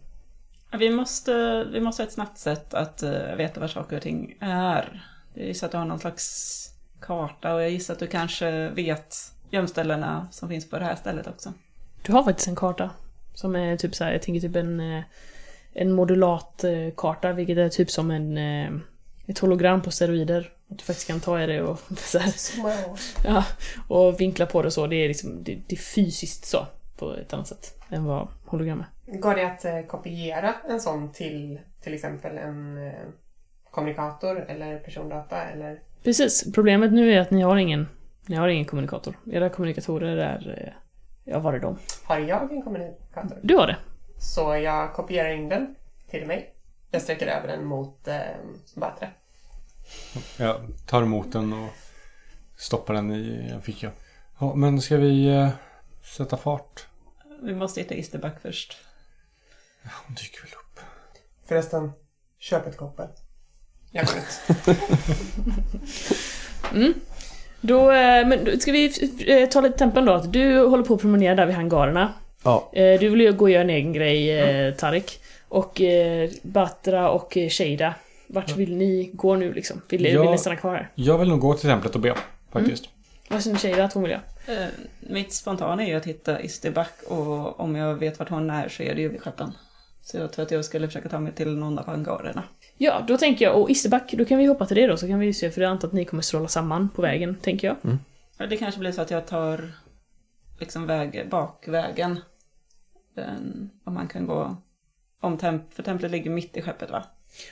Vi 0.71 0.89
måste, 0.89 1.63
vi 1.63 1.79
måste 1.79 2.03
ha 2.03 2.07
ett 2.07 2.13
snabbt 2.13 2.37
sätt 2.37 2.73
att 2.73 3.03
eh, 3.03 3.35
veta 3.37 3.59
var 3.59 3.67
saker 3.67 3.95
och 3.95 4.01
ting 4.01 4.37
är. 4.39 5.05
Jag 5.33 5.45
gissar 5.45 5.67
att 5.67 5.71
du 5.71 5.77
har 5.77 5.85
någon 5.85 5.99
slags 5.99 6.65
karta 7.01 7.53
och 7.53 7.61
jag 7.61 7.69
gissar 7.69 7.93
att 7.93 7.99
du 7.99 8.07
kanske 8.07 8.69
vet 8.69 9.15
gömställena 9.51 10.27
som 10.31 10.49
finns 10.49 10.69
på 10.69 10.79
det 10.79 10.85
här 10.85 10.95
stället 10.95 11.27
också. 11.27 11.53
Du 12.01 12.11
har 12.11 12.23
faktiskt 12.23 12.47
en 12.47 12.55
karta. 12.55 12.89
Som 13.33 13.55
är 13.55 13.77
typ 13.77 13.95
så 13.95 14.03
här, 14.03 14.11
jag 14.11 14.21
tänker 14.21 14.41
typ 14.41 14.55
en, 14.55 14.79
eh, 14.79 15.03
en 15.73 15.91
modulat 15.91 16.63
eh, 16.63 16.93
karta, 16.97 17.33
vilket 17.33 17.57
är 17.57 17.69
typ 17.69 17.91
som 17.91 18.11
en, 18.11 18.37
eh, 18.37 18.71
ett 19.27 19.39
hologram 19.39 19.81
på 19.81 19.91
steroider. 19.91 20.51
Att 20.71 20.77
du 20.77 20.83
faktiskt 20.83 21.07
kan 21.07 21.19
ta 21.19 21.41
i 21.41 21.47
det 21.47 21.61
och, 21.61 21.79
så 21.97 22.19
här, 22.19 22.33
ja, 23.25 23.45
och 23.87 24.21
vinkla 24.21 24.45
på 24.45 24.61
det 24.61 24.71
så. 24.71 24.87
Det 24.87 24.95
är 24.95 25.07
liksom, 25.07 25.43
det, 25.43 25.59
det 25.67 25.75
är 25.75 25.79
fysiskt 25.79 26.45
så. 26.45 26.67
På 26.97 27.13
ett 27.13 27.33
annat 27.33 27.47
sätt 27.47 27.75
än 27.89 28.05
vad 28.05 28.27
hologram 28.45 28.83
är. 29.05 29.17
Går 29.17 29.35
det 29.35 29.45
att 29.45 29.87
kopiera 29.87 30.53
en 30.69 30.81
sån 30.81 31.11
till 31.11 31.59
till 31.81 31.93
exempel 31.93 32.37
en 32.37 32.91
kommunikator 33.71 34.45
eller 34.47 34.79
persondata 34.79 35.43
eller? 35.43 35.79
Precis. 36.03 36.53
Problemet 36.53 36.93
nu 36.93 37.13
är 37.13 37.19
att 37.19 37.31
ni 37.31 37.41
har 37.41 37.57
ingen, 37.57 37.87
ni 38.29 38.35
har 38.35 38.47
ingen 38.47 38.65
kommunikator. 38.65 39.19
Era 39.31 39.49
kommunikatorer 39.49 40.17
är, 40.17 40.63
eh, 40.67 40.73
ja 41.23 41.39
var 41.39 41.53
är 41.53 41.59
de? 41.59 41.77
Har 42.03 42.19
jag 42.19 42.51
en 42.51 42.61
kommunikator? 42.61 43.39
Du 43.41 43.55
har 43.55 43.67
det. 43.67 43.77
Så 44.19 44.55
jag 44.55 44.93
kopierar 44.93 45.29
in 45.29 45.49
den 45.49 45.75
till 46.09 46.25
mig. 46.25 46.53
Jag 46.91 47.01
sträcker 47.01 47.27
över 47.27 47.47
den 47.47 47.65
mot 47.65 48.07
eh, 48.07 48.19
Batra. 48.75 49.07
Jag 50.37 50.61
tar 50.87 51.01
emot 51.01 51.31
den 51.31 51.53
och 51.53 51.69
stoppar 52.57 52.93
den 52.93 53.11
i 53.11 53.49
en 53.53 53.61
ficka. 53.61 53.91
Ja, 54.39 54.55
men 54.55 54.81
ska 54.81 54.97
vi 54.97 55.27
eh, 55.27 55.49
sätta 56.17 56.37
fart? 56.37 56.87
Vi 57.41 57.55
måste 57.55 57.81
hitta 57.81 57.95
Isterback 57.95 58.41
först. 58.41 58.77
Hon 60.05 60.15
dyker 60.15 60.41
väl 60.41 60.53
upp. 60.53 60.79
Förresten, 61.45 61.91
köp 62.39 62.67
ett 62.67 62.77
koppel. 62.77 63.07
Jag 63.91 64.05
går 64.05 64.15
ut. 64.17 64.41
Då, 67.61 67.91
eh, 67.91 68.27
men 68.27 68.59
ska 68.59 68.71
vi 68.71 68.91
eh, 69.27 69.49
ta 69.49 69.61
lite 69.61 69.77
tempen 69.77 70.05
då. 70.05 70.13
Att 70.13 70.33
du 70.33 70.59
håller 70.59 70.83
på 70.83 70.93
att 70.93 71.01
promenera 71.01 71.35
där 71.35 71.45
vid 71.45 71.55
hangarerna. 71.55 72.13
Ja, 72.43 72.69
Eh, 72.73 72.99
Du 72.99 73.09
vill 73.09 73.21
ju 73.21 73.33
gå 73.33 73.45
och 73.45 73.49
göra 73.51 73.61
en 73.61 73.69
egen 73.69 73.93
grej, 73.93 74.39
eh, 74.39 74.73
Tarik. 74.73 75.19
Och 75.49 75.81
Batra 76.41 77.09
och 77.09 77.37
Sheida. 77.49 77.93
Vart 78.27 78.55
vill 78.57 78.75
ni 78.75 79.09
gå 79.13 79.35
nu 79.35 79.53
liksom? 79.53 79.81
Vill, 79.89 80.05
Ja. 80.05 80.21
vill 80.21 80.31
ni 80.31 80.37
stanna 80.37 80.55
kvar 80.55 80.75
här? 80.75 80.89
Jag 80.95 81.17
vill 81.17 81.29
nog 81.29 81.39
gå 81.39 81.53
till 81.53 81.69
templet 81.69 81.95
och 81.95 82.01
be, 82.01 82.15
faktiskt. 82.51 82.85
Vad 83.29 83.43
känner 83.43 83.57
Sheida 83.57 83.83
att 83.83 83.93
hon 83.93 84.03
vill 84.03 84.11
göra? 84.11 84.21
Eh, 84.47 84.67
mitt 84.99 85.33
spontana 85.33 85.83
är 85.83 85.87
ju 85.87 85.95
att 85.95 86.05
hitta 86.05 86.41
Isterback 86.41 86.93
och 87.07 87.59
om 87.59 87.75
jag 87.75 87.95
vet 87.95 88.19
vart 88.19 88.29
hon 88.29 88.49
är 88.49 88.69
så 88.69 88.83
är 88.83 88.95
det 88.95 89.01
ju 89.01 89.09
vid 89.09 89.21
skeppen. 89.21 89.51
Så 90.03 90.17
jag 90.17 90.31
tror 90.33 90.45
att 90.45 90.51
jag 90.51 90.65
skulle 90.65 90.87
försöka 90.87 91.09
ta 91.09 91.19
mig 91.19 91.33
till 91.33 91.55
någon 91.57 91.79
av 91.79 91.85
hangarerna. 91.85 92.43
Ja, 92.81 93.03
då 93.07 93.17
tänker 93.17 93.45
jag, 93.45 93.61
och 93.61 93.69
Isterback, 93.69 94.11
då 94.13 94.25
kan 94.25 94.37
vi 94.37 94.45
hoppa 94.45 94.65
till 94.65 94.77
det 94.77 94.87
då, 94.87 94.97
så 94.97 95.07
kan 95.07 95.19
vi 95.19 95.33
se, 95.33 95.51
för 95.51 95.61
jag 95.61 95.71
antar 95.71 95.87
att 95.87 95.93
ni 95.93 96.05
kommer 96.05 96.23
stråla 96.23 96.47
samman 96.47 96.89
på 96.89 97.01
vägen, 97.01 97.35
tänker 97.35 97.67
jag. 97.67 97.97
Ja, 98.37 98.45
Det 98.47 98.57
kanske 98.57 98.79
blir 98.79 98.91
så 98.91 99.01
att 99.01 99.11
jag 99.11 99.27
tar 99.27 99.71
liksom 100.59 100.87
väg, 100.87 101.27
bakvägen. 101.29 102.19
Den, 103.15 103.69
om 103.83 103.93
man 103.93 104.07
kan 104.07 104.25
gå 104.27 104.57
om 105.21 105.37
temp, 105.37 105.73
för 105.73 105.83
templet 105.83 106.11
ligger 106.11 106.29
mitt 106.31 106.57
i 106.57 106.61
skeppet 106.61 106.91
va? 106.91 107.03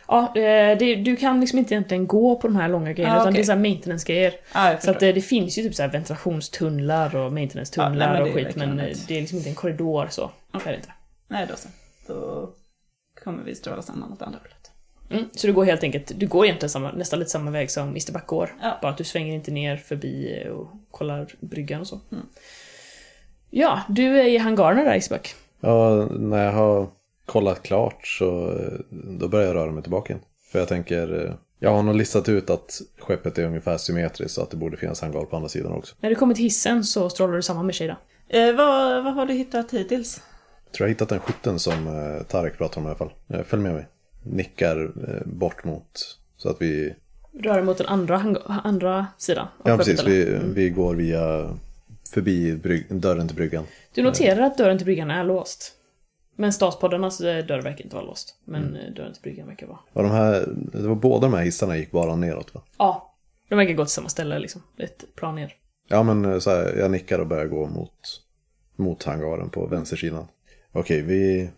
Ja, 0.08 0.36
eh, 0.36 0.78
det, 0.78 0.96
du 0.96 1.16
kan 1.16 1.40
liksom 1.40 1.60
inte 1.60 1.74
egentligen 1.74 2.08
gå 2.08 2.36
på 2.36 2.48
de 2.48 2.56
här 2.56 2.70
långa 2.70 2.94
grejerna, 2.94 3.16
Ah, 3.16 3.22
utan 3.22 3.28
okej. 3.28 3.38
det 3.38 3.44
är 3.44 3.46
såhär 3.46 3.60
maintenance-grejer. 3.60 4.34
Jag 4.54 4.84
Så 4.84 4.92
att 4.92 5.00
det, 5.00 5.12
det 5.12 5.22
finns 5.22 5.58
ju 5.58 5.64
typ 5.64 5.76
så 5.76 5.82
här 5.84 5.90
ventilationstunnlar 5.90 7.16
och 7.16 7.34
maintenance-tunnlar 7.34 8.16
det 8.18 8.24
och 8.30 8.34
skit, 8.36 8.56
men 8.56 8.80
eh, 8.80 8.98
det 9.08 9.18
är 9.18 9.20
liksom 9.22 9.38
inte 9.38 9.50
en 9.50 9.56
korridor 9.56 10.08
så. 10.10 10.32
Är 10.54 10.60
det 10.72 10.76
inte. 10.76 10.94
Nej 11.28 11.48
då 11.50 11.56
så. 11.56 11.68
Då 12.08 12.50
kommer 13.24 13.44
vi 13.44 13.56
stråla 13.56 13.82
samman 13.82 14.14
åt 14.14 14.22
andra 14.22 14.40
hållet. 14.40 14.57
Mm, 15.10 15.26
så 15.32 15.48
du 15.48 15.54
går 15.54 15.64
helt 15.66 15.84
enkelt, 15.84 16.12
du 16.16 16.28
går 16.28 16.46
egentligen 16.46 16.70
samma, 16.70 16.92
nästan 16.92 17.20
lite 17.20 17.32
samma 17.32 17.52
väg 17.52 17.72
som 17.72 17.88
Mr 17.88 18.12
Back 18.12 18.28
går. 18.28 18.56
Ja. 18.62 18.80
Bara 18.82 18.92
att 18.92 18.98
du 18.98 19.04
svänger 19.04 19.36
inte 19.36 19.52
ner 19.52 19.78
förbi 19.78 20.46
och 20.52 20.68
kollar 20.92 21.28
bryggan 21.40 21.82
och 21.82 21.88
så. 21.88 22.00
Mm. 22.12 22.26
Ja, 23.50 23.82
du 23.90 24.20
är 24.20 24.26
i 24.26 24.38
hangarerna 24.38 24.84
där 24.84 24.96
Isback. 24.96 25.36
ja, 25.62 26.08
när 26.12 26.46
jag 26.46 26.52
har 26.52 26.88
kollat 27.26 27.64
klart 27.64 28.08
så 28.08 28.50
eh, 28.52 28.80
då 28.92 29.28
börjar 29.28 29.48
jag 29.48 29.56
röra 29.56 29.72
mig 29.72 29.84
tillbaka 29.84 30.14
igen. 30.14 30.26
För 30.52 30.60
jag 30.60 30.68
tänker, 30.68 31.26
eh, 31.26 31.34
jag 31.60 31.72
har 31.72 31.84
nog 31.84 31.96
listat 31.96 32.30
ut 32.30 32.50
att 32.50 32.82
skeppet 33.00 33.38
är 33.38 33.44
ungefär 33.46 33.78
symmetriskt 33.78 34.36
så 34.36 34.42
att 34.42 34.52
det 34.52 34.58
borde 34.58 34.78
finnas 34.78 35.02
hangar 35.02 35.26
på 35.26 35.36
andra 35.36 35.50
sidan 35.50 35.72
också. 35.72 35.96
När 36.00 36.10
du 36.10 36.16
kommer 36.16 36.34
till 36.36 36.44
hissen 36.44 36.84
så 36.84 37.10
strålar 37.10 37.34
du 37.34 37.42
samman 37.42 37.66
med 37.66 37.76
Shada. 37.76 37.98
Eh, 38.30 38.56
vad, 38.56 39.04
vad 39.04 39.14
har 39.14 39.26
du 39.26 39.34
hittat 39.34 39.74
hittills? 39.74 40.22
Jag 40.66 40.74
tror 40.74 40.86
jag 40.86 40.90
har 40.90 40.94
hittat 40.94 41.10
den 41.10 41.20
skytten 41.20 41.60
som 41.60 41.88
eh, 41.88 42.24
Tarek 42.24 42.58
pratar 42.58 42.82
om 42.82 42.86
i 42.86 42.90
alla 42.90 42.98
fall. 42.98 43.14
Eh, 43.34 43.44
Följ 43.44 43.64
med 43.64 43.74
mig. 43.74 43.88
Nickar 44.32 44.84
eh, 44.84 45.28
bort 45.28 45.64
mot, 45.64 46.18
så 46.38 46.50
att 46.50 46.62
vi 46.62 46.94
Rör 47.40 47.62
mot 47.62 47.78
den 47.78 47.88
andra, 47.88 48.42
andra 48.64 49.08
sidan. 49.18 49.48
Ja, 49.66 49.78
precis. 49.78 50.04
Vi, 50.04 50.40
vi 50.56 50.70
går 50.70 50.96
via 50.96 51.50
förbi 52.14 52.56
brygg, 52.56 52.86
dörren 52.96 53.28
till 53.28 53.36
bryggan. 53.38 53.64
Du 53.94 54.04
noterar 54.04 54.42
att 54.42 54.58
dörren 54.58 54.78
till 54.78 54.86
bryggan 54.86 55.12
är 55.12 55.24
låst. 55.24 55.74
Men 56.36 56.54
staspoddarnas 56.54 57.22
eh, 57.22 57.46
dörr 57.46 57.62
verkar 57.62 57.84
inte 57.84 57.96
vara 57.96 58.06
låst. 58.06 58.36
Men 58.46 58.64
Mm. 58.64 58.76
eh, 58.76 58.94
dörren 58.94 59.14
till 59.14 59.22
bryggan 59.22 59.48
verkar 59.48 59.68
vara. 59.68 59.80
Och 59.94 60.04
de 60.04 60.12
här, 60.12 60.46
det 60.74 60.88
var 60.88 60.96
båda 60.96 61.22
de 61.28 61.34
här 61.34 61.44
hissarna 61.44 61.78
gick 61.78 61.92
bara 61.92 62.16
neråt 62.16 62.54
va? 62.56 62.62
Ja, 62.78 63.16
de 63.50 63.56
verkar 63.56 63.74
gå 63.74 63.86
till 63.86 63.94
samma 63.94 64.10
ställe 64.10 64.40
liksom. 64.40 64.62
Ett 64.78 65.16
plan 65.16 65.36
ner. 65.36 65.54
Ja 65.88 66.04
men 66.04 66.42
så 66.42 66.50
här, 66.50 66.76
jag 66.80 66.92
nickar 66.92 67.20
och 67.20 67.28
börjar 67.28 67.46
gå 67.46 67.68
mot, 67.68 68.00
mot 68.76 69.04
hangaren 69.04 69.50
på 69.50 69.66
vänstersidan. 69.68 70.26
Okej, 70.72 71.02
vi... 71.02 71.50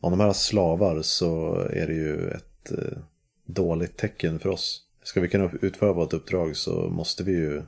Om 0.00 0.10
de 0.10 0.20
här 0.20 0.32
slavar 0.32 1.02
så 1.02 1.54
är 1.54 1.86
det 1.86 1.94
ju 1.94 2.30
ett 2.30 2.72
eh, 2.72 2.98
dåligt 3.44 3.96
tecken 3.96 4.38
för 4.38 4.48
oss. 4.48 4.82
Ska 5.02 5.20
vi 5.20 5.28
kunna 5.28 5.50
utföra 5.62 5.92
vårt 5.92 6.12
uppdrag 6.12 6.56
så 6.56 6.88
måste 6.90 7.24
vi 7.24 7.32
ju... 7.32 7.62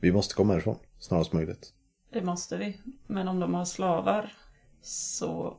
Vi 0.00 0.12
måste 0.12 0.34
komma 0.34 0.52
härifrån 0.52 0.78
snarast 0.98 1.32
möjligt. 1.32 1.72
Det 2.12 2.22
måste 2.22 2.56
vi. 2.56 2.80
Men 3.06 3.28
om 3.28 3.40
de 3.40 3.54
har 3.54 3.64
slavar 3.64 4.32
så 4.82 5.56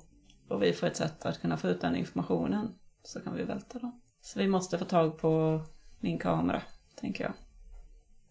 och 0.47 0.63
vi 0.63 0.73
får 0.73 0.87
ett 0.87 0.95
sätt 0.95 1.25
att 1.25 1.41
kunna 1.41 1.57
få 1.57 1.67
ut 1.67 1.81
den 1.81 1.95
informationen 1.95 2.67
så 3.03 3.19
kan 3.19 3.35
vi 3.35 3.43
välta 3.43 3.79
dem. 3.79 4.01
Så 4.21 4.39
vi 4.39 4.47
måste 4.47 4.77
få 4.77 4.85
tag 4.85 5.17
på 5.17 5.61
min 5.99 6.19
kamera, 6.19 6.61
tänker 6.95 7.23
jag. 7.23 7.33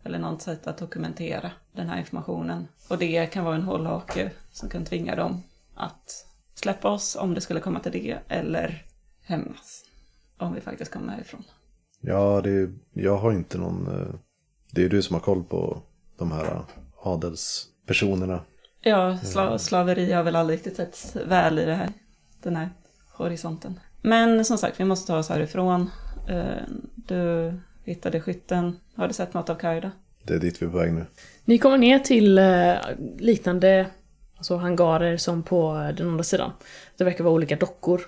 Eller 0.04 0.18
något 0.18 0.42
sätt 0.42 0.66
att 0.66 0.78
dokumentera 0.78 1.50
den 1.72 1.88
här 1.88 1.98
informationen. 1.98 2.68
Och 2.90 2.98
det 2.98 3.26
kan 3.26 3.44
vara 3.44 3.54
en 3.54 3.62
hållhake 3.62 4.30
som 4.50 4.68
kan 4.68 4.84
tvinga 4.84 5.16
dem 5.16 5.42
att 5.74 6.26
släppa 6.54 6.88
oss 6.90 7.16
om 7.16 7.34
det 7.34 7.40
skulle 7.40 7.60
komma 7.60 7.80
till 7.80 7.92
det, 7.92 8.18
eller 8.28 8.84
hämnas 9.24 9.84
om 10.38 10.54
vi 10.54 10.60
faktiskt 10.60 10.92
kommer 10.92 11.12
härifrån. 11.12 11.44
Ja, 12.00 12.40
det 12.44 12.50
är, 12.50 12.72
jag 12.92 13.16
har 13.16 13.32
inte 13.32 13.58
någon... 13.58 13.86
eh, 13.86 14.14
Det 14.70 14.84
är 14.84 14.88
du 14.88 15.02
som 15.02 15.14
har 15.14 15.20
koll 15.20 15.44
på 15.44 15.82
de 16.18 16.32
här 16.32 16.44
eh, 16.44 16.60
adelspersonerna. 17.02 18.40
Ja, 18.80 19.18
sla 19.22 19.58
slaveri 19.58 20.12
har 20.12 20.22
väl 20.22 20.36
aldrig 20.36 20.56
riktigt 20.56 20.76
sett 20.76 21.16
väl 21.26 21.58
i 21.58 21.64
det 21.64 21.74
här, 21.74 21.88
den 22.42 22.56
här 22.56 22.68
horisonten. 23.12 23.80
Men 24.02 24.44
som 24.44 24.58
sagt, 24.58 24.80
vi 24.80 24.84
måste 24.84 25.06
ta 25.06 25.18
oss 25.18 25.28
härifrån. 25.28 25.90
Eh, 26.28 26.62
Du 26.96 27.52
hittade 27.84 28.20
skytten. 28.20 28.76
Har 28.96 29.08
du 29.08 29.14
sett 29.14 29.34
något 29.34 29.50
av 29.50 29.54
Kaida? 29.54 29.90
Det 30.24 30.34
är 30.34 30.38
dit 30.38 30.62
vi 30.62 30.66
är 30.66 30.70
på 30.70 30.78
väg 30.78 30.92
nu. 30.92 31.06
Ni 31.44 31.58
kommer 31.58 31.78
ner 31.78 31.98
till 31.98 32.38
eh, 32.38 32.74
liknande 33.18 33.86
alltså 34.42 34.56
hangarer 34.56 35.16
som 35.16 35.42
på 35.42 35.92
den 35.96 36.08
andra 36.08 36.24
sidan. 36.24 36.52
Det 36.96 37.04
verkar 37.04 37.24
vara 37.24 37.34
olika 37.34 37.56
dockor. 37.56 38.00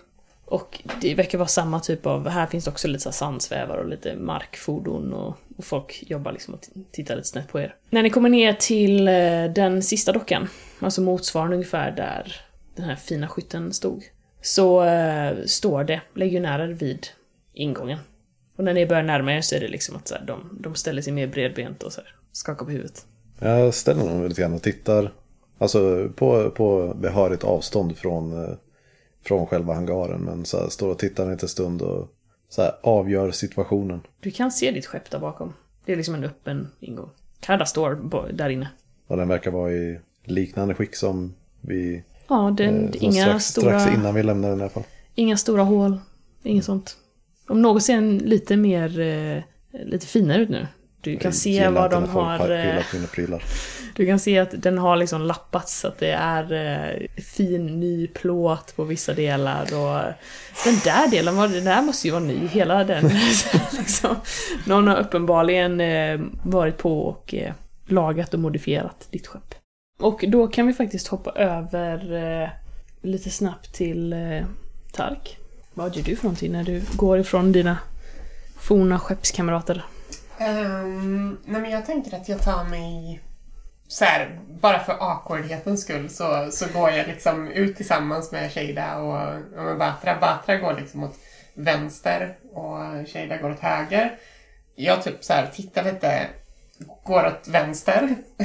Och 0.44 0.82
det 1.00 1.14
verkar 1.14 1.38
vara 1.38 1.48
samma 1.48 1.80
typ 1.80 2.06
av, 2.06 2.28
här 2.28 2.46
finns 2.46 2.64
det 2.64 2.70
också 2.70 2.88
lite 2.88 3.02
så 3.02 3.12
sandsvävar 3.12 3.76
och 3.76 3.88
lite 3.88 4.16
markfordon 4.16 5.12
och, 5.12 5.36
och 5.56 5.64
folk 5.64 6.04
jobbar 6.06 6.32
liksom 6.32 6.54
och 6.54 6.60
tittar 6.90 7.16
lite 7.16 7.28
snett 7.28 7.48
på 7.48 7.60
er. 7.60 7.74
När 7.90 8.02
ni 8.02 8.10
kommer 8.10 8.28
ner 8.28 8.52
till 8.52 9.08
eh, 9.08 9.44
den 9.54 9.82
sista 9.82 10.12
dockan, 10.12 10.48
alltså 10.80 11.00
motsvarande 11.00 11.56
ungefär 11.56 11.90
där 11.90 12.36
den 12.76 12.84
här 12.84 12.96
fina 12.96 13.28
skytten 13.28 13.72
stod, 13.72 14.04
så 14.42 14.84
äh, 14.84 15.44
står 15.46 15.84
det 15.84 16.00
legionärer 16.14 16.68
vid 16.68 17.06
ingången. 17.52 17.98
Och 18.56 18.64
när 18.64 18.74
ni 18.74 18.86
börjar 18.86 19.02
närma 19.02 19.32
er 19.32 19.40
så 19.40 19.54
är 19.54 19.60
det 19.60 19.68
liksom 19.68 19.96
att 19.96 20.08
så 20.08 20.14
här, 20.14 20.24
de, 20.26 20.58
de 20.60 20.74
ställer 20.74 21.02
sig 21.02 21.12
mer 21.12 21.26
bredbent 21.26 21.82
och 21.82 21.92
så 21.92 22.00
här, 22.00 22.14
skakar 22.32 22.64
på 22.64 22.70
huvudet. 22.70 23.06
Jag 23.38 23.74
ställer 23.74 24.04
mig 24.04 24.28
lite 24.28 24.40
grann 24.40 24.54
och 24.54 24.62
tittar. 24.62 25.12
Alltså 25.64 26.08
på, 26.16 26.50
på 26.50 26.94
behörigt 26.94 27.44
avstånd 27.44 27.96
från, 27.96 28.44
eh, 28.44 28.54
från 29.22 29.46
själva 29.46 29.74
hangaren. 29.74 30.20
Men 30.20 30.44
så 30.44 30.60
här, 30.60 30.68
står 30.68 30.88
och 30.88 30.98
tittar 30.98 31.24
en 31.24 31.32
liten 31.32 31.48
stund 31.48 31.82
och 31.82 32.08
så 32.48 32.62
här, 32.62 32.72
avgör 32.82 33.30
situationen. 33.30 34.00
Du 34.20 34.30
kan 34.30 34.52
se 34.52 34.70
ditt 34.70 34.86
skepp 34.86 35.10
där 35.10 35.18
bakom. 35.18 35.52
Det 35.84 35.92
är 35.92 35.96
liksom 35.96 36.14
en 36.14 36.24
öppen 36.24 36.68
ingång. 36.80 37.08
Kada 37.40 37.66
står 37.66 37.98
där 38.32 38.48
inne. 38.48 38.68
Och 39.06 39.16
den 39.16 39.28
verkar 39.28 39.50
vara 39.50 39.72
i 39.72 40.00
liknande 40.24 40.74
skick 40.74 40.96
som 40.96 41.34
vi... 41.60 42.02
Ja, 42.28 42.54
det 42.56 42.64
eh, 42.64 42.90
inga, 42.92 43.22
strax, 43.22 43.44
stora, 43.44 43.80
strax 43.80 43.98
innan 43.98 44.14
vi 44.14 44.22
lämnade 44.22 44.52
den 44.52 44.58
i 44.60 44.62
alla 44.62 44.70
fall. 44.70 44.84
inga 45.14 45.36
stora 45.36 45.62
hål. 45.62 45.98
Inget 46.42 46.64
sånt. 46.64 46.96
Om 47.48 47.62
något 47.62 47.82
ser 47.82 47.94
den 47.94 48.18
lite 48.18 48.56
mer, 48.56 49.00
eh, 49.00 49.42
lite 49.86 50.06
finare 50.06 50.42
ut 50.42 50.48
nu. 50.48 50.66
Du 51.00 51.16
kan 51.16 51.28
Jag 51.28 51.34
se 51.34 51.68
vad 51.68 51.90
de 51.90 52.08
har... 52.08 52.38
pillar 52.38 52.76
eh, 52.78 52.84
mina 52.92 53.06
prylar. 53.06 53.42
Du 53.96 54.06
kan 54.06 54.18
se 54.18 54.38
att 54.38 54.62
den 54.62 54.78
har 54.78 54.96
liksom 54.96 55.22
lappats 55.22 55.78
så 55.78 55.88
att 55.88 55.98
det 55.98 56.10
är 56.12 56.52
eh, 56.52 57.22
fin 57.22 57.80
ny 57.80 58.06
plåt 58.06 58.76
på 58.76 58.84
vissa 58.84 59.14
delar 59.14 59.62
och 59.62 60.12
den 60.64 60.78
där 60.84 61.10
delen, 61.10 61.36
var, 61.36 61.48
den 61.48 61.64
där 61.64 61.82
måste 61.82 62.08
ju 62.08 62.12
vara 62.12 62.24
ny, 62.24 62.46
hela 62.46 62.84
den. 62.84 63.04
liksom. 63.72 64.16
Någon 64.66 64.88
har 64.88 64.96
uppenbarligen 64.96 65.80
eh, 65.80 66.20
varit 66.42 66.78
på 66.78 67.00
och 67.02 67.34
eh, 67.34 67.52
lagat 67.86 68.34
och 68.34 68.40
modifierat 68.40 69.08
ditt 69.10 69.26
skepp. 69.26 69.54
Och 69.98 70.24
då 70.28 70.46
kan 70.46 70.66
vi 70.66 70.72
faktiskt 70.72 71.08
hoppa 71.08 71.30
över 71.30 72.14
eh, 72.42 72.48
lite 73.02 73.30
snabbt 73.30 73.74
till 73.74 74.12
eh, 74.12 74.44
Tark. 74.92 75.38
Vad 75.74 75.96
gör 75.96 76.04
du 76.04 76.16
för 76.16 76.24
någonting 76.24 76.52
när 76.52 76.64
du 76.64 76.82
går 76.96 77.18
ifrån 77.18 77.52
dina 77.52 77.78
forna 78.56 78.98
skeppskamrater? 78.98 79.84
Um, 80.40 81.38
nej 81.44 81.60
men 81.60 81.70
jag 81.70 81.86
tänker 81.86 82.16
att 82.16 82.28
jag 82.28 82.42
tar 82.42 82.64
mig... 82.64 83.20
Så 83.94 84.04
här, 84.04 84.38
bara 84.60 84.78
för 84.78 84.92
awkwardhetens 85.00 85.82
skull 85.82 86.10
så, 86.10 86.48
så 86.50 86.66
går 86.72 86.90
jag 86.90 87.06
liksom 87.06 87.48
ut 87.48 87.76
tillsammans 87.76 88.32
med 88.32 88.52
Shada 88.52 88.96
och, 88.96 89.34
och 89.58 89.64
med 89.64 89.78
Batra. 89.78 90.18
Batra 90.20 90.56
går 90.56 90.74
liksom 90.74 91.04
åt 91.04 91.18
vänster 91.54 92.38
och 92.52 93.08
Shada 93.08 93.36
går 93.36 93.50
åt 93.50 93.60
höger. 93.60 94.18
Jag 94.74 95.02
typ 95.02 95.24
så 95.24 95.32
här 95.32 95.46
tittar 95.46 95.84
lite, 95.84 96.28
går 97.04 97.26
åt 97.26 97.48
vänster. 97.48 98.16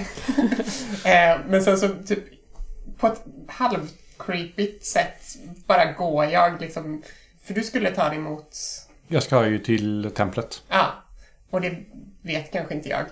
Eh, 1.06 1.40
men 1.48 1.64
sen 1.64 1.78
så 1.78 1.90
typ 2.08 2.24
på 2.98 3.08
ett 3.08 3.24
halv-creepigt 3.48 4.86
sätt 4.86 5.38
bara 5.66 5.92
går 5.92 6.26
jag 6.26 6.62
liksom... 6.62 7.04
För 7.44 7.54
du 7.54 7.64
skulle 7.64 7.92
ta 7.92 8.10
dig 8.10 8.18
emot 8.18 8.58
Jag 9.08 9.24
ska 9.24 9.48
ju 9.48 9.60
till 9.60 10.12
templet. 10.16 10.64
Ja, 10.70 10.94
och 11.50 11.62
det 11.62 11.78
vet 12.22 12.52
kanske 12.52 12.74
inte 12.74 12.90
jag. 12.90 13.06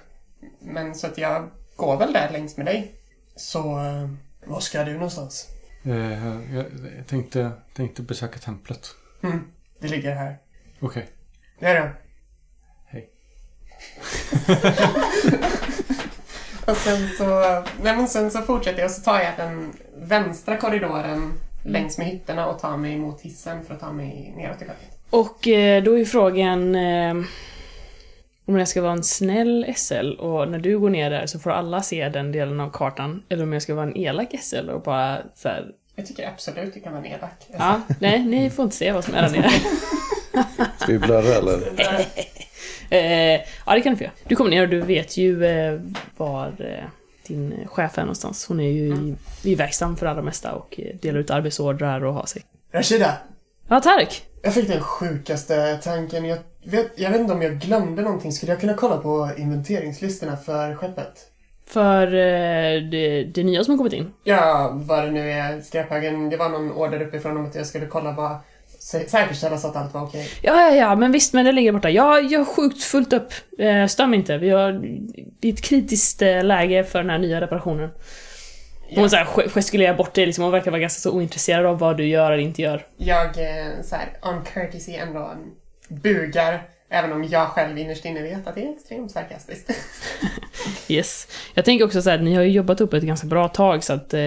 Men 0.59 0.95
så 0.95 1.07
att 1.07 1.17
jag 1.17 1.49
går 1.77 1.97
väl 1.97 2.13
där 2.13 2.29
längs 2.31 2.57
med 2.57 2.65
dig. 2.65 2.91
Så, 3.35 3.59
eh, 3.59 4.09
var 4.45 4.59
ska 4.59 4.83
du 4.83 4.93
någonstans? 4.93 5.47
Eh, 5.83 6.55
jag 6.55 6.65
jag 6.97 7.07
tänkte, 7.07 7.51
tänkte 7.73 8.01
besöka 8.01 8.39
templet. 8.39 8.95
Mm, 9.23 9.51
det 9.79 9.87
ligger 9.87 10.15
här. 10.15 10.37
Okej. 10.79 11.09
Det 11.59 11.65
är 11.65 11.81
det. 11.81 11.91
Hej. 12.85 13.09
Och 16.67 16.77
sen 16.77 17.09
så, 17.17 17.39
nej 17.81 17.95
men 17.95 18.07
sen 18.07 18.31
så 18.31 18.41
fortsätter 18.41 18.79
jag 18.79 18.85
och 18.85 18.91
så 18.91 19.01
tar 19.01 19.19
jag 19.19 19.33
den 19.37 19.73
vänstra 19.95 20.57
korridoren 20.57 21.33
längs 21.63 21.97
med 21.97 22.07
hytterna 22.07 22.47
och 22.47 22.59
tar 22.59 22.77
mig 22.77 22.97
mot 22.97 23.21
hissen 23.21 23.65
för 23.65 23.73
att 23.73 23.79
ta 23.79 23.91
mig 23.91 24.33
neråt 24.37 24.61
i 24.61 24.65
skeppet. 24.65 24.99
Och 25.09 25.47
eh, 25.47 25.83
då 25.83 25.99
är 25.99 26.05
frågan 26.05 26.75
eh, 26.75 27.15
om 28.47 28.57
jag 28.57 28.67
ska 28.67 28.81
vara 28.81 28.91
en 28.91 29.03
snäll 29.03 29.73
SL 29.75 30.11
och 30.19 30.47
när 30.49 30.59
du 30.59 30.79
går 30.79 30.89
ner 30.89 31.09
där 31.09 31.25
så 31.25 31.39
får 31.39 31.51
alla 31.51 31.81
se 31.81 32.09
den 32.09 32.31
delen 32.31 32.59
av 32.59 32.71
kartan. 32.71 33.23
Eller 33.29 33.43
om 33.43 33.53
jag 33.53 33.61
ska 33.61 33.75
vara 33.75 33.85
en 33.85 33.97
elak 33.97 34.35
SL 34.41 34.69
och 34.69 34.81
bara 34.81 35.17
så 35.35 35.49
här, 35.49 35.65
Jag 35.95 36.05
tycker 36.05 36.27
absolut 36.27 36.73
du 36.73 36.79
kan 36.79 36.93
vara 36.93 37.05
elak. 37.05 37.31
ja, 37.57 37.81
nej, 37.99 38.25
ni 38.25 38.49
får 38.49 38.63
inte 38.65 38.75
se 38.75 38.91
vad 38.91 39.03
som 39.03 39.13
är 39.15 39.21
där 39.21 39.29
nere. 39.29 39.49
Ska 40.79 40.91
vi 40.91 40.99
blurra 40.99 41.35
eller? 41.35 41.59
Eh, 42.89 43.41
ja, 43.65 43.73
det 43.73 43.81
kan 43.81 43.91
du 43.93 43.97
få 43.97 44.03
göra. 44.03 44.13
Du 44.27 44.35
kommer 44.35 44.49
ner 44.49 44.61
och 44.61 44.69
du 44.69 44.81
vet 44.81 45.17
ju 45.17 45.45
eh, 45.45 45.79
var 46.17 46.47
eh, 46.59 46.83
din 47.27 47.67
chef 47.67 47.97
är 47.97 48.01
någonstans. 48.01 48.45
Hon 48.47 48.59
är 48.59 48.69
ju 48.71 48.87
i, 48.87 49.15
i 49.43 49.55
verkstaden 49.55 49.95
för 49.95 50.05
det 50.05 50.11
allra 50.11 50.21
mesta 50.21 50.53
och 50.53 50.79
delar 51.01 51.19
ut 51.19 51.31
arbetsordrar 51.31 52.05
och 52.05 52.13
har 52.13 52.25
sig. 52.25 52.41
Rashida! 52.73 53.13
Ja, 53.67 53.79
Tarek! 53.81 54.26
Jag 54.41 54.53
fick 54.53 54.67
den 54.67 54.81
sjukaste 54.81 55.77
tanken. 55.83 56.25
Jag 56.25 56.37
vet, 56.65 56.91
jag 56.95 57.11
vet 57.11 57.21
inte 57.21 57.33
om 57.33 57.41
jag 57.41 57.59
glömde 57.59 58.01
någonting. 58.01 58.31
Skulle 58.31 58.51
jag 58.51 58.59
kunna 58.61 58.73
kolla 58.73 58.97
på 58.97 59.29
inventeringslistorna 59.37 60.37
för 60.37 60.75
skeppet? 60.75 61.13
För 61.67 62.07
eh, 62.07 62.81
det, 62.91 63.23
det 63.23 63.43
nya 63.43 63.63
som 63.63 63.71
har 63.71 63.77
kommit 63.77 63.93
in. 63.93 64.11
Ja, 64.23 64.71
vad 64.73 65.03
det 65.03 65.11
nu 65.11 65.31
är, 65.31 65.61
skräphögen. 65.61 66.29
Det 66.29 66.37
var 66.37 66.49
någon 66.49 66.71
order 66.71 67.01
uppifrån 67.01 67.37
om 67.37 67.45
att 67.45 67.55
jag 67.55 67.65
skulle 67.67 67.85
kolla 67.85 68.13
sä- 68.79 69.07
säkerställa 69.07 69.57
så 69.57 69.67
att 69.67 69.75
allt 69.75 69.93
var 69.93 70.01
okej. 70.03 70.27
Ja, 70.41 70.61
ja, 70.61 70.75
ja, 70.75 70.95
men 70.95 71.11
visst, 71.11 71.33
men 71.33 71.45
det 71.45 71.51
ligger 71.51 71.71
borta. 71.71 71.89
Jag, 71.89 72.31
jag 72.31 72.39
har 72.39 72.45
sjukt 72.45 72.83
fullt 72.83 73.13
upp. 73.13 73.29
Eh, 73.57 73.85
stör 73.87 74.07
mig 74.07 74.19
inte. 74.19 74.37
Vi 74.37 74.49
har 74.49 74.71
det 75.39 75.47
är 75.49 75.53
ett 75.53 75.61
kritiskt 75.61 76.21
eh, 76.21 76.43
läge 76.43 76.83
för 76.83 76.99
den 76.99 77.09
här 77.09 77.17
nya 77.19 77.41
reparationen. 77.41 77.89
Hon 78.89 79.03
Ja. 79.03 79.09
så 79.09 79.15
här, 79.15 79.25
ge- 79.25 79.49
gestikulerar 79.49 79.93
bort 79.97 80.13
det, 80.13 80.25
liksom, 80.25 80.43
hon 80.43 80.51
verkar 80.53 80.71
vara 80.71 80.81
ganska 80.81 80.99
så 80.99 81.11
ointresserad 81.11 81.65
av 81.65 81.79
vad 81.79 81.97
du 81.97 82.07
gör 82.07 82.31
eller 82.31 82.43
inte 82.43 82.61
gör. 82.61 82.85
Jag, 82.97 83.25
eh, 83.25 83.81
så 83.83 83.95
här, 83.95 84.09
on 84.21 84.43
courtesy 84.53 84.93
ändå 84.95 85.33
bugar. 85.89 86.61
Även 86.89 87.11
om 87.11 87.23
jag 87.23 87.47
själv 87.47 87.77
innerst 87.77 88.05
inne 88.05 88.21
vet 88.21 88.47
att 88.47 88.55
det 88.55 88.61
är 88.63 88.73
extremt 88.73 89.11
sarkastiskt. 89.11 89.71
Yes. 90.87 91.27
Jag 91.53 91.65
tänker 91.65 91.85
också 91.85 92.01
så 92.01 92.09
här, 92.09 92.17
ni 92.19 92.35
har 92.35 92.43
ju 92.43 92.49
jobbat 92.49 92.81
upp 92.81 92.93
ett 92.93 93.03
ganska 93.03 93.27
bra 93.27 93.47
tag 93.47 93.83
så 93.83 93.93
att 93.93 94.13
eh, 94.13 94.19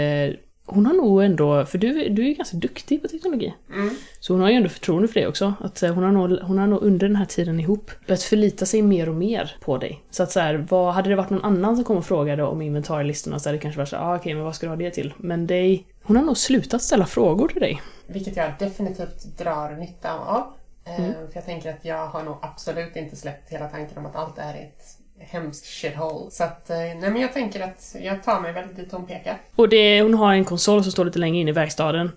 hon 0.75 0.87
har 0.87 0.95
nog 0.95 1.25
ändå, 1.25 1.67
för 1.67 1.79
du, 1.79 2.09
du 2.09 2.23
är 2.23 2.27
ju 2.27 2.35
ganska 2.35 2.57
duktig 2.57 3.03
på 3.03 3.09
teknologi. 3.09 3.55
Mm. 3.73 3.95
Så 4.21 4.33
hon 4.33 4.43
har 4.43 4.51
ju 4.51 4.57
ändå 4.57 4.69
förtroende 4.69 5.09
för 5.09 5.15
dig 5.15 5.27
också. 5.27 5.55
Att 5.61 5.83
eh, 5.83 5.95
hon, 5.95 6.05
har 6.05 6.13
nog, 6.13 6.39
hon 6.39 6.59
har 6.59 6.67
nog 6.67 6.83
under 6.83 7.09
den 7.09 7.17
här 7.17 7.25
tiden 7.25 7.61
ihop 7.61 7.91
börjat 8.07 8.23
förlita 8.23 8.67
sig 8.67 8.83
mer 8.83 9.09
och 9.09 9.15
mer 9.15 9.57
på 9.61 9.79
dig. 9.79 10.03
Så 10.11 10.23
att 10.23 10.33
så 10.33 10.41
här, 10.41 10.67
vad, 10.71 10.95
hade 10.95 11.09
det 11.09 11.17
varit 11.17 11.31
någon 11.31 11.45
annan 11.45 11.77
som 11.77 11.85
kom 11.85 11.97
och 11.97 12.05
frågade 12.05 12.43
om 12.43 12.63
inventarielistorna 12.63 13.39
så 13.39 13.49
hade 13.49 13.59
det 13.59 13.63
kanske 13.63 13.79
varit 13.79 13.89
så 13.89 13.97
här, 13.97 14.05
ah, 14.05 14.17
okej 14.17 14.35
men 14.35 14.45
vad 14.45 14.55
ska 14.55 14.67
du 14.67 14.71
ha 14.71 14.77
det 14.77 14.91
till? 14.91 15.15
Men 15.17 15.47
dig, 15.47 15.87
hon 16.03 16.17
har 16.17 16.25
nog 16.25 16.37
slutat 16.37 16.83
ställa 16.83 17.07
frågor 17.07 17.49
till 17.49 17.61
dig. 17.61 17.83
Vilket 18.07 18.37
jag 18.37 18.53
definitivt 18.59 19.39
drar 19.39 19.77
nytta 19.77 20.19
av. 20.19 20.45
Eh, 20.85 20.97
För 20.97 21.31
jag 21.33 21.45
tänker 21.45 21.71
att 21.71 21.85
jag 21.85 22.07
har 22.07 22.23
nog 22.23 22.37
absolut 22.43 22.97
inte 22.97 23.17
släppt 23.17 23.51
hela 23.51 23.69
tanken 23.69 23.99
om 23.99 24.07
att 24.07 24.17
allt 24.17 24.39
är 24.39 24.55
ett 24.55 25.00
hemskt 25.21 25.67
shithole. 25.67 26.31
Så 26.31 26.45
att, 26.45 26.71
eh, 26.71 26.77
nej 26.77 27.11
men 27.11 27.17
jag 27.17 27.33
tänker 27.33 27.61
att 27.61 27.97
jag 28.03 28.23
tar 28.23 28.41
mig 28.41 28.53
väldigt 28.53 28.77
dit 28.77 28.93
hon 28.93 29.07
pekar. 29.07 29.39
Och 29.55 29.69
det, 29.69 30.03
hon 30.03 30.15
har 30.15 30.33
en 30.33 30.45
konsol 30.45 30.83
som 30.83 30.93
står 30.93 31.05
lite 31.05 31.19
längre 31.19 31.39
in 31.39 31.49
i 31.49 31.53
verkstaden. 31.53 32.11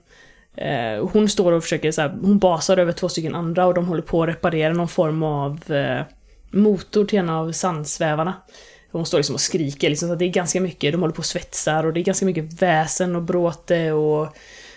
Eh, 0.56 1.08
hon 1.12 1.30
står 1.30 1.52
och 1.52 1.64
försöker 1.64 1.92
så 1.92 2.02
här, 2.02 2.10
hon 2.22 2.40
basar 2.40 2.78
över 2.78 2.92
två 2.92 3.10
stycken 3.10 3.36
andra 3.36 3.66
och 3.66 3.74
de 3.74 3.88
håller 3.88 4.02
på 4.02 4.24
att 4.24 4.30
reparera 4.30 4.74
någon 4.74 4.88
form 4.88 5.24
av 5.24 5.72
eh, 5.72 6.02
motor 6.52 7.06
till 7.06 7.20
en 7.20 7.30
av 7.30 7.52
sandsvävarna. 7.52 8.34
Hon 8.92 9.06
står 9.06 9.18
liksom 9.18 9.36
och 9.36 9.42
skriker 9.42 9.90
liksom, 9.90 10.10
så 10.10 10.16
det 10.16 10.26
är 10.26 10.30
ganska 10.30 10.62
mycket, 10.62 10.92
de 10.92 11.02
håller 11.02 11.14
på 11.14 11.20
och 11.20 11.26
svetsar 11.26 11.86
och 11.86 11.94
det 11.94 12.00
är 12.00 12.04
ganska 12.04 12.26
mycket 12.26 12.62
väsen 12.62 13.16
och 13.16 13.22
bråte 13.22 13.92
och 13.92 14.28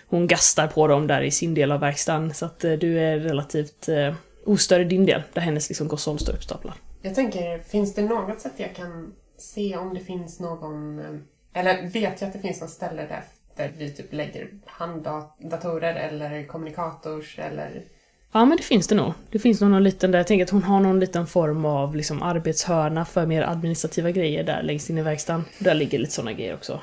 hon 0.06 0.26
gastar 0.26 0.66
på 0.66 0.86
dem 0.86 1.06
där 1.06 1.22
i 1.22 1.30
sin 1.30 1.54
del 1.54 1.72
av 1.72 1.80
verkstaden. 1.80 2.34
Så 2.34 2.46
att 2.46 2.64
eh, 2.64 2.72
du 2.72 3.00
är 3.00 3.18
relativt 3.18 3.88
eh, 3.88 4.14
ostörd 4.44 4.80
i 4.80 4.84
din 4.84 5.06
del, 5.06 5.22
där 5.32 5.42
hennes 5.42 5.68
liksom 5.68 5.88
konsol 5.88 6.18
står 6.18 6.32
uppstaplad. 6.32 6.74
Jag 7.06 7.14
tänker, 7.14 7.58
finns 7.58 7.94
det 7.94 8.02
något 8.02 8.40
sätt 8.40 8.52
jag 8.56 8.74
kan 8.74 9.14
se 9.36 9.76
om 9.76 9.94
det 9.94 10.00
finns 10.00 10.40
någon... 10.40 10.98
eh, 10.98 11.60
Eller 11.60 11.82
vet 11.88 12.20
jag 12.20 12.28
att 12.28 12.32
det 12.32 12.38
finns 12.38 12.60
något 12.60 12.70
ställe 12.70 13.02
där, 13.02 13.24
där 13.56 13.72
vi 13.78 13.90
typ 13.90 14.12
lägger 14.12 14.50
handdatorer 14.66 15.94
eller 15.94 16.46
kommunikators 16.46 17.38
eller... 17.38 17.84
Ja, 18.32 18.44
men 18.44 18.56
det 18.56 18.62
finns 18.62 18.88
det 18.88 18.94
nog. 18.94 19.12
Det 19.30 19.38
finns 19.38 19.60
nog 19.60 19.70
någon 19.70 19.82
liten 19.84 20.10
där. 20.10 20.18
Jag 20.18 20.26
tänker 20.26 20.44
att 20.44 20.50
hon 20.50 20.62
har 20.62 20.80
någon 20.80 21.00
liten 21.00 21.26
form 21.26 21.64
av 21.64 21.96
liksom 21.96 22.22
arbetshörna 22.22 23.04
för 23.04 23.26
mer 23.26 23.42
administrativa 23.42 24.10
grejer 24.10 24.44
där 24.44 24.62
längst 24.62 24.90
in 24.90 24.98
i 24.98 25.02
verkstaden. 25.02 25.44
Där 25.58 25.74
ligger 25.74 25.98
lite 25.98 26.12
sådana 26.12 26.32
grejer 26.32 26.54
också. 26.54 26.80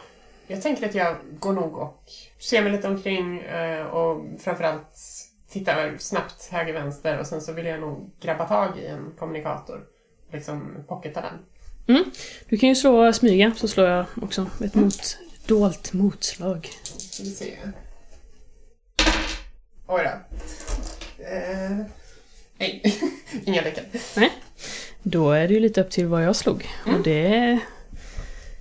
Jag 0.48 0.62
tänker 0.62 0.86
att 0.90 0.96
jag 0.96 1.16
går 1.40 1.54
nog 1.54 1.78
och 1.78 2.04
ser 2.40 2.64
mig 2.64 2.72
lite 2.72 2.88
omkring 2.88 3.40
eh, 3.42 3.86
och 3.86 4.24
framförallt 4.40 4.98
tittar 5.50 5.96
snabbt 6.00 6.50
höger 6.52 6.74
vänster 6.74 7.20
och 7.20 7.26
sen 7.28 7.42
så 7.42 7.54
vill 7.54 7.66
jag 7.66 7.80
nog 7.80 8.12
grabba 8.22 8.46
tag 8.48 8.78
i 8.80 8.86
en 8.86 9.12
kommunikator. 9.20 9.82
Liksom 10.34 10.84
pocketa 10.88 11.22
den. 11.22 11.40
Mm. 11.88 12.12
Du 12.50 12.58
kan 12.58 12.70
ju 12.70 12.76
slå 12.76 13.14
smyga, 13.14 13.54
så 13.58 13.68
slår 13.68 13.88
jag 13.88 14.06
också 14.22 14.48
ett 14.66 14.76
mot, 14.76 15.18
dolt 15.46 15.94
motslag. 15.94 16.70
Ska 16.84 17.24
vi 17.24 17.30
se. 17.30 17.58
Oj 19.88 20.04
då. 20.04 20.10
Eh, 21.24 21.86
nej, 22.58 22.96
inga 23.46 23.62
lyckade. 23.62 23.88
Nej. 24.16 24.32
Då 25.04 25.32
är 25.32 25.48
det 25.48 25.54
ju 25.54 25.60
lite 25.60 25.82
upp 25.82 25.90
till 25.90 26.08
vad 26.08 26.24
jag 26.24 26.36
slog. 26.36 26.70
Och 26.86 27.04
det... 27.04 27.60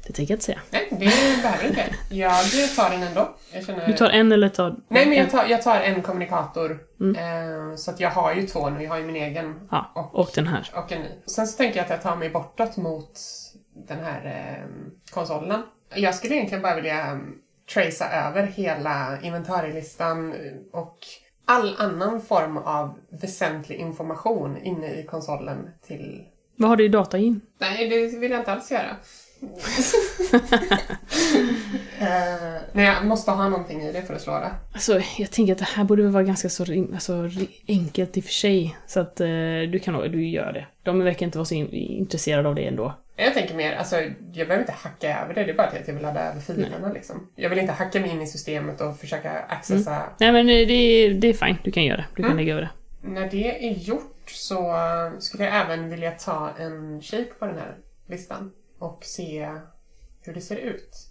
Det 0.06 0.12
tänker 0.12 0.32
jag 0.32 0.36
inte 0.36 0.44
säga. 0.44 0.60
Nej, 0.70 0.88
det 0.90 0.96
behöver 1.42 1.66
inte. 1.66 1.94
Jag 2.10 2.76
tar 2.76 2.90
den 2.90 3.02
ändå. 3.02 3.36
Jag 3.52 3.64
känner... 3.66 3.86
Du 3.86 3.92
tar 3.92 4.08
en 4.10 4.32
eller 4.32 4.48
tar... 4.48 4.76
Nej, 4.88 5.06
men 5.06 5.18
jag 5.18 5.30
tar, 5.30 5.46
jag 5.46 5.62
tar 5.62 5.80
en 5.80 6.02
kommunikator. 6.02 6.70
Eh, 7.16 7.76
så 7.76 7.90
att 7.90 8.00
jag 8.00 8.10
har 8.10 8.34
ju 8.34 8.46
två 8.46 8.70
nu. 8.70 8.82
Jag 8.82 8.90
har 8.90 8.98
ju 8.98 9.04
min 9.04 9.16
egen 9.16 9.68
Ja, 9.70 9.92
och, 9.94 10.14
och 10.14 10.30
den 10.34 10.46
här. 10.46 10.70
och 10.74 10.92
en 10.92 11.02
ny. 11.02 11.08
Sen 11.26 11.46
så 11.46 11.56
tänker 11.56 11.76
jag 11.76 11.84
att 11.84 11.90
jag 11.90 12.02
tar 12.02 12.16
mig 12.16 12.30
bortåt 12.30 12.76
mot 12.76 13.20
den 13.88 13.98
här 13.98 14.26
eh, 14.26 14.68
konsolen. 15.10 15.62
Jag 15.94 16.14
skulle 16.14 16.34
egentligen 16.34 16.62
bara 16.62 16.74
vilja 16.74 17.12
um, 17.12 17.38
tracea 17.74 18.28
över 18.28 18.46
hela 18.46 19.18
inventarielistan 19.22 20.34
och 20.72 20.98
all 21.44 21.76
annan 21.78 22.20
form 22.20 22.56
av 22.56 22.98
väsentlig 23.10 23.76
information 23.76 24.56
inne 24.62 25.00
i 25.00 25.06
konsolen 25.06 25.70
till... 25.86 26.24
Vad 26.56 26.68
har 26.70 26.76
du 26.76 26.84
i 26.84 26.88
data 26.88 27.18
in? 27.18 27.40
Nej, 27.58 27.88
det 27.88 28.18
vill 28.18 28.30
jag 28.30 28.40
inte 28.40 28.52
alls 28.52 28.70
göra. 28.70 28.96
eh, 31.98 32.60
nej, 32.72 32.84
jag 32.84 33.06
måste 33.06 33.30
ha 33.30 33.48
någonting 33.48 33.82
i 33.82 33.92
det 33.92 34.02
för 34.02 34.14
att 34.14 34.20
slå 34.22 34.32
det. 34.32 34.50
Alltså, 34.72 35.00
jag 35.18 35.30
tänker 35.30 35.52
att 35.52 35.58
det 35.58 35.64
här 35.64 35.84
borde 35.84 36.02
vara 36.08 36.22
ganska 36.22 36.48
så 36.48 36.62
alltså, 36.92 37.30
enkelt 37.68 38.16
i 38.16 38.20
och 38.20 38.24
för 38.24 38.32
sig. 38.32 38.76
Så 38.86 39.00
att 39.00 39.20
eh, 39.20 39.26
du 39.72 39.80
kan 39.82 39.94
nog, 39.94 40.12
du 40.12 40.28
gör 40.28 40.52
det. 40.52 40.66
De 40.82 41.04
verkar 41.04 41.26
inte 41.26 41.38
vara 41.38 41.46
så 41.46 41.54
in, 41.54 41.70
intresserade 41.72 42.48
av 42.48 42.54
det 42.54 42.66
ändå. 42.66 42.94
Jag 43.16 43.34
tänker 43.34 43.54
mer, 43.54 43.74
alltså 43.76 43.96
jag 44.32 44.48
behöver 44.48 44.60
inte 44.60 44.72
hacka 44.72 45.20
över 45.22 45.34
det, 45.34 45.44
det 45.44 45.50
är 45.50 45.56
bara 45.56 45.66
att 45.66 45.86
jag 45.88 45.94
vill 45.94 46.02
ladda 46.02 46.20
över 46.30 46.40
filerna 46.40 46.92
liksom. 46.92 47.28
Jag 47.36 47.50
vill 47.50 47.58
inte 47.58 47.72
hacka 47.72 48.00
mig 48.00 48.10
in 48.10 48.22
i 48.22 48.26
systemet 48.26 48.80
och 48.80 48.98
försöka 48.98 49.30
accessa. 49.32 50.02
Nej 50.20 50.32
men 50.32 50.48
eh, 50.48 50.66
det 50.66 50.72
är, 50.74 51.14
det 51.14 51.28
är 51.28 51.32
fine, 51.32 51.56
du 51.64 51.70
kan 51.70 51.84
göra 51.84 51.96
det. 51.96 52.06
Du 52.16 52.22
kan 52.22 52.24
Mm. 52.32 52.36
lägga 52.36 52.52
över 52.52 52.62
det. 52.62 52.70
När 53.08 53.30
det 53.30 53.68
är 53.68 53.72
gjort 53.72 54.30
så 54.30 54.70
eh, 54.70 55.18
skulle 55.18 55.44
jag 55.44 55.54
även 55.60 55.90
vilja 55.90 56.10
ta 56.10 56.50
en 56.58 57.02
kik 57.02 57.38
på 57.38 57.46
den 57.46 57.58
här 57.58 57.74
listan 58.08 58.50
och 58.82 59.04
se 59.04 59.48
hur 60.20 60.34
det 60.34 60.40
ser 60.40 60.56
ut. 60.56 61.08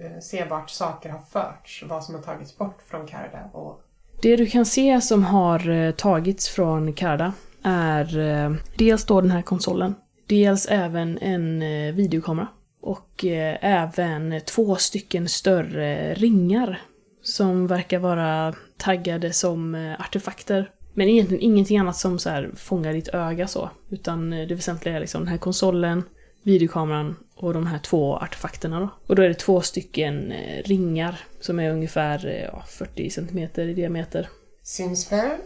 Eh, 0.00 0.20
se 0.20 0.44
vart 0.44 0.70
saker 0.70 1.10
har 1.10 1.20
förts, 1.20 1.84
vad 1.86 2.04
som 2.04 2.14
har 2.14 2.22
tagits 2.22 2.58
bort 2.58 2.82
från 2.86 3.06
Karda 3.06 3.50
och 3.52 3.80
Det 4.22 4.36
du 4.36 4.46
kan 4.46 4.66
se 4.66 5.00
som 5.00 5.24
har 5.24 5.70
eh, 5.70 5.90
tagits 5.90 6.48
från 6.48 6.92
Karda 6.92 7.32
är 7.62 8.18
eh, 8.18 8.54
dels 8.78 9.04
då 9.04 9.20
den 9.20 9.30
här 9.30 9.42
konsolen. 9.42 9.94
Dels 10.26 10.66
även 10.66 11.18
en 11.18 11.60
videokamera. 11.96 12.48
Och 12.80 13.24
även 13.60 14.40
två 14.46 14.76
stycken 14.76 15.28
större 15.28 16.14
ringar. 16.14 16.82
Som 17.22 17.66
verkar 17.66 17.98
vara 17.98 18.54
taggade 18.76 19.32
som 19.32 19.94
artefakter. 19.98 20.70
Men 20.94 21.08
egentligen 21.08 21.42
ingenting 21.42 21.78
annat 21.78 21.96
som 21.96 22.18
så 22.18 22.30
här 22.30 22.50
fångar 22.56 22.92
ditt 22.92 23.08
öga 23.08 23.46
så. 23.46 23.70
Utan 23.90 24.30
det 24.30 24.54
väsentliga 24.54 24.96
är 24.96 25.00
liksom 25.00 25.20
den 25.20 25.28
här 25.28 25.38
konsolen, 25.38 26.02
videokameran 26.44 27.16
och 27.34 27.54
de 27.54 27.66
här 27.66 27.78
två 27.78 28.16
artefakterna 28.16 28.80
då. 28.80 28.88
Och 29.06 29.16
då 29.16 29.22
är 29.22 29.28
det 29.28 29.34
två 29.34 29.60
stycken 29.60 30.32
eh, 30.32 30.62
ringar 30.62 31.20
som 31.40 31.60
är 31.60 31.70
ungefär 31.70 32.26
eh, 32.26 32.44
ja, 32.44 32.64
40 32.68 33.10
cm 33.10 33.38
i 33.38 33.74
diameter. 33.74 34.28
Syns 34.62 35.08
fair. 35.08 35.38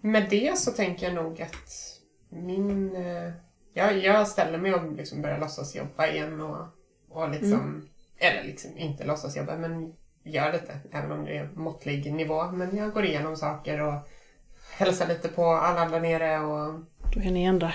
Med 0.00 0.26
det 0.30 0.58
så 0.58 0.70
tänker 0.70 1.06
jag 1.06 1.14
nog 1.14 1.42
att 1.42 1.98
min... 2.28 2.96
Eh, 2.96 3.32
jag, 3.74 3.98
jag 3.98 4.28
ställer 4.28 4.58
mig 4.58 4.74
och 4.74 4.92
liksom 4.92 5.22
börjar 5.22 5.40
låtsas 5.40 5.74
jobba 5.74 6.06
igen 6.06 6.40
och, 6.40 6.66
och 7.08 7.30
liksom... 7.30 7.88
Eller 8.18 8.44
liksom 8.44 8.78
inte 8.78 9.04
låtsas 9.04 9.36
jobba, 9.36 9.56
men 9.56 9.92
gör 10.24 10.52
lite. 10.52 10.78
Även 10.90 11.12
om 11.12 11.24
det 11.24 11.36
är 11.36 11.50
måttlig 11.54 12.12
nivå. 12.12 12.50
Men 12.50 12.76
jag 12.76 12.92
går 12.92 13.04
igenom 13.04 13.36
saker 13.36 13.80
och 13.80 13.94
hälsar 14.76 15.08
lite 15.08 15.28
på 15.28 15.44
alla 15.44 15.80
andra 15.80 15.98
nere 15.98 16.38
och... 16.38 16.80
Då 17.14 17.20
kan 17.20 17.34
ni 17.34 17.44
ändra. 17.44 17.72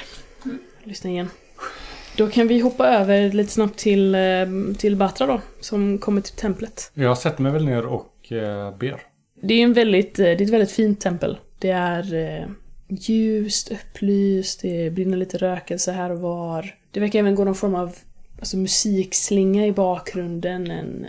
Lyssna 0.84 1.10
igen. 1.10 1.30
Då 2.17 2.27
kan 2.27 2.47
vi 2.47 2.60
hoppa 2.60 2.88
över 2.88 3.32
lite 3.32 3.51
snabbt 3.51 3.80
till, 3.80 4.15
eh, 4.15 4.21
till 4.77 4.95
Batra 4.95 5.27
då, 5.27 5.41
som 5.60 5.97
kommer 5.97 6.21
till 6.21 6.36
templet. 6.36 6.91
Jag 6.93 7.17
sätter 7.17 7.41
mig 7.41 7.51
väl 7.51 7.65
ner 7.65 7.86
och 7.86 8.32
eh, 8.32 8.77
ber. 8.77 9.01
Det 9.41 9.53
är 9.53 9.63
en 9.63 9.73
väldigt, 9.73 10.19
eh, 10.19 10.23
det 10.23 10.32
är 10.32 10.41
ett 10.41 10.49
väldigt 10.49 10.71
fint 10.71 11.01
tempel. 11.01 11.38
Det 11.60 11.69
är 11.69 12.13
eh, 12.13 12.47
ljust, 12.89 13.71
upplyst, 13.71 14.62
det 14.62 14.89
brinner 14.89 15.17
lite 15.17 15.38
rökelse 15.38 15.91
här 15.91 16.10
och 16.10 16.19
var. 16.19 16.75
Det 16.91 16.99
verkar 16.99 17.19
även 17.19 17.36
gå 17.36 17.43
någon 17.43 17.56
form 17.56 17.75
av 17.75 17.95
alltså, 18.39 18.58
musikslinga 18.58 19.65
i 19.65 19.71
bakgrunden, 19.71 20.71
en, 20.71 21.06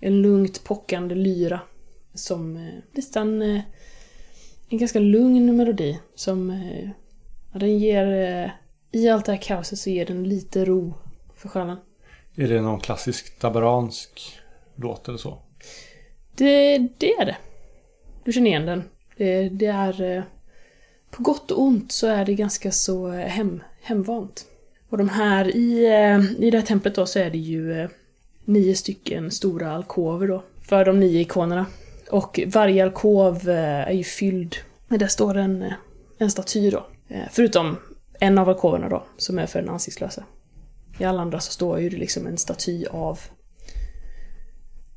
en 0.00 0.22
lugnt 0.22 0.64
pockande 0.64 1.14
lyra. 1.14 1.60
Som 2.14 2.56
eh, 2.56 2.62
nästan 2.92 3.42
en 4.68 4.78
ganska 4.78 4.98
lugn 4.98 5.56
melodi 5.56 6.00
som 6.14 6.62
ja, 7.52 7.58
den 7.58 7.78
ger, 7.78 8.06
i 8.96 9.08
allt 9.08 9.24
det 9.26 9.32
här 9.32 9.42
kaoset 9.42 9.78
så 9.78 9.90
ger 9.90 10.06
den 10.06 10.28
lite 10.28 10.64
ro 10.64 10.94
för 11.36 11.48
själen. 11.48 11.76
Är 12.36 12.48
det 12.48 12.60
någon 12.60 12.80
klassisk 12.80 13.38
tabaransk 13.38 14.38
låt 14.76 15.08
eller 15.08 15.18
så? 15.18 15.38
Det, 16.34 16.78
det 16.98 17.12
är 17.12 17.24
det. 17.24 17.36
Du 18.24 18.32
känner 18.32 18.46
igen 18.50 18.66
den. 18.66 18.82
Det, 19.16 19.48
det 19.48 19.66
är... 19.66 20.16
eh, 20.16 20.22
På 21.10 21.22
gott 21.22 21.50
och 21.50 21.62
ont 21.62 21.92
så 21.92 22.06
är 22.06 22.24
det 22.24 22.34
ganska 22.34 22.72
så 22.72 23.12
eh, 23.12 23.26
hem, 23.26 23.62
hemvant. 23.82 24.46
Och 24.88 24.98
de 24.98 25.08
här, 25.08 25.56
i, 25.56 25.86
eh, 25.86 26.44
i 26.44 26.50
det 26.50 26.58
här 26.58 26.66
templet 26.66 26.94
då 26.94 27.06
så 27.06 27.18
är 27.18 27.30
det 27.30 27.38
ju 27.38 27.88
nio 28.44 28.74
stycken 28.74 29.30
stora 29.30 29.72
alkover 29.72 30.28
då. 30.28 30.42
För 30.62 30.84
de 30.84 31.00
nio 31.00 31.20
ikonerna. 31.20 31.66
Och 32.10 32.40
varje 32.46 32.84
alkov 32.84 33.48
är 33.48 33.92
ju 33.92 34.04
fylld. 34.04 34.56
Där 34.88 35.06
står 35.06 35.36
en, 35.36 35.72
en 36.18 36.30
staty 36.30 36.70
då. 36.70 36.86
Förutom 37.30 37.76
en 38.20 38.38
av 38.38 38.48
alkoverna 38.48 38.88
då, 38.88 39.04
som 39.16 39.38
är 39.38 39.46
för 39.46 39.60
den 39.60 39.68
ansiktslösa. 39.68 40.24
I 40.98 41.04
alla 41.04 41.22
andra 41.22 41.40
så 41.40 41.52
står 41.52 41.80
ju 41.80 41.88
det 41.88 41.96
liksom 41.96 42.26
en 42.26 42.38
staty 42.38 42.86
av 42.86 43.20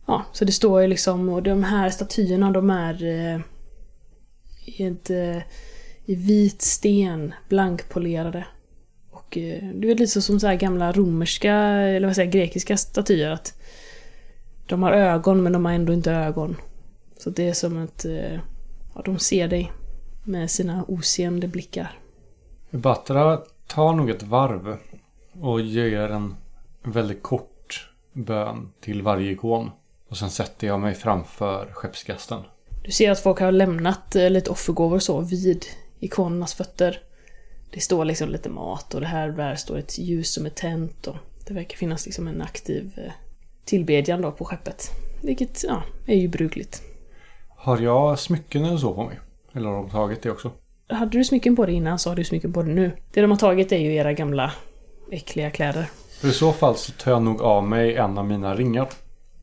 Ja, 0.09 0.25
så 0.33 0.45
det 0.45 0.51
står 0.51 0.81
ju 0.81 0.87
liksom, 0.87 1.29
och 1.29 1.43
de 1.43 1.63
här 1.63 1.89
statyerna 1.89 2.51
de 2.51 2.69
är 2.69 3.03
eh, 3.03 3.39
i, 4.65 4.83
ett, 4.83 5.09
eh, 5.09 5.37
i 6.05 6.15
vit 6.15 6.61
sten, 6.61 7.33
blankpolerade. 7.49 8.45
Och 9.11 9.37
eh, 9.37 9.63
det 9.63 9.91
är 9.91 9.95
lite 9.95 10.21
som 10.21 10.39
så 10.39 10.47
här 10.47 10.55
gamla 10.55 10.91
romerska, 10.91 11.53
eller 11.53 12.07
vad 12.07 12.15
säger 12.15 12.27
jag, 12.27 12.33
grekiska 12.33 12.77
statyer 12.77 13.29
att 13.29 13.53
de 14.67 14.83
har 14.83 14.91
ögon 14.91 15.43
men 15.43 15.53
de 15.53 15.65
har 15.65 15.73
ändå 15.73 15.93
inte 15.93 16.11
ögon. 16.11 16.55
Så 17.17 17.29
det 17.29 17.49
är 17.49 17.53
som 17.53 17.83
att 17.83 18.05
eh, 18.05 18.39
ja, 18.95 19.01
de 19.05 19.19
ser 19.19 19.47
dig 19.47 19.71
med 20.23 20.51
sina 20.51 20.85
oseende 20.87 21.47
blickar. 21.47 21.98
Batra 22.71 23.41
tar 23.67 23.93
nog 23.93 24.09
ett 24.09 24.23
varv 24.23 24.77
och 25.41 25.61
gör 25.61 26.09
en 26.09 26.35
väldigt 26.83 27.23
kort 27.23 27.89
bön 28.13 28.71
till 28.81 29.01
varje 29.01 29.31
ikon. 29.31 29.71
Och 30.09 30.17
sen 30.17 30.29
sätter 30.29 30.67
jag 30.67 30.79
mig 30.79 30.95
framför 30.95 31.71
skeppsgasten. 31.73 32.41
Du 32.83 32.91
ser 32.91 33.11
att 33.11 33.19
folk 33.19 33.39
har 33.39 33.51
lämnat 33.51 34.15
eh, 34.15 34.29
lite 34.29 34.49
offergåvor 34.49 34.99
så 34.99 35.21
vid 35.21 35.65
ikonernas 35.99 36.53
fötter. 36.53 37.01
Det 37.71 37.79
står 37.79 38.05
liksom 38.05 38.29
lite 38.29 38.49
mat 38.49 38.93
och 38.93 39.01
det 39.01 39.07
här 39.07 39.29
där 39.29 39.55
står 39.55 39.77
ett 39.77 39.97
ljus 39.99 40.33
som 40.33 40.45
är 40.45 40.49
tänt 40.49 41.07
och 41.07 41.15
det 41.47 41.53
verkar 41.53 41.77
finnas 41.77 42.05
liksom 42.05 42.27
en 42.27 42.41
aktiv 42.41 42.93
eh, 42.97 43.11
tillbedjan 43.65 44.21
då 44.21 44.31
på 44.31 44.45
skeppet. 44.45 44.89
Vilket, 45.21 45.63
ja, 45.63 45.83
är 46.05 46.15
ju 46.15 46.27
brukligt. 46.27 46.81
Har 47.49 47.77
jag 47.77 48.19
smycken 48.19 48.65
eller 48.65 48.77
så 48.77 48.93
på 48.93 49.03
mig? 49.03 49.19
Eller 49.53 49.69
har 49.69 49.75
de 49.75 49.89
tagit 49.89 50.21
det 50.21 50.31
också? 50.31 50.51
Hade 50.89 51.17
du 51.17 51.23
smycken 51.23 51.55
på 51.55 51.65
dig 51.65 51.75
innan 51.75 51.99
så 51.99 52.09
har 52.09 52.15
du 52.15 52.23
smycken 52.23 52.53
på 52.53 52.63
dig 52.63 52.73
nu. 52.73 52.91
Det 53.11 53.21
de 53.21 53.31
har 53.31 53.37
tagit 53.37 53.71
är 53.71 53.77
ju 53.77 53.93
era 53.93 54.13
gamla 54.13 54.51
äckliga 55.11 55.51
kläder. 55.51 55.89
För 56.21 56.27
i 56.27 56.33
så 56.33 56.53
fall 56.53 56.75
så 56.75 56.91
tar 56.91 57.11
jag 57.11 57.21
nog 57.21 57.41
av 57.41 57.63
mig 57.63 57.95
en 57.95 58.17
av 58.17 58.25
mina 58.25 58.55
ringar. 58.55 58.87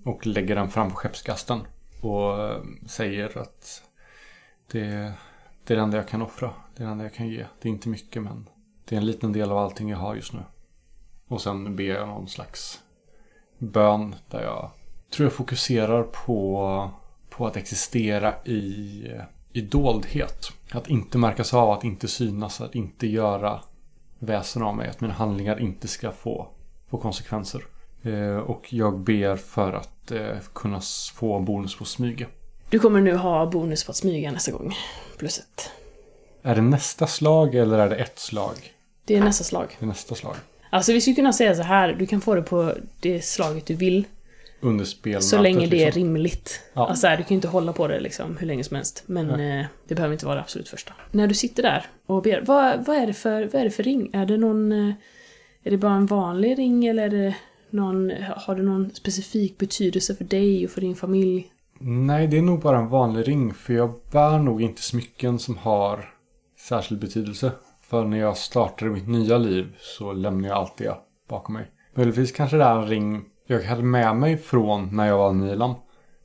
Och 0.04 0.26
lägger 0.26 0.54
den 0.56 0.70
framför 0.70 0.96
skeppskasten 0.96 1.60
Och 2.00 2.44
eh, 2.44 2.62
säger 2.86 3.38
att 3.38 3.82
det, 4.72 5.12
det 5.64 5.74
är 5.74 5.76
det 5.76 5.82
enda 5.82 5.96
jag 5.96 6.08
kan 6.08 6.22
offra. 6.22 6.50
Det 6.76 6.82
är 6.82 6.86
det 6.86 6.92
enda 6.92 7.04
jag 7.04 7.14
kan 7.14 7.28
ge. 7.28 7.44
Det 7.62 7.68
är 7.68 7.72
inte 7.72 7.88
mycket 7.88 8.22
men 8.22 8.48
det 8.84 8.94
är 8.94 8.98
en 8.98 9.06
liten 9.06 9.32
del 9.32 9.50
av 9.50 9.58
allting 9.58 9.88
jag 9.88 9.98
har 9.98 10.14
just 10.14 10.32
nu. 10.32 10.40
Och 11.28 11.40
sen 11.40 11.76
ber 11.76 11.84
jag 11.84 12.08
någon 12.08 12.28
slags 12.28 12.80
bön 13.58 14.14
där 14.30 14.42
jag 14.42 14.70
tror 15.10 15.26
jag 15.26 15.32
fokuserar 15.32 16.02
på, 16.02 16.90
på 17.30 17.46
att 17.46 17.56
existera 17.56 18.34
i, 18.44 19.02
eh, 19.14 19.22
i 19.56 19.60
doldhet. 19.60 20.52
Att 20.70 20.88
inte 20.88 21.18
märkas 21.18 21.54
av, 21.54 21.70
att 21.70 21.84
inte 21.84 22.08
synas, 22.08 22.60
att 22.60 22.74
inte 22.74 23.06
göra 23.06 23.60
väsen 24.18 24.62
av 24.62 24.76
mig. 24.76 24.88
Att 24.88 25.00
mina 25.00 25.14
handlingar 25.14 25.60
inte 25.60 25.88
ska 25.88 26.12
få, 26.12 26.48
få 26.90 26.98
konsekvenser. 26.98 27.64
Eh, 28.02 28.36
och 28.36 28.72
jag 28.72 28.98
ber 28.98 29.36
för 29.36 29.72
att 29.72 30.10
eh, 30.10 30.38
kunna 30.52 30.80
få 31.14 31.40
bonus 31.40 31.76
på 31.76 31.84
smyga. 31.84 32.26
Du 32.70 32.78
kommer 32.78 33.00
nu 33.00 33.16
ha 33.16 33.46
bonus 33.46 33.84
på 33.84 33.90
att 33.90 33.96
smyga 33.96 34.32
nästa 34.32 34.52
gång. 34.52 34.74
Plus 35.18 35.38
ett. 35.38 35.70
Är 36.42 36.54
det 36.54 36.62
nästa 36.62 37.06
slag 37.06 37.54
eller 37.54 37.78
är 37.78 37.90
det 37.90 37.96
ett 37.96 38.18
slag? 38.18 38.54
Det 39.04 39.16
är 39.16 39.20
nästa 39.20 39.44
slag. 39.44 39.76
Det 39.78 39.84
är 39.84 39.88
nästa 39.88 40.14
slag. 40.14 40.34
Alltså 40.70 40.92
vi 40.92 41.00
skulle 41.00 41.16
kunna 41.16 41.32
säga 41.32 41.54
så 41.54 41.62
här, 41.62 41.92
du 41.92 42.06
kan 42.06 42.20
få 42.20 42.34
det 42.34 42.42
på 42.42 42.72
det 43.00 43.24
slaget 43.24 43.66
du 43.66 43.74
vill. 43.74 44.04
Under 44.66 44.84
spelmötet. 44.84 45.24
Så 45.24 45.42
länge 45.42 45.66
det 45.66 45.82
är 45.82 45.86
liksom. 45.86 46.02
rimligt. 46.02 46.60
Ja. 46.74 46.88
Alltså 46.88 47.06
här, 47.06 47.16
du 47.16 47.22
kan 47.22 47.28
ju 47.28 47.34
inte 47.34 47.48
hålla 47.48 47.72
på 47.72 47.88
det 47.88 48.00
liksom 48.00 48.36
hur 48.36 48.46
länge 48.46 48.64
som 48.64 48.74
helst. 48.74 49.02
Men 49.06 49.30
eh, 49.30 49.66
det 49.88 49.94
behöver 49.94 50.12
inte 50.12 50.26
vara 50.26 50.34
det 50.34 50.40
absolut 50.40 50.68
första. 50.68 50.92
När 51.10 51.26
du 51.26 51.34
sitter 51.34 51.62
där 51.62 51.86
och 52.06 52.22
ber, 52.22 52.42
vad, 52.46 52.86
vad, 52.86 52.96
är, 52.96 53.06
det 53.06 53.12
för, 53.12 53.44
vad 53.44 53.54
är 53.54 53.64
det 53.64 53.70
för 53.70 53.82
ring? 53.82 54.10
Är 54.12 54.26
det 54.26 54.36
någon... 54.36 54.72
Eh, 54.72 54.94
är 55.62 55.70
det 55.70 55.76
bara 55.76 55.94
en 55.94 56.06
vanlig 56.06 56.58
ring 56.58 56.86
eller 56.86 57.02
är 57.02 57.10
det 57.10 57.34
någon... 57.70 58.12
Har 58.36 58.54
det 58.54 58.62
någon 58.62 58.90
specifik 58.94 59.58
betydelse 59.58 60.14
för 60.14 60.24
dig 60.24 60.64
och 60.64 60.70
för 60.70 60.80
din 60.80 60.96
familj? 60.96 61.52
Nej, 61.80 62.26
det 62.26 62.38
är 62.38 62.42
nog 62.42 62.60
bara 62.60 62.78
en 62.78 62.88
vanlig 62.88 63.28
ring. 63.28 63.54
För 63.54 63.74
jag 63.74 63.94
bär 64.12 64.38
nog 64.38 64.62
inte 64.62 64.82
smycken 64.82 65.38
som 65.38 65.56
har 65.56 66.08
särskild 66.58 67.00
betydelse. 67.00 67.52
För 67.82 68.04
när 68.04 68.18
jag 68.18 68.36
startade 68.36 68.90
mitt 68.90 69.08
nya 69.08 69.38
liv 69.38 69.76
så 69.80 70.12
lämnade 70.12 70.48
jag 70.48 70.56
allt 70.56 70.76
det 70.76 70.96
bakom 71.28 71.54
mig. 71.54 71.70
Möjligtvis 71.94 72.32
kanske 72.32 72.56
det 72.56 72.64
är 72.64 72.76
en 72.76 72.88
ring 72.88 73.24
jag 73.46 73.62
hade 73.62 73.82
med 73.82 74.16
mig 74.16 74.36
från 74.36 74.96
när 74.96 75.06
jag 75.06 75.18
var 75.18 75.32
Nilam. 75.32 75.74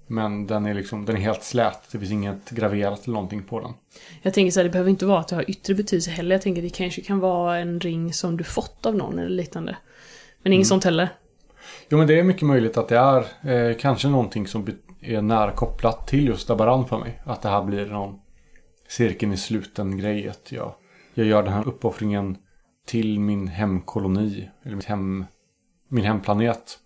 Men 0.07 0.47
den 0.47 0.65
är 0.65 0.73
liksom, 0.73 1.05
den 1.05 1.15
är 1.15 1.19
helt 1.19 1.43
slät. 1.43 1.91
Det 1.91 1.99
finns 1.99 2.11
inget 2.11 2.49
graverat 2.49 3.03
eller 3.03 3.13
någonting 3.13 3.43
på 3.43 3.59
den. 3.59 3.73
Jag 4.21 4.33
tänker 4.33 4.51
så 4.51 4.59
här, 4.59 4.63
det 4.63 4.69
behöver 4.69 4.89
inte 4.89 5.05
vara 5.05 5.19
att 5.19 5.27
det 5.27 5.35
har 5.35 5.49
yttre 5.49 5.73
betydelse 5.73 6.11
heller. 6.11 6.35
Jag 6.35 6.41
tänker 6.41 6.61
det 6.61 6.69
kanske 6.69 7.01
kan 7.01 7.19
vara 7.19 7.57
en 7.57 7.79
ring 7.79 8.13
som 8.13 8.37
du 8.37 8.43
fått 8.43 8.85
av 8.85 8.95
någon 8.95 9.19
eller 9.19 9.29
liknande. 9.29 9.77
Men 10.43 10.53
inget 10.53 10.67
sånt 10.67 10.83
heller. 10.83 11.09
Jo 11.89 11.97
men 11.97 12.07
det 12.07 12.19
är 12.19 12.23
mycket 12.23 12.47
möjligt 12.47 12.77
att 12.77 12.87
det 12.87 12.97
är 12.97 13.49
eh, 13.53 13.77
kanske 13.77 14.07
någonting 14.07 14.47
som 14.47 14.67
är 15.01 15.21
nära 15.21 15.51
kopplat 15.51 16.07
till 16.07 16.27
just 16.27 16.47
Dabaran 16.47 16.87
för 16.87 16.99
mig. 16.99 17.21
Att 17.25 17.41
det 17.41 17.49
här 17.49 17.63
blir 17.63 17.85
någon 17.85 18.19
cirkeln 18.87 19.33
i 19.33 19.37
sluten 19.37 19.97
grej. 19.97 20.29
Att 20.29 20.51
jag, 20.51 20.73
jag 21.13 21.27
gör 21.27 21.43
den 21.43 21.53
här 21.53 21.67
uppoffringen 21.67 22.37
till 22.87 23.19
min 23.19 23.47
hemkoloni. 23.47 24.49
Eller 24.65 24.75
mitt 24.75 24.85
hem, 24.85 25.25
min 25.89 26.05
hemplanet. 26.05 26.77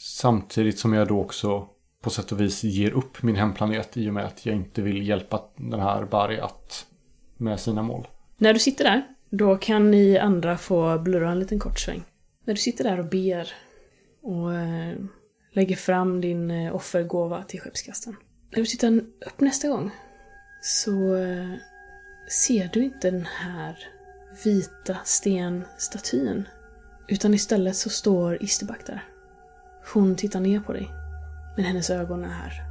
Samtidigt 0.00 0.78
som 0.78 0.92
jag 0.92 1.08
då 1.08 1.20
också 1.20 1.68
på 2.02 2.10
sätt 2.10 2.32
och 2.32 2.40
vis 2.40 2.64
ger 2.64 2.90
upp 2.90 3.22
min 3.22 3.36
hemplanet 3.36 3.96
i 3.96 4.08
och 4.08 4.14
med 4.14 4.24
att 4.24 4.46
jag 4.46 4.56
inte 4.56 4.82
vill 4.82 5.08
hjälpa 5.08 5.44
den 5.56 5.80
här 5.80 6.04
Bari 6.04 6.40
att 6.40 6.86
med 7.36 7.60
sina 7.60 7.82
mål. 7.82 8.08
När 8.36 8.52
du 8.52 8.58
sitter 8.58 8.84
där, 8.84 9.06
då 9.30 9.56
kan 9.56 9.90
ni 9.90 10.18
andra 10.18 10.58
få 10.58 10.98
blurra 10.98 11.30
en 11.30 11.40
liten 11.40 11.58
kort 11.58 11.78
sväng. 11.78 12.02
När 12.44 12.54
du 12.54 12.60
sitter 12.60 12.84
där 12.84 12.98
och 12.98 13.08
ber 13.08 13.52
och 14.22 14.54
eh, 14.54 14.94
lägger 15.52 15.76
fram 15.76 16.20
din 16.20 16.50
eh, 16.50 16.74
offergåva 16.74 17.42
till 17.42 17.60
skeppskasten. 17.60 18.16
När 18.50 18.58
du 18.58 18.66
tittar 18.66 18.98
upp 18.98 19.40
nästa 19.40 19.68
gång 19.68 19.90
så 20.62 21.14
eh, 21.16 21.54
ser 22.44 22.70
du 22.72 22.84
inte 22.84 23.10
den 23.10 23.26
här 23.26 23.78
vita 24.44 24.96
stenstatyn. 25.04 26.48
Utan 27.08 27.34
istället 27.34 27.76
så 27.76 27.90
står 27.90 28.42
Isterback 28.42 28.86
där. 28.86 29.04
Hon 29.92 30.16
tittar 30.16 30.40
ner 30.40 30.60
på 30.60 30.72
dig. 30.72 30.90
Men 31.56 31.64
hennes 31.64 31.90
ögon 31.90 32.24
är 32.24 32.64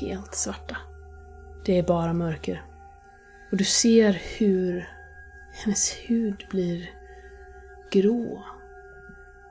helt 0.00 0.34
svarta. 0.34 0.76
Det 1.64 1.78
är 1.78 1.82
bara 1.82 2.12
mörker. 2.12 2.62
Och 3.50 3.56
du 3.56 3.64
ser 3.64 4.12
hur 4.38 4.88
hennes 5.52 5.92
hud 5.92 6.46
blir 6.50 6.90
grå. 7.90 8.44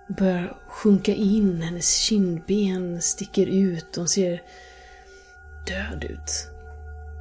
Och 0.10 0.16
börjar 0.16 0.58
sjunka 0.68 1.14
in, 1.14 1.62
hennes 1.62 1.96
kindben 1.96 3.02
sticker 3.02 3.48
ut, 3.48 3.96
hon 3.96 4.08
ser 4.08 4.42
död 5.68 6.04
ut. 6.04 6.52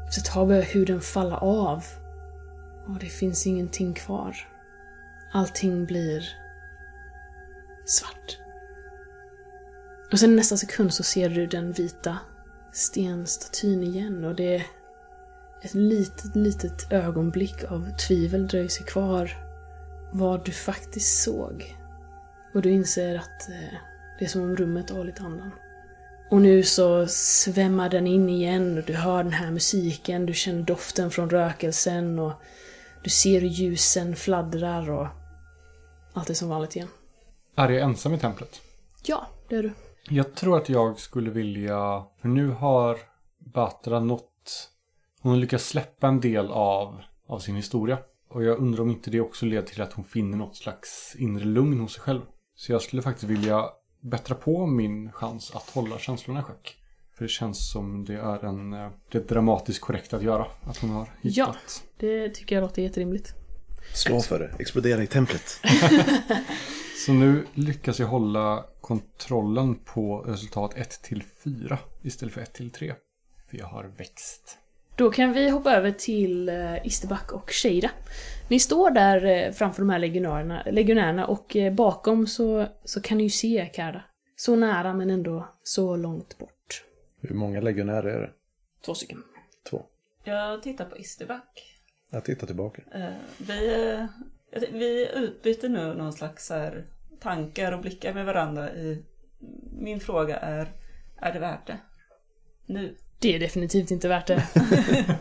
Efter 0.09 0.21
ett 0.21 0.27
tag 0.27 0.49
börjar 0.49 0.63
huden 0.63 1.01
falla 1.01 1.37
av. 1.39 1.85
Och 2.87 2.99
det 2.99 3.07
finns 3.07 3.47
ingenting 3.47 3.95
kvar. 3.95 4.37
Allting 5.33 5.87
blir 5.87 6.25
svart. 7.85 8.39
Och 10.13 10.19
sen 10.19 10.37
nästa 10.37 10.57
sekund 10.57 10.95
så 10.95 11.03
ser 11.03 11.29
du 11.29 11.47
den 11.47 11.73
vita 11.73 12.19
stenstatyn 12.73 13.83
igen 13.83 14.25
och 14.25 14.35
det 14.35 14.55
är 14.55 14.67
ett 15.63 15.75
litet, 15.75 16.37
litet 16.37 16.93
ögonblick 16.93 17.65
av 17.65 17.97
tvivel 17.97 18.49
dröjer 18.49 18.69
sig 18.69 18.87
kvar 18.87 19.31
vad 20.13 20.45
du 20.45 20.53
faktiskt 20.53 21.23
såg. 21.23 21.77
Och 22.55 22.63
du 22.63 22.71
inser 22.71 23.17
att 23.17 23.49
eh, 23.49 23.79
det 24.19 24.25
är 24.25 24.29
som 24.29 24.43
om 24.43 24.57
rummet 24.57 24.91
har 24.91 24.97
hållit 24.97 25.21
andan. 25.21 25.51
Och 26.31 26.41
nu 26.41 26.63
så 26.63 27.07
svämmar 27.07 27.89
den 27.89 28.07
in 28.07 28.29
igen 28.29 28.79
och 28.79 28.85
du 28.85 28.95
hör 28.95 29.25
den 29.25 29.33
här 29.33 29.51
musiken, 29.51 30.27
du 30.27 30.35
känner 30.35 30.63
doften 30.63 31.11
från 31.11 31.31
rökelsen 31.31 32.19
och 32.19 32.33
du 33.03 33.11
ser 33.11 33.41
hur 33.41 33.49
ljusen 33.49 34.17
fladdrar 34.17 34.91
och 34.91 35.07
allt 36.13 36.31
är 36.31 36.35
som 36.35 36.49
vanligt 36.49 36.77
igen. 36.77 36.89
Är 37.57 37.69
jag 37.69 37.83
ensam 37.83 38.15
i 38.15 38.19
templet? 38.19 38.61
Ja, 39.03 39.27
det 39.49 39.57
är 39.57 39.63
du. 39.63 39.73
Jag 40.13 40.35
tror 40.35 40.57
att 40.57 40.69
jag 40.69 40.99
skulle 40.99 41.31
vilja... 41.31 42.05
För 42.21 42.29
nu 42.29 42.49
har 42.49 42.99
Batra 43.39 44.01
nått... 44.01 44.71
Hon 45.21 45.33
har 45.33 45.39
lyckats 45.39 45.69
släppa 45.69 46.09
en 46.09 46.21
del 46.21 46.51
av, 46.51 47.03
av 47.27 47.39
sin 47.39 47.55
historia. 47.57 47.99
Och 48.31 48.45
jag 48.45 48.59
undrar 48.59 48.83
om 48.83 48.91
inte 48.91 49.11
det 49.11 49.21
också 49.21 49.47
leder 49.47 49.63
till 49.63 49.83
att 49.83 49.93
hon 49.93 50.05
finner 50.05 50.39
något 50.39 50.57
slags 50.57 51.17
inre 51.19 51.45
lugn 51.45 51.81
hos 51.81 51.93
sig 51.93 52.01
själv. 52.03 52.21
Så 52.55 52.73
jag 52.73 52.83
skulle 52.83 53.03
faktiskt 53.03 53.25
vilja 53.31 53.65
bättra 54.01 54.35
på 54.35 54.67
min 54.67 55.13
chans 55.13 55.53
att 55.55 55.71
hålla 55.71 55.99
känslorna 55.99 56.41
i 56.41 56.43
schack. 56.43 56.77
För 57.17 57.25
det 57.25 57.29
känns 57.29 57.71
som 57.71 58.05
det 58.05 58.15
är 58.15 58.45
en... 58.45 58.73
eh, 58.73 58.91
Det 59.13 59.19
är 59.19 59.23
dramatiskt 59.23 59.81
korrekt 59.81 60.15
att 60.15 60.23
göra. 60.23 60.47
Att 60.65 60.79
hon 60.79 60.91
har 60.91 61.09
hittat... 61.21 61.37
Ja. 61.37 61.55
Det 61.97 62.29
tycker 62.31 62.55
jag 62.57 62.63
låter 62.63 62.83
jätterimligt. 62.83 63.35
Slå 63.95 64.21
för 64.21 64.39
det. 64.39 64.55
Explodera 64.59 65.03
i 65.03 65.07
templet. 65.07 65.61
Så 67.07 67.13
nu 67.13 67.47
lyckas 67.55 68.01
jag 68.01 68.07
hålla 68.07 68.65
kontrollen 68.81 69.75
på 69.75 70.19
resultat 70.19 70.77
1 70.77 71.03
till 71.03 71.23
4 71.23 71.79
istället 72.03 72.35
för 72.35 72.41
1 72.41 72.53
till 72.53 72.71
3. 72.71 72.95
För 73.51 73.57
jag 73.57 73.67
har 73.67 73.85
växt. 73.85 74.59
Då 74.97 75.11
kan 75.11 75.33
vi 75.33 75.49
hoppa 75.49 75.73
över 75.73 75.93
till 75.93 76.49
eh, 76.49 76.87
Isterback 76.87 77.33
och 77.33 77.51
Sheida. 77.51 77.91
Ni 78.49 78.61
står 78.61 78.91
där 78.91 79.25
eh, 79.25 79.53
framför 79.53 79.83
de 79.83 79.91
här 79.91 79.99
legionärerna, 79.99 80.63
legionärerna 80.67 81.27
och 81.27 81.57
eh, 81.57 81.75
bakom 81.75 82.27
så, 82.27 82.67
så 82.85 83.01
kan 83.01 83.19
ni 83.19 83.25
ju 83.25 83.31
se 83.31 83.71
Karda. 83.75 84.05
Så 84.37 84.57
nära 84.57 84.95
men 84.95 85.11
ändå 85.11 85.49
så 85.63 85.97
långt 85.97 86.39
bort. 86.39 86.85
Hur 87.21 87.35
många 87.35 87.61
legionärer 87.61 88.11
är 88.11 88.21
det? 88.21 88.31
Två 88.85 88.95
stycken. 88.95 89.23
Två. 89.71 89.83
Jag 90.25 90.63
tittar 90.63 90.85
på 90.85 90.97
Isterback. 90.97 91.77
Jag 92.11 92.25
tittar 92.25 92.47
tillbaka. 92.47 92.83
Vi, 93.39 94.09
vi 94.53 95.11
utbyter 95.15 95.69
nu 95.69 95.95
någon 95.95 96.13
slags 96.13 96.51
här, 96.51 96.87
tankar 97.21 97.73
och 97.73 97.81
blickar 97.81 98.15
med 98.15 98.27
varandra 98.27 98.73
i... 98.73 99.05
Min 99.73 100.01
fråga 100.01 100.37
är, 100.37 100.69
är 101.17 101.33
det 101.33 101.39
värt 101.39 101.67
det? 101.67 101.79
Nu? 102.67 102.97
Det 103.19 103.35
är 103.35 103.41
definitivt 103.41 103.91
inte 103.91 104.09
värt 104.09 104.27
det. 104.27 104.47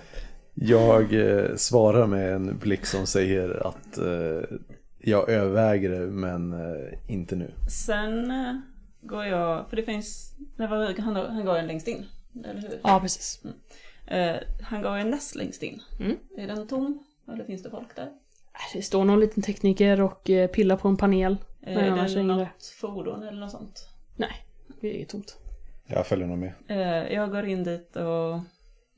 Jag 0.62 1.14
eh, 1.14 1.56
svarar 1.56 2.08
med 2.08 2.34
en 2.34 2.58
blick 2.58 2.86
som 2.86 3.08
säger 3.08 3.68
att 3.68 3.98
eh, 3.98 4.58
jag 5.00 5.30
överväger 5.30 5.90
det 5.90 6.06
men 6.08 6.54
eh, 6.54 6.94
inte 7.08 7.36
nu. 7.36 7.52
Sen 7.70 8.32
eh, 8.32 8.56
går 9.02 9.26
jag, 9.26 9.70
för 9.70 9.76
det 9.76 9.84
finns, 9.84 10.34
det 10.58 10.68
var 10.68 11.02
han, 11.02 11.16
han 11.16 11.46
går 11.46 11.58
en 11.58 11.68
längst 11.68 11.88
in, 11.88 12.06
eller 12.46 12.62
hur? 12.62 12.80
ja, 12.84 13.00
precis. 13.00 13.44
Eh, 14.08 14.36
han 14.62 14.82
går 14.82 14.98
en 14.98 15.10
näst 15.10 15.36
längst 15.36 15.64
in. 15.64 15.82
Mm. 16.00 16.18
Är 16.38 16.48
den 16.48 16.68
tom? 16.68 17.04
Eller 17.34 17.44
finns 17.44 17.64
det 17.64 17.70
folk 17.70 17.96
där? 17.96 18.10
Det 18.74 18.82
står 18.82 19.06
någon 19.06 19.20
liten 19.20 19.44
tekniker 19.44 20.02
och 20.02 20.30
eh, 20.30 20.48
pillar 20.48 20.76
på 20.78 20.88
en 20.88 20.98
panel. 20.98 21.38
Eh, 21.68 21.76
Nej, 21.76 21.90
är 21.90 22.16
det 22.16 22.24
något 22.24 22.66
fordon 22.82 23.24
eller 23.24 23.40
något 23.40 23.52
sånt? 23.52 23.90
Nej, 24.16 24.32
det 24.82 25.02
är 25.02 25.06
tomt. 25.06 25.38
Jag 25.88 26.08
följer 26.08 26.28
nog 26.28 26.38
med. 26.38 26.54
Eh, 26.68 27.14
jag 27.14 27.32
går 27.32 27.46
in 27.46 27.64
dit 27.64 27.96
och 27.96 28.40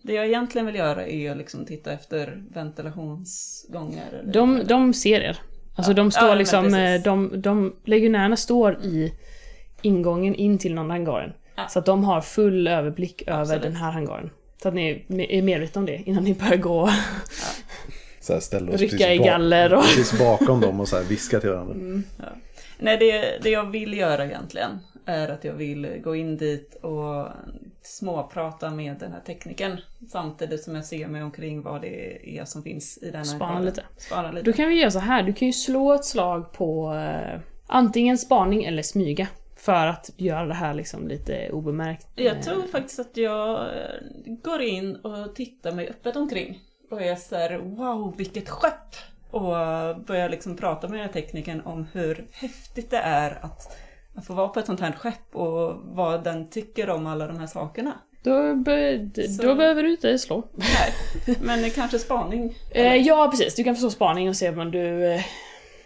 det 0.03 0.13
jag 0.13 0.25
egentligen 0.27 0.65
vill 0.65 0.75
göra 0.75 1.07
är 1.07 1.31
att 1.31 1.37
liksom 1.37 1.65
titta 1.65 1.91
efter 1.91 2.43
ventilationsgångar. 2.51 4.07
Eller 4.13 4.33
De, 4.33 4.61
de 4.67 4.93
ser 4.93 5.21
er. 5.21 5.37
Alltså 5.75 5.91
Ja. 5.91 5.95
de 5.95 6.11
står 6.11 6.27
Ja, 6.27 6.35
liksom, 6.35 6.71
de, 7.03 7.41
de, 7.41 7.75
legionärerna 7.85 8.35
står 8.35 8.73
i 8.83 9.13
ingången 9.81 10.35
in 10.35 10.57
till 10.57 10.73
någon 10.75 10.89
hangaren. 10.89 11.33
Ja. 11.55 11.67
Så 11.67 11.79
att 11.79 11.85
de 11.85 12.03
har 12.03 12.21
full 12.21 12.67
överblick 12.67 13.21
över 13.27 13.41
Absolut. 13.41 13.61
den 13.63 13.75
här 13.75 13.91
hangaren. 13.91 14.29
Så 14.61 14.67
att 14.67 14.73
ni 14.73 15.05
är 15.29 15.41
medvetna 15.41 15.79
om 15.79 15.85
det 15.85 15.95
innan 16.05 16.23
ni 16.23 16.33
börjar 16.33 16.57
gå 16.57 16.89
Så 18.21 18.33
här 18.33 18.39
ställer 18.39 18.73
oss 18.73 18.81
rycka 18.81 18.97
precis 18.97 19.07
i 19.07 19.17
galler 19.17 19.73
och... 19.73 19.81
Precis 19.81 20.19
bakom 20.19 20.61
dem 20.61 20.79
och 20.79 20.87
så 20.87 20.95
här 20.95 21.03
viska 21.03 21.39
till 21.39 21.49
varandra. 21.49 22.01
Nej, 22.79 22.97
det, 22.97 23.43
det 23.43 23.49
jag 23.49 23.71
vill 23.71 23.97
göra 23.97 24.25
egentligen 24.25 24.79
är 25.05 25.29
att 25.29 25.43
jag 25.43 25.53
vill 25.53 26.01
gå 26.03 26.15
in 26.15 26.37
dit 26.37 26.75
och 26.75 27.27
småprata 27.81 28.69
med 28.69 28.95
den 28.99 29.11
här 29.11 29.19
teknikern 29.19 29.77
samtidigt 30.09 30.63
som 30.63 30.75
jag 30.75 30.85
ser 30.85 31.07
mig 31.07 31.23
omkring 31.23 31.61
vad 31.61 31.81
det 31.81 32.37
är 32.39 32.45
som 32.45 32.63
finns 32.63 32.99
i 33.01 33.11
denna 33.11 33.23
Spana 33.23 33.53
kåren. 33.53 33.65
lite. 33.65 33.83
Spana 33.97 34.31
lite. 34.31 34.51
Då 34.51 34.53
kan 34.53 34.69
vi 34.69 34.79
göra 34.79 34.91
så 34.91 34.99
här, 34.99 35.23
du 35.23 35.33
kan 35.33 35.47
ju 35.47 35.53
slå 35.53 35.93
ett 35.93 36.05
slag 36.05 36.51
på 36.53 36.93
eh, 36.93 37.39
antingen 37.67 38.17
spaning 38.17 38.63
eller 38.63 38.83
smyga. 38.83 39.27
För 39.55 39.87
att 39.87 40.11
göra 40.17 40.45
det 40.45 40.53
här 40.53 40.73
liksom 40.73 41.07
lite 41.07 41.49
obemärkt. 41.51 42.07
Jag 42.15 42.43
tror 42.43 42.67
faktiskt 42.67 42.99
att 42.99 43.17
jag 43.17 43.59
eh, 43.59 44.33
går 44.43 44.61
in 44.61 44.95
och 44.95 45.35
tittar 45.35 45.71
mig 45.71 45.89
öppet 45.89 46.15
omkring. 46.15 46.59
Och 46.91 47.01
jag 47.01 47.17
säger 47.19 47.57
wow 47.57 48.17
vilket 48.17 48.49
skepp! 48.49 48.95
Och 49.31 49.41
börjar 50.05 50.29
liksom 50.29 50.57
prata 50.57 50.87
med 50.87 50.99
den 50.99 51.05
här 51.05 51.13
teknikern 51.13 51.61
om 51.61 51.87
hur 51.93 52.27
häftigt 52.31 52.89
det 52.89 52.97
är 52.97 53.45
att, 53.45 53.77
att 54.15 54.25
få 54.25 54.33
vara 54.33 54.47
på 54.47 54.59
ett 54.59 54.65
sånt 54.65 54.79
här 54.79 54.91
skepp 54.91 55.35
och 55.35 55.75
vad 55.83 56.23
den 56.23 56.49
tycker 56.49 56.89
om 56.89 57.07
alla 57.07 57.27
de 57.27 57.39
här 57.39 57.47
sakerna. 57.47 57.93
Då, 58.23 58.55
be, 58.55 59.09
Så- 59.15 59.41
då 59.43 59.55
behöver 59.55 59.83
du 59.83 59.91
inte 59.91 60.19
slå. 60.19 60.43
Nej, 60.53 61.37
men 61.41 61.69
kanske 61.69 61.99
spaning. 61.99 62.53
Eh, 62.71 62.95
ja, 62.95 63.27
precis. 63.31 63.55
Du 63.55 63.63
kan 63.63 63.75
få 63.75 63.79
slå 63.79 63.89
spaning 63.89 64.29
och 64.29 64.35
se 64.35 64.49
om 64.49 64.71
du, 64.71 65.05
eh, 65.13 65.21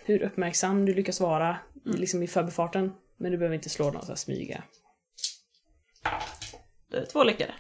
hur 0.06 0.22
uppmärksam 0.24 0.86
du 0.86 0.94
lyckas 0.94 1.22
vara 1.22 1.58
i, 1.86 1.98
liksom 1.98 2.24
i 2.24 2.28
förbifarten. 2.28 2.94
Men 3.18 3.32
du 3.32 3.38
behöver 3.38 3.56
inte 3.56 3.70
slå 3.70 3.92
någon 3.92 4.02
så 4.02 4.08
här 4.08 4.16
smyga. 4.16 4.64
Det 6.92 6.98
är 6.98 7.06
Två 7.06 7.24
lyckade. 7.24 7.52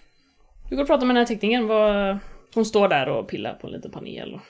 Du 0.69 0.75
går 0.75 0.83
och 0.83 0.87
pratar 0.87 1.05
med 1.05 1.15
den 1.15 1.21
här 1.21 1.27
teknikern. 1.27 1.67
Vad, 1.67 2.17
hon 2.55 2.65
står 2.65 2.87
där 2.87 3.09
och 3.09 3.27
pillar 3.27 3.53
på 3.53 3.67
en 3.67 3.73
liten 3.73 3.91
panel 3.91 4.33
och 4.33 4.41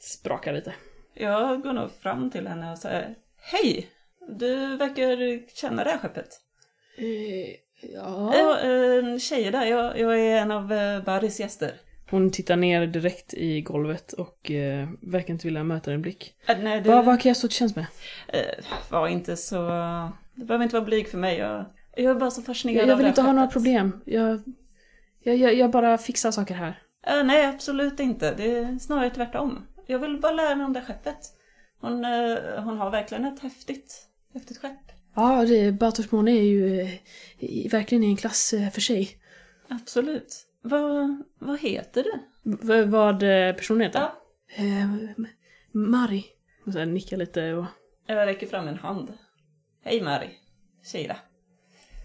sprakar 0.00 0.52
lite. 0.52 0.74
Jag 1.14 1.62
går 1.62 1.72
nog 1.72 1.90
fram 2.02 2.30
till 2.30 2.46
henne 2.46 2.72
och 2.72 2.78
säger 2.78 3.14
Hej! 3.40 3.88
Du 4.38 4.76
verkar 4.76 5.48
känna 5.56 5.84
det 5.84 5.90
här 5.90 5.98
skeppet. 5.98 6.28
Eh, 6.98 7.50
ja. 7.94 8.32
Ja, 8.34 8.60
eh, 8.60 9.18
tjejer 9.18 9.52
där, 9.52 9.64
jag, 9.64 9.98
jag 9.98 10.20
är 10.20 10.36
en 10.36 10.50
av 10.50 10.72
eh, 10.72 11.02
Barrys 11.02 11.40
gäster. 11.40 11.72
Hon 12.10 12.30
tittar 12.30 12.56
ner 12.56 12.86
direkt 12.86 13.34
i 13.34 13.60
golvet 13.60 14.12
och 14.12 14.50
eh, 14.50 14.88
verkar 15.02 15.32
inte 15.34 15.46
vilja 15.46 15.64
möta 15.64 15.90
din 15.90 16.02
blick. 16.02 16.34
Äh, 16.48 16.58
nej, 16.58 16.80
du, 16.80 16.88
Vad, 16.90 17.04
vad 17.04 17.20
kan 17.20 17.30
jag 17.30 17.36
stå 17.36 17.48
till 17.48 17.56
tjänst 17.56 17.76
med? 17.76 17.86
eh, 18.28 18.64
var 18.90 19.08
inte 19.08 19.36
så... 19.36 19.56
Du 20.34 20.44
behöver 20.44 20.62
inte 20.64 20.76
vara 20.76 20.84
blyg 20.84 21.08
för 21.08 21.18
mig. 21.18 21.38
Jag, 21.38 21.64
jag 21.96 22.10
är 22.10 22.14
bara 22.14 22.30
så 22.30 22.42
fascinerad 22.42 22.82
Jag, 22.82 22.88
jag 22.88 22.92
av 22.92 22.98
vill 22.98 23.04
det 23.04 23.08
inte 23.08 23.20
här 23.20 23.28
ha 23.28 23.34
några 23.34 23.48
problem. 23.48 24.00
Jag, 24.04 24.42
jag, 25.22 25.36
jag, 25.36 25.54
jag 25.54 25.70
bara 25.70 25.98
fixar 25.98 26.30
saker 26.30 26.54
här. 26.54 26.82
Eh, 27.06 27.24
nej, 27.24 27.46
absolut 27.46 28.00
inte. 28.00 28.34
Det 28.34 28.50
är 28.58 28.78
snarare 28.78 29.10
tvärtom. 29.10 29.66
Jag 29.86 29.98
vill 29.98 30.20
bara 30.20 30.32
lära 30.32 30.54
mig 30.56 30.64
om 30.66 30.72
det 30.72 30.80
skeppet. 30.82 31.18
Hon, 31.80 32.04
eh, 32.04 32.62
hon 32.64 32.78
har 32.78 32.90
verkligen 32.90 33.24
ett 33.24 33.40
häftigt, 33.40 34.06
häftigt 34.34 34.58
skepp. 34.58 34.92
Ja, 35.14 35.44
det, 35.44 35.72
Batorsmåne 35.72 36.30
är 36.30 36.42
ju 36.42 36.80
eh, 36.80 36.94
i- 37.38 37.68
verkligen 37.68 38.04
i 38.04 38.06
en 38.10 38.16
klass 38.16 38.52
eh, 38.52 38.70
för 38.70 38.80
sig. 38.80 39.10
Absolut. 39.68 40.44
Vad, 40.62 41.22
vad 41.38 41.60
heter 41.60 42.02
du? 42.02 42.12
V- 42.66 42.84
vad 42.84 43.22
eh, 43.22 43.54
personen 43.54 43.80
heter? 43.80 43.98
Ja. 44.00 44.12
Eh, 44.56 44.82
M- 44.82 45.26
Mari. 45.72 46.24
Och 46.66 46.72
så 46.72 46.78
här 46.78 46.86
nickar 46.86 47.16
lite 47.16 47.52
och... 47.52 47.64
Jag 48.06 48.26
räcker 48.26 48.46
fram 48.46 48.68
en 48.68 48.78
hand. 48.78 49.12
Hej 49.84 50.02
Mari. 50.02 50.28
Tjej 50.84 51.16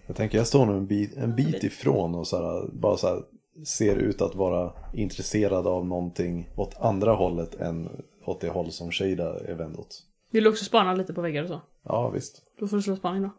Jag 0.07 0.15
tänker 0.15 0.37
jag 0.37 0.47
står 0.47 0.65
nu 0.65 0.73
en 0.73 0.87
bit, 0.87 1.17
en 1.17 1.35
bit 1.35 1.63
ifrån 1.63 2.15
och 2.15 2.27
så 2.27 2.37
här, 2.37 2.69
bara 2.73 2.97
så 2.97 3.07
här, 3.07 3.23
ser 3.65 3.95
ut 3.95 4.21
att 4.21 4.35
vara 4.35 4.73
intresserad 4.93 5.67
av 5.67 5.85
någonting 5.85 6.49
åt 6.55 6.75
andra 6.79 7.13
hållet 7.13 7.55
än 7.55 7.89
åt 8.25 8.41
det 8.41 8.49
håll 8.49 8.71
som 8.71 8.91
Shada 8.91 9.39
är 9.39 9.53
vänd 9.55 9.75
åt. 9.77 10.03
Vill 10.31 10.43
du 10.43 10.49
också 10.49 10.65
spana 10.65 10.93
lite 10.93 11.13
på 11.13 11.21
väggar 11.21 11.43
och 11.43 11.49
så? 11.49 11.61
Ja, 11.83 12.09
visst. 12.09 12.41
Då 12.59 12.67
får 12.67 12.77
du 12.77 12.83
slå 12.83 12.95
spaning 12.95 13.21
då. 13.21 13.29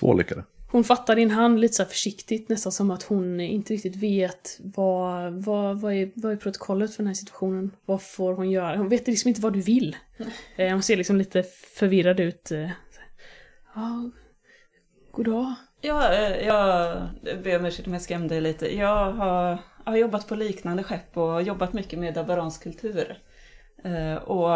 Två 0.00 0.14
lyckade. 0.14 0.44
Hon 0.72 0.84
fattar 0.84 1.16
din 1.16 1.30
hand 1.30 1.60
lite 1.60 1.74
så 1.74 1.82
här 1.82 1.90
försiktigt, 1.90 2.48
nästan 2.48 2.72
som 2.72 2.90
att 2.90 3.02
hon 3.02 3.40
inte 3.40 3.72
riktigt 3.72 3.96
vet 3.96 4.58
vad, 4.60 5.32
vad, 5.44 5.80
vad, 5.80 5.92
är, 5.94 6.12
vad 6.14 6.32
är 6.32 6.36
protokollet 6.36 6.90
för 6.94 7.02
den 7.02 7.06
här 7.06 7.14
situationen. 7.14 7.70
Vad 7.86 8.02
får 8.02 8.34
hon 8.34 8.50
göra? 8.50 8.76
Hon 8.76 8.88
vet 8.88 9.06
liksom 9.06 9.28
inte 9.28 9.40
vad 9.40 9.52
du 9.52 9.60
vill. 9.60 9.96
Eh, 10.56 10.72
Hon 10.72 10.82
ser 10.82 10.96
liksom 10.96 11.16
lite 11.16 11.42
förvirrad 11.78 12.20
ut. 12.20 12.50
eh, 12.50 12.68
så 12.90 13.00
här, 13.00 14.10
Ja, 15.86 16.12
eh, 16.12 16.46
jag 16.46 17.02
ber 17.42 17.58
om 17.58 17.64
ursäkt 17.66 17.86
om 17.86 17.92
jag 17.92 18.02
skrämde 18.02 18.34
dig 18.34 18.40
lite. 18.40 18.76
Jag 18.76 19.12
har, 19.12 19.58
har 19.84 19.96
jobbat 19.96 20.28
på 20.28 20.34
liknande 20.34 20.82
skepp 20.82 21.16
och 21.16 21.42
jobbat 21.42 21.72
mycket 21.72 21.98
med 21.98 22.14
dabaransk 22.14 22.62
kultur. 22.62 23.18
Eh, 23.84 24.14
Och 24.14 24.50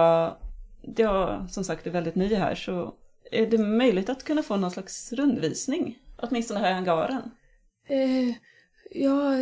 jag 0.96 1.46
som 1.50 1.64
sagt 1.64 1.86
är 1.86 1.90
väldigt 1.90 2.14
ny 2.14 2.34
här 2.34 2.54
så 2.54 2.94
är 3.30 3.46
det 3.46 3.58
möjligt 3.58 4.08
att 4.08 4.24
kunna 4.24 4.42
få 4.42 4.56
någon 4.56 4.70
slags 4.70 5.12
rundvisning? 5.12 5.98
Åtminstone 6.18 6.60
här 6.60 6.70
i 6.70 6.74
hangaren. 6.74 7.30
Eh, 7.88 8.28
ja, 8.90 9.34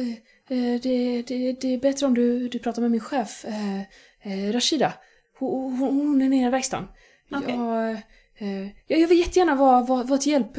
eh, 0.49 0.80
det, 0.82 1.22
det, 1.28 1.53
det 1.53 1.74
är 1.74 1.78
bättre 1.78 2.07
om 2.07 2.14
du, 2.14 2.49
du 2.49 2.59
pratar 2.59 2.82
med 2.82 2.91
min 2.91 3.01
chef, 3.01 3.45
eh, 3.45 4.53
Rashida. 4.53 4.93
Hon, 5.39 5.72
hon, 5.78 5.97
hon 5.97 6.22
är 6.22 6.28
nere 6.28 6.47
i 6.49 6.51
verkstaden. 6.51 6.89
Okej. 7.30 7.55
Jag, 7.55 7.91
eh, 8.39 8.68
jag, 8.86 9.01
jag 9.01 9.09
vill 9.09 9.18
jättegärna 9.18 9.55
vara, 9.55 9.82
vara, 9.82 10.03
vara 10.03 10.18
till 10.18 10.32
hjälp. 10.32 10.57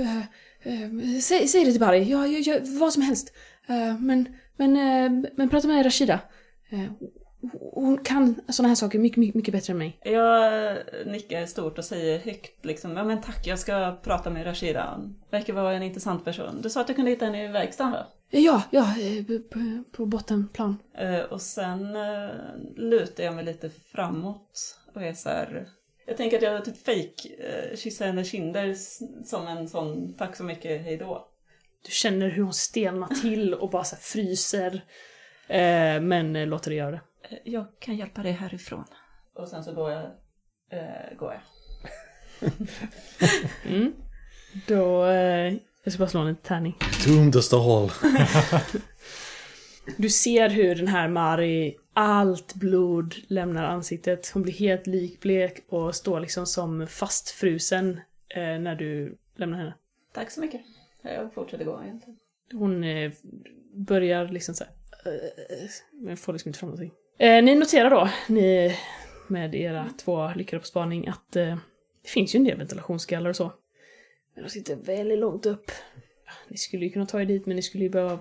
Eh, 0.62 0.84
eh, 0.84 1.20
säg, 1.22 1.48
säg 1.48 1.66
det 1.66 1.72
till 1.72 1.80
Barry, 1.80 2.04
jag, 2.04 2.28
jag, 2.34 2.42
jag, 2.42 2.62
vad 2.80 2.94
som 2.94 3.02
helst. 3.02 3.34
Eh, 3.68 4.00
men, 4.00 4.36
men, 4.58 4.76
eh, 4.76 5.30
men 5.36 5.50
prata 5.50 5.68
med 5.68 5.86
Rashida. 5.86 6.20
Hon 7.74 7.98
kan 7.98 8.42
sådana 8.50 8.68
här 8.68 8.76
saker 8.76 9.00
mycket, 9.00 9.18
mycket, 9.18 9.36
mycket 9.36 9.52
bättre 9.52 9.72
än 9.72 9.78
mig. 9.78 10.00
Jag 10.04 10.78
nickar 11.06 11.46
stort 11.46 11.78
och 11.78 11.86
säger 11.86 12.20
högt 12.20 12.66
liksom, 12.66 12.98
ja 12.98 13.04
men 13.04 13.22
tack, 13.22 13.48
jag 13.48 13.60
ska 13.60 14.00
prata 14.04 14.30
med 14.30 14.46
Rashida. 14.46 14.94
Hon 14.96 15.16
verkar 15.32 15.54
vara 15.54 15.74
en 15.74 15.84
intressant 15.84 16.26
person. 16.26 16.62
Du 16.62 16.70
sa 16.70 16.82
att 16.82 16.88
du 16.88 16.94
kunde 16.94 17.12
hitta 17.12 17.26
henne 17.26 17.46
i 17.46 17.48
verkstaden 17.48 17.92
va? 17.92 18.08
Ja, 18.30 18.64
ja, 18.72 18.96
eh, 19.00 19.40
på, 19.92 20.06
bottenplan. 20.06 20.78
Och 21.30 21.42
sen 21.42 21.96
eh, 21.96 22.30
lutar 22.76 23.24
jag 23.24 23.36
mig 23.36 23.46
lite 23.46 23.70
framåt 23.70 24.78
och 24.94 25.04
är 25.04 25.14
så 25.14 25.30
här. 25.30 25.68
Jag 26.10 26.18
tänker 26.18 26.38
att 26.38 26.44
jag 26.44 26.66
typ 26.66 26.86
fake 26.86 27.30
eh, 27.40 27.78
kysser 27.78 28.06
hennes 28.06 28.32
kinder 28.32 28.76
som 29.26 29.48
en 29.48 29.68
sån 29.68 30.14
tack 30.14 30.36
så 30.36 30.44
mycket, 30.44 30.82
hej 30.82 30.98
då. 30.98 31.28
Du 31.86 31.92
känner 31.92 32.30
hur 32.30 32.44
hon 32.44 32.54
stelnar 32.54 33.08
till 33.08 33.54
och 33.54 33.70
bara 33.70 33.84
så 33.84 33.96
här 33.96 34.02
fryser. 34.02 34.82
Eh, 35.48 36.02
men 36.02 36.36
eh, 36.36 36.48
låter 36.48 36.70
det 36.70 36.76
göra 36.76 36.92
det. 36.92 37.02
Eh, 37.30 37.38
jag 37.44 37.66
kan 37.80 37.98
hjälpa 37.98 38.24
dig 38.24 38.32
härifrån. 38.32 38.86
Och 39.36 39.48
sen 39.48 39.64
så 39.64 39.74
går 39.74 39.92
jag. 39.92 40.04
Eh, 40.72 41.18
går 41.18 41.34
jag. 41.34 41.42
Mm. 43.66 43.94
Då... 44.68 45.06
Eh, 45.06 45.54
jag 45.84 45.94
ska 45.94 46.00
bara 46.00 46.10
slå 46.10 46.22
en 46.22 46.36
tärning. 46.36 46.78
Doom 47.06 47.32
the 47.32 47.42
stall. 47.42 47.92
Du 49.98 50.10
ser 50.10 50.50
hur 50.50 50.76
den 50.76 50.88
här 50.88 51.08
Mari, 51.08 51.76
allt 52.00 52.56
blod 52.56 53.16
lämnar 53.28 53.64
ansiktet. 53.64 54.32
Hon 54.34 54.44
blir 54.44 54.54
helt 54.54 54.88
likblek 54.88 55.64
och 55.70 55.96
står 55.96 56.20
liksom 56.20 56.46
som 56.46 56.88
fastfrusen 56.88 58.00
eh, 58.36 58.60
när 58.60 58.76
du 58.76 59.18
lämnar 59.36 59.58
henne. 59.58 59.74
Tack 60.14 60.32
så 60.32 60.42
mycket. 60.42 60.62
Jag 61.02 61.34
fortsätter 61.34 61.66
gå 61.66 61.82
egentligen. 61.84 62.20
Hon 62.54 62.84
eh, 62.84 63.12
börjar 63.74 64.28
liksom 64.28 64.56
så 64.56 64.64
här, 64.64 64.74
eh, 65.14 65.70
men 65.92 66.18
får 66.18 66.34
liksom 66.34 66.50
inte 66.50 66.60
fram 66.60 66.70
någonting. 66.70 66.92
Eh, 67.18 67.44
ni 67.44 67.56
noterar 67.56 67.90
då, 67.90 68.10
ni 68.28 68.76
med 69.28 69.56
era 69.56 69.90
två 69.98 70.32
lyckade 70.36 70.60
på 70.60 70.66
spaning, 70.66 71.08
att 71.08 71.36
eh, 71.36 71.58
det 72.04 72.10
finns 72.10 72.36
ju 72.36 72.38
en 72.38 72.44
del 72.44 72.58
ventilationsgallar 72.58 73.30
och 73.30 73.36
så. 73.36 73.54
Men 74.36 74.44
de 74.44 74.50
sitter 74.50 74.76
väldigt 74.76 75.20
långt 75.20 75.46
upp. 75.46 75.72
Ni 76.48 76.58
skulle 76.58 76.86
ju 76.86 76.92
kunna 76.92 77.06
ta 77.06 77.22
er 77.22 77.26
dit, 77.26 77.46
men 77.46 77.56
ni 77.56 77.62
skulle 77.62 77.84
ju 77.84 77.90
behöva 77.90 78.20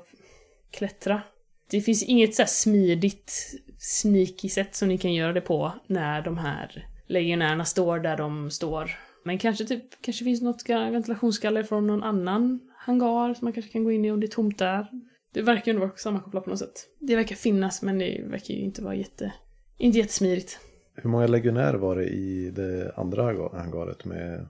klättra. 0.71 1.23
Det 1.71 1.81
finns 1.81 2.03
inget 2.03 2.35
så 2.35 2.45
smidigt, 2.47 3.55
sneaky 3.79 4.49
sätt 4.49 4.75
som 4.75 4.89
ni 4.89 4.99
kan 4.99 5.15
göra 5.15 5.33
det 5.33 5.41
på 5.41 5.73
när 5.87 6.23
de 6.23 6.39
här 6.39 6.87
legionärerna 7.07 7.65
står 7.65 7.99
där 7.99 8.17
de 8.17 8.51
står. 8.51 8.91
Men 9.25 9.39
kanske 9.39 9.65
typ, 9.65 10.03
kanske 10.03 10.25
finns 10.25 10.43
något 10.43 10.69
ventilationsgaller 10.69 11.63
från 11.63 11.87
någon 11.87 12.03
annan 12.03 12.61
hangar 12.77 13.35
som 13.35 13.45
man 13.45 13.53
kanske 13.53 13.73
kan 13.73 13.85
gå 13.85 13.93
in 13.93 14.05
i 14.05 14.11
om 14.11 14.21
det 14.21 14.27
är 14.27 14.29
tomt 14.29 14.59
där. 14.59 14.87
Det 15.33 15.43
verkar 15.43 15.67
ju 15.67 15.71
ändå 15.71 15.87
vara 15.87 15.97
sammankopplat 15.97 16.45
på 16.45 16.51
något 16.51 16.59
sätt. 16.59 16.87
Det 16.99 17.17
verkar 17.17 17.37
finnas, 17.37 17.83
men 17.83 17.99
det 17.99 18.25
verkar 18.27 18.55
ju 18.55 18.61
inte 18.61 18.83
vara 18.83 18.95
jätte... 18.95 19.33
Inte 19.79 19.99
jättesmidigt. 19.99 20.59
Hur 20.95 21.11
många 21.11 21.27
legionärer 21.27 21.79
var 21.79 21.97
det 21.97 22.05
i 22.05 22.51
det 22.51 22.93
andra 22.97 23.23
hangaret 23.53 24.05
med 24.05 24.41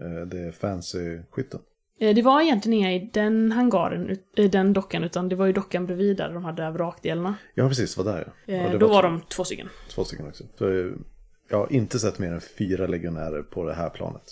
eh, 0.00 0.26
det 0.26 0.52
fancy 0.52 1.22
skytten? 1.30 1.60
Det 1.98 2.22
var 2.22 2.40
egentligen 2.40 2.78
inga 2.78 2.92
i 2.92 3.10
den 3.12 3.52
hangaren, 3.52 4.18
i 4.36 4.48
den 4.48 4.72
dockan, 4.72 5.04
utan 5.04 5.28
det 5.28 5.36
var 5.36 5.46
ju 5.46 5.52
dockan 5.52 5.86
bredvid 5.86 6.16
där 6.16 6.32
de 6.32 6.44
hade 6.44 6.70
vrakdelarna. 6.70 7.34
Ja, 7.54 7.68
precis, 7.68 7.94
det 7.94 8.02
var 8.02 8.12
där 8.12 8.32
ja. 8.46 8.54
Eh, 8.54 8.64
Och 8.64 8.70
det 8.70 8.78
Då 8.78 8.88
var 8.88 9.02
de 9.02 9.20
två 9.20 9.44
stycken. 9.44 9.68
Två 9.90 10.04
stycken 10.04 10.28
också. 10.28 10.44
Så 10.58 10.68
eh, 10.70 10.92
jag 11.48 11.58
har 11.58 11.72
inte 11.72 11.98
sett 11.98 12.18
mer 12.18 12.32
än 12.32 12.40
fyra 12.40 12.86
legionärer 12.86 13.42
på 13.42 13.64
det 13.64 13.74
här 13.74 13.90
planet. 13.90 14.22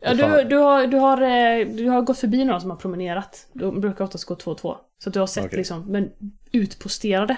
Ja, 0.00 0.14
du, 0.14 0.44
du, 0.48 0.56
har, 0.56 0.86
du, 0.86 0.96
har, 0.96 1.22
eh, 1.22 1.66
du 1.68 1.88
har 1.88 2.02
gått 2.02 2.18
förbi 2.18 2.44
några 2.44 2.60
som 2.60 2.70
har 2.70 2.76
promenerat. 2.76 3.46
De 3.52 3.80
brukar 3.80 4.04
oftast 4.04 4.24
gå 4.24 4.34
två 4.34 4.50
och 4.50 4.58
två. 4.58 4.76
Så 4.98 5.08
att 5.08 5.14
du 5.14 5.20
har 5.20 5.26
sett 5.26 5.44
Okej. 5.44 5.56
liksom, 5.56 5.84
men 5.86 6.10
utposterade. 6.52 7.36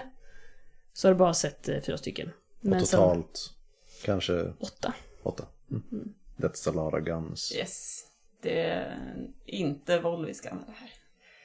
Så 0.93 1.09
har 1.09 1.15
du 1.15 1.19
bara 1.19 1.35
sett 1.35 1.69
eh, 1.69 1.81
fyra 1.81 1.99
stycken. 1.99 2.31
Men 2.61 2.81
och 2.81 2.89
sen 2.89 3.01
totalt 3.01 3.51
kanske 4.05 4.53
åtta. 4.59 4.95
åtta. 5.23 5.45
Mm. 5.71 5.85
That's 6.37 6.69
a 6.69 6.73
lot 6.75 6.95
of 6.95 7.01
guns. 7.07 7.53
Yes. 7.57 8.05
Det 8.43 8.61
är 8.61 8.97
inte 9.47 9.99
Volvo 9.99 10.27
vi 10.27 10.35
ska 10.35 10.51
använda 10.51 10.73
här. 10.73 10.91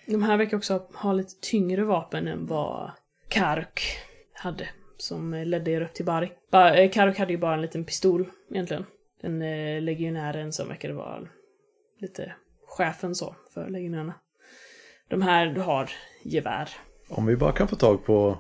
De 0.08 0.24
här 0.24 0.38
verkar 0.38 0.58
också 0.58 0.88
ha 0.94 1.14
lite 1.14 1.34
tyngre 1.42 1.84
vapen 1.84 2.28
än 2.28 2.46
vad 2.46 2.92
Karuk 3.30 3.82
hade. 4.34 4.70
Som 4.98 5.34
eh, 5.34 5.46
ledde 5.46 5.72
er 5.72 5.82
upp 5.82 5.94
till 5.94 6.06
Bari. 6.06 6.32
Ba- 6.52 6.70
eh, 6.74 6.92
Karuk 6.92 7.18
hade 7.18 7.32
ju 7.32 7.38
bara 7.38 7.54
en 7.54 7.62
liten 7.62 7.86
pistol 7.86 8.30
egentligen. 8.52 8.86
Den 9.22 9.42
eh, 9.42 9.82
legionären 9.82 10.54
som 10.54 10.68
verkade 10.68 10.94
vara 10.94 11.28
lite 12.00 12.36
chefen 12.68 13.16
så 13.16 13.36
för 13.54 13.70
legionärerna. 13.70 14.14
De 15.10 15.22
här 15.22 15.48
har 15.56 15.90
gevär. 16.24 16.70
Om 17.10 17.26
vi 17.26 17.36
bara 17.36 17.52
kan 17.52 17.68
få 17.68 17.76
tag 17.76 18.06
på 18.06 18.38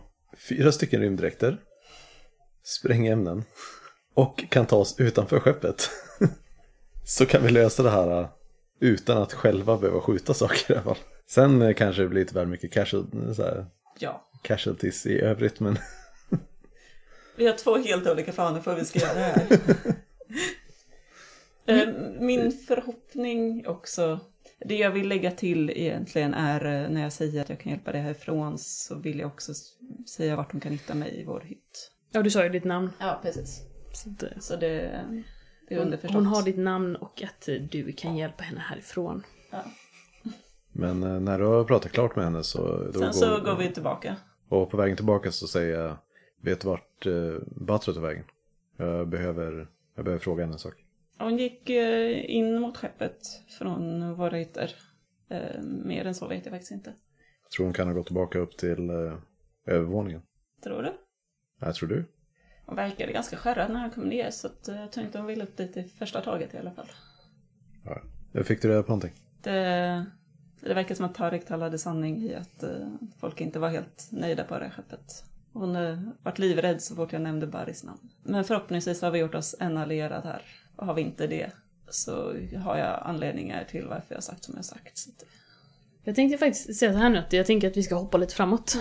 fyra 0.49 0.71
stycken 0.71 1.01
rymddräkter, 1.01 1.57
sprängämnen 2.63 3.43
och 4.13 4.43
kan 4.49 4.65
ta 4.65 4.75
oss 4.75 4.99
utanför 4.99 5.39
skeppet. 5.39 5.89
Så 7.05 7.25
kan 7.25 7.43
vi 7.43 7.51
lösa 7.51 7.83
det 7.83 7.89
här 7.89 8.19
uh, 8.19 8.27
utan 8.79 9.17
att 9.21 9.33
själva 9.33 9.77
behöva 9.77 10.01
skjuta 10.01 10.33
saker 10.33 10.73
i 10.73 10.77
alla 10.77 10.83
fall. 10.83 10.97
Sen 11.27 11.61
uh, 11.61 11.73
kanske 11.73 12.01
det 12.01 12.07
blir 12.09 12.19
lite 12.19 12.35
väl 12.35 12.47
mycket 12.47 12.71
casual, 12.71 13.35
så 13.35 13.43
här, 13.43 13.65
Ja. 13.99 14.29
casualties 14.41 15.05
i 15.05 15.19
övrigt 15.19 15.59
men 15.59 15.77
Vi 17.35 17.47
har 17.47 17.53
två 17.53 17.77
helt 17.77 18.07
olika 18.07 18.31
planer 18.31 18.59
för 18.61 18.71
hur 18.71 18.79
vi 18.79 18.85
ska 18.85 18.99
göra 18.99 19.13
det 19.13 19.19
här. 19.21 19.47
Eh, 21.65 21.87
Min 22.19 22.51
förhoppning 22.51 23.67
också, 23.67 24.19
det 24.65 24.75
jag 24.77 24.91
vill 24.91 25.07
lägga 25.07 25.31
till 25.31 25.69
egentligen 25.69 26.33
är 26.33 26.65
eh, 26.83 26.89
när 26.89 27.01
jag 27.01 27.13
säger 27.13 27.41
att 27.41 27.49
jag 27.49 27.59
kan 27.59 27.71
hjälpa 27.71 27.91
dig 27.91 28.01
härifrån 28.01 28.57
så 28.57 28.95
vill 28.95 29.19
jag 29.19 29.27
också 29.27 29.53
säga 30.15 30.35
vart 30.35 30.51
de 30.51 30.59
kan 30.61 30.71
hitta 30.71 30.93
mig 30.95 31.19
i 31.21 31.23
vår 31.25 31.39
hytt. 31.41 31.91
Ja, 32.11 32.21
du 32.21 32.29
sa 32.31 32.43
ju 32.43 32.49
ditt 32.49 32.63
namn. 32.63 32.89
Ja, 32.99 33.19
precis. 33.23 33.61
Så 33.93 34.09
eh, 34.25 34.39
Så 34.39 34.55
det, 34.55 35.01
det 35.67 35.75
är 35.75 35.77
hon, 35.77 35.85
underförstått. 35.85 36.15
hon 36.15 36.25
har 36.25 36.43
ditt 36.43 36.57
namn 36.57 36.95
och 36.95 37.23
att 37.23 37.47
eh, 37.47 37.55
du 37.55 37.91
kan 37.91 38.17
hjälpa 38.17 38.43
henne 38.43 38.59
härifrån. 38.59 39.23
ja. 39.51 39.63
Men 40.75 41.03
uh, 41.03 41.19
när 41.19 41.39
du 41.39 41.45
har 41.45 41.63
pratat 41.63 41.91
klart 41.91 42.15
med 42.15 42.25
henne 42.25 42.43
så... 42.43 42.91
Då 42.93 42.99
Sen 42.99 43.13
så 43.13 43.39
går 43.39 43.55
vi 43.55 43.69
tillbaka. 43.69 44.15
Och 44.49 44.71
på 44.71 44.77
vägen 44.77 44.95
tillbaka 44.95 45.31
så 45.31 45.47
säger 45.47 45.79
jag, 45.79 45.95
vet 46.41 46.61
du 46.61 46.67
vart 46.67 47.05
uh, 47.05 47.39
Batra 47.45 47.93
tog 47.93 48.03
vägen? 48.03 48.23
Jag 48.77 49.07
behöver, 49.07 49.67
jag 49.95 50.05
behöver 50.05 50.23
fråga 50.23 50.43
henne 50.43 50.53
en 50.53 50.59
sak. 50.59 50.73
Hon 51.17 51.37
gick 51.37 51.69
eh, 51.69 52.35
in 52.35 52.59
mot 52.59 52.77
skeppet 52.77 53.17
från 53.57 54.13
våra 54.15 54.37
hytter. 54.37 54.75
Eh, 55.29 55.61
Mer 55.61 56.05
än 56.05 56.15
så 56.15 56.27
vet 56.27 56.45
jag 56.45 56.53
faktiskt 56.53 56.71
inte. 56.71 56.93
Jag 57.43 57.51
tror 57.51 57.65
hon 57.65 57.73
kan 57.73 57.87
ha 57.87 57.93
gått 57.93 58.05
tillbaka 58.05 58.39
upp 58.39 58.57
till 58.57 58.89
övervåningen. 59.65 60.21
Tror 60.63 60.83
du? 60.83 60.93
Jag 61.59 61.75
tror 61.75 61.89
du? 61.89 62.05
Hon 62.65 62.75
verkade 62.75 63.11
ganska 63.11 63.37
skärrad 63.37 63.71
när 63.71 63.79
han 63.79 63.91
kom 63.91 64.03
ner 64.03 64.31
så 64.31 64.47
att, 64.47 64.67
eh, 64.67 64.81
jag 64.81 64.91
tänkte 64.91 65.17
hon 65.17 65.27
ville 65.27 65.43
upp 65.43 65.57
dit 65.57 65.77
i 65.77 65.83
första 65.83 66.21
taget 66.21 66.53
i 66.53 66.57
alla 66.57 66.71
fall. 66.71 66.87
Ja. 67.85 68.01
Jag 68.31 68.45
fick 68.45 68.61
du 68.61 68.67
reda 68.67 68.83
på 68.83 68.89
någonting? 68.89 69.13
Det, 69.41 70.05
det 70.59 70.73
verkar 70.73 70.95
som 70.95 71.05
att 71.05 71.15
Tarek 71.15 71.45
talade 71.45 71.77
sanning 71.77 72.23
i 72.23 72.35
att 72.35 72.63
eh, 72.63 72.87
folk 73.19 73.41
inte 73.41 73.59
var 73.59 73.69
helt 73.69 74.07
nöjda 74.11 74.43
på 74.43 74.59
det 74.59 74.63
här 74.65 74.71
skeppet. 74.71 75.23
Hon 75.53 75.75
eh, 75.75 75.99
vart 76.23 76.39
livrädd 76.39 76.81
så 76.81 76.95
fort 76.95 77.13
jag 77.13 77.21
nämnde 77.21 77.47
Baris 77.47 77.83
namn. 77.83 78.09
Men 78.23 78.43
förhoppningsvis 78.43 79.01
har 79.01 79.11
vi 79.11 79.19
gjort 79.19 79.35
oss 79.35 79.55
en 79.59 79.77
allierad 79.77 80.23
här. 80.23 80.41
Och 80.75 80.85
har 80.85 80.93
vi 80.93 81.01
inte 81.01 81.27
det 81.27 81.51
så 81.89 82.35
har 82.63 82.77
jag 82.77 83.01
anledningar 83.05 83.63
till 83.63 83.87
varför 83.87 84.05
jag 84.09 84.17
har 84.17 84.21
sagt 84.21 84.43
som 84.43 84.53
jag 84.53 84.57
har 84.57 84.63
sagt. 84.63 84.97
Så 84.97 85.09
att, 85.09 85.25
Jag 86.03 86.15
tänkte 86.15 86.37
faktiskt 86.37 86.79
säga 86.79 86.93
så 86.93 86.97
här 86.97 87.09
nu 87.09 87.17
att 87.17 87.33
jag 87.33 87.45
tänker 87.45 87.67
att 87.67 87.77
vi 87.77 87.83
ska 87.83 87.95
hoppa 87.95 88.17
lite 88.17 88.35
framåt. 88.35 88.77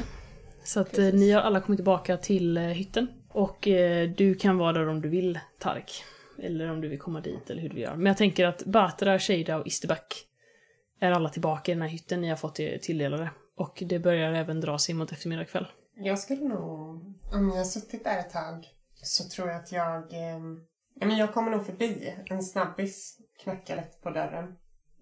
Så 0.64 0.80
att 0.80 0.99
eh, 0.99 1.05
ni 1.05 1.30
har 1.30 1.41
alla 1.41 1.61
kommit 1.61 1.78
tillbaka 1.78 2.16
till 2.16 2.59
hytten. 2.59 3.09
Och 3.33 3.68
eh, 3.68 4.11
du 4.11 4.35
kan 4.35 4.59
vara 4.59 4.72
där 4.72 4.89
om 4.89 5.01
du 5.01 5.09
vill, 5.09 5.39
Tark. 5.59 6.05
Eller 6.39 6.70
om 6.70 6.80
du 6.80 6.89
vill 6.89 6.99
komma 6.99 7.20
dit, 7.20 7.51
eller 7.51 7.62
hur 7.62 7.68
du 7.68 7.74
vill 7.74 7.85
göra. 7.85 7.97
Men 7.97 8.07
jag 8.07 8.16
tänker 8.16 8.47
att 8.47 8.64
Batra, 8.64 9.18
Shada 9.18 9.59
och 9.59 9.66
Isterback 9.66 10.26
är 11.01 11.12
alla 11.12 11.28
tillbaka 11.28 11.72
i 11.72 11.74
den 11.74 11.83
här 11.83 11.89
hytten 11.89 12.20
ni 12.20 12.28
har 12.28 12.37
fått 12.37 12.61
er 12.61 12.78
tilldelade. 12.78 13.30
Och 13.57 13.83
det 13.87 13.99
börjar 13.99 14.33
även 14.33 14.61
dra 14.61 14.78
sig 14.78 14.95
mot 14.95 15.12
eftermiddag 15.12 15.45
kväll. 15.45 15.66
Jag 15.95 16.18
skulle 16.18 16.45
nog, 16.49 16.61
om 17.33 17.49
jag 17.49 17.57
har 17.57 17.64
suttit 17.64 18.05
där 18.05 18.18
ett 18.18 18.30
tag, 18.30 18.68
så 18.95 19.24
tror 19.28 19.49
jag 19.49 19.57
att 19.57 19.72
jag... 19.72 20.12
Eh, 20.12 20.41
men 20.95 21.16
jag 21.16 21.35
kommer 21.35 21.51
nog 21.51 21.66
förbi 21.66 22.14
en 22.26 22.43
snabbis, 22.43 23.18
knackar 23.43 23.76
lätt 23.76 24.03
på 24.03 24.11
dörren. 24.11 24.57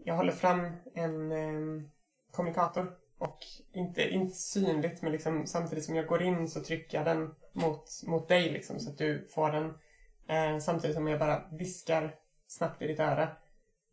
Jag 0.05 0.17
håller 0.17 0.33
fram 0.33 0.61
en 0.95 1.33
eh, 1.33 1.83
kommunikator. 2.31 3.00
Och 3.21 3.39
inte, 3.73 4.03
inte 4.11 4.37
synligt, 4.37 5.03
men 5.03 5.13
liksom, 5.13 5.47
samtidigt 5.47 5.85
som 5.85 5.97
jag 5.97 6.07
går 6.07 6.23
in 6.23 6.49
så 6.49 6.61
trycker 6.63 6.99
jag 6.99 7.07
den 7.07 7.35
mot, 7.53 7.85
mot 8.07 8.29
dig 8.29 8.51
liksom, 8.53 8.81
så 8.81 8.91
att 8.91 8.99
du 8.99 9.29
får 9.35 9.53
den. 9.53 9.65
Eh, 10.29 10.59
samtidigt 10.59 10.97
som 10.97 11.09
jag 11.09 11.19
bara 11.19 11.43
viskar 11.53 12.15
snabbt 12.47 12.83
i 12.83 12.87
ditt 12.87 13.01
öra. 13.01 13.29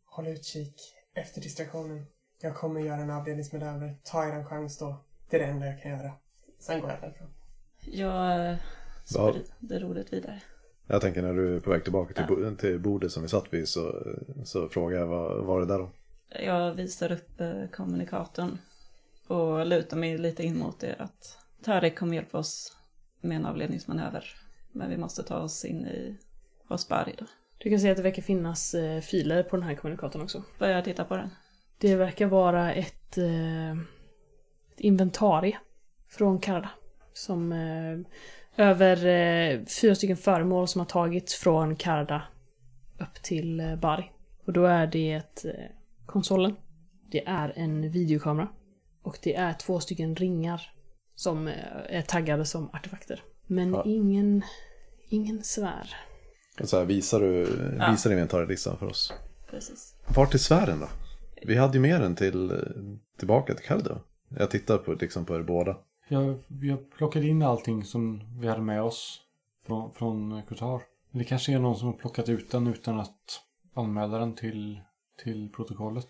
Håll 0.04 0.26
utkik 0.26 0.74
efter 1.14 1.40
distraktionen. 1.40 2.06
Jag 2.40 2.56
kommer 2.56 2.80
göra 2.80 3.00
en 3.00 3.10
avledningsmanöver. 3.10 3.96
Ta 4.04 4.24
er 4.28 4.32
en 4.32 4.44
chans 4.46 4.78
då. 4.78 5.04
Det 5.30 5.36
är 5.36 5.40
det 5.40 5.46
enda 5.52 5.66
jag 5.66 5.82
kan 5.82 5.90
göra. 5.90 6.12
Sen 6.58 6.80
går 6.80 6.90
jag 6.90 7.00
därifrån. 7.00 7.28
jag 7.84 8.56
Ja. 9.14 9.34
sprider 9.58 9.84
ordet 9.84 10.12
vidare. 10.12 10.42
Jag 10.86 11.00
tänker 11.00 11.22
när 11.22 11.34
du 11.34 11.56
är 11.56 11.60
på 11.60 11.70
väg 11.70 11.82
tillbaka 11.82 12.14
till, 12.14 12.36
bo- 12.36 12.56
till 12.56 12.78
bordet 12.80 13.12
som 13.12 13.22
vi 13.22 13.28
satt 13.28 13.52
vid 13.54 13.68
så, 13.68 13.94
så 14.44 14.68
frågar 14.68 14.98
jag 14.98 15.06
vad 15.06 15.44
var 15.44 15.60
det 15.60 15.66
där 15.66 15.78
då? 15.78 15.90
Jag 16.44 16.74
visar 16.74 17.12
upp 17.12 17.40
eh, 17.40 17.66
kommunikatorn 17.72 18.58
och 19.28 19.66
lutar 19.66 19.96
mig 19.96 20.18
lite 20.18 20.42
in 20.42 20.58
mot 20.58 20.82
er 20.82 20.96
att 20.98 21.38
Tarek 21.62 21.98
kommer 21.98 22.14
hjälpa 22.14 22.38
oss 22.38 22.76
med 23.20 23.36
en 23.36 23.46
avledningsmanöver. 23.46 24.24
Men 24.72 24.90
vi 24.90 24.96
måste 24.96 25.22
ta 25.22 25.38
oss 25.38 25.64
in 25.64 25.86
i 25.86 26.16
Rosbari 26.68 27.14
då. 27.18 27.24
Du 27.58 27.70
kan 27.70 27.80
se 27.80 27.90
att 27.90 27.96
det 27.96 28.02
verkar 28.02 28.22
finnas 28.22 28.74
eh, 28.74 29.00
filer 29.00 29.42
på 29.42 29.56
den 29.56 29.66
här 29.66 29.74
kommunikatorn 29.74 30.22
också. 30.22 30.42
Börjar 30.58 30.74
jag 30.74 30.84
titta 30.84 31.04
på 31.04 31.16
den? 31.16 31.30
Det 31.78 31.96
verkar 31.96 32.26
vara 32.26 32.72
ett, 32.74 33.18
eh, 33.18 33.72
ett 34.72 34.80
inventarie 34.80 35.58
från 36.08 36.38
Karda. 36.38 36.70
Som 37.12 37.52
eh, 37.52 37.98
över 38.66 39.06
eh, 39.06 39.64
fyra 39.80 39.94
stycken 39.94 40.16
föremål 40.16 40.68
som 40.68 40.78
har 40.78 40.86
tagits 40.86 41.34
från 41.34 41.76
Karda 41.76 42.22
upp 42.98 43.22
till 43.22 43.60
eh, 43.60 43.76
Bari. 43.76 44.10
Och 44.44 44.52
då 44.52 44.64
är 44.64 44.86
det 44.86 45.44
eh, 45.44 45.70
konsolen. 46.06 46.56
Det 47.10 47.26
är 47.26 47.52
en 47.56 47.90
videokamera. 47.90 48.48
Och 49.02 49.18
det 49.22 49.34
är 49.34 49.52
två 49.52 49.80
stycken 49.80 50.16
ringar 50.16 50.70
som 51.14 51.48
eh, 51.48 51.54
är 51.88 52.02
taggade 52.02 52.44
som 52.44 52.70
artefakter. 52.72 53.22
Men 53.46 53.72
Ja. 53.74 53.82
ingen, 53.86 54.42
ingen 55.08 55.42
svär. 55.44 55.96
Så 56.64 56.78
här, 56.78 56.84
visar 56.84 57.20
du 57.20 57.48
Ja. 57.78 57.90
visar 57.90 58.10
inventarielistan 58.10 58.78
för 58.78 58.86
oss? 58.86 59.12
Precis. 59.50 59.94
Vart 60.16 60.34
är 60.34 60.38
sfären 60.38 60.80
då? 60.80 60.88
Vi 61.42 61.56
hade 61.56 61.74
ju 61.74 61.80
med 61.80 62.00
den 62.00 62.16
till, 62.16 62.52
tillbaka 63.18 63.54
till 63.54 63.64
Kardo. 63.66 63.98
Jag 64.28 64.50
tittar 64.50 64.78
på, 64.78 64.92
liksom 64.92 65.24
på 65.24 65.36
er 65.36 65.42
båda. 65.42 65.76
Jag, 66.08 66.38
jag 66.62 66.90
plockade 66.90 67.26
in 67.26 67.42
allting 67.42 67.84
som 67.84 68.22
vi 68.40 68.48
hade 68.48 68.62
med 68.62 68.82
oss 68.82 69.20
från, 69.66 69.92
från 69.94 70.42
Qatar. 70.42 70.82
Det 71.12 71.24
kanske 71.24 71.52
är 71.52 71.58
någon 71.58 71.76
som 71.76 71.86
har 71.86 71.94
plockat 71.94 72.28
ut 72.28 72.50
den 72.50 72.66
utan 72.66 73.00
att 73.00 73.40
anmäla 73.74 74.18
den 74.18 74.34
till, 74.34 74.80
till 75.24 75.52
protokollet. 75.56 76.06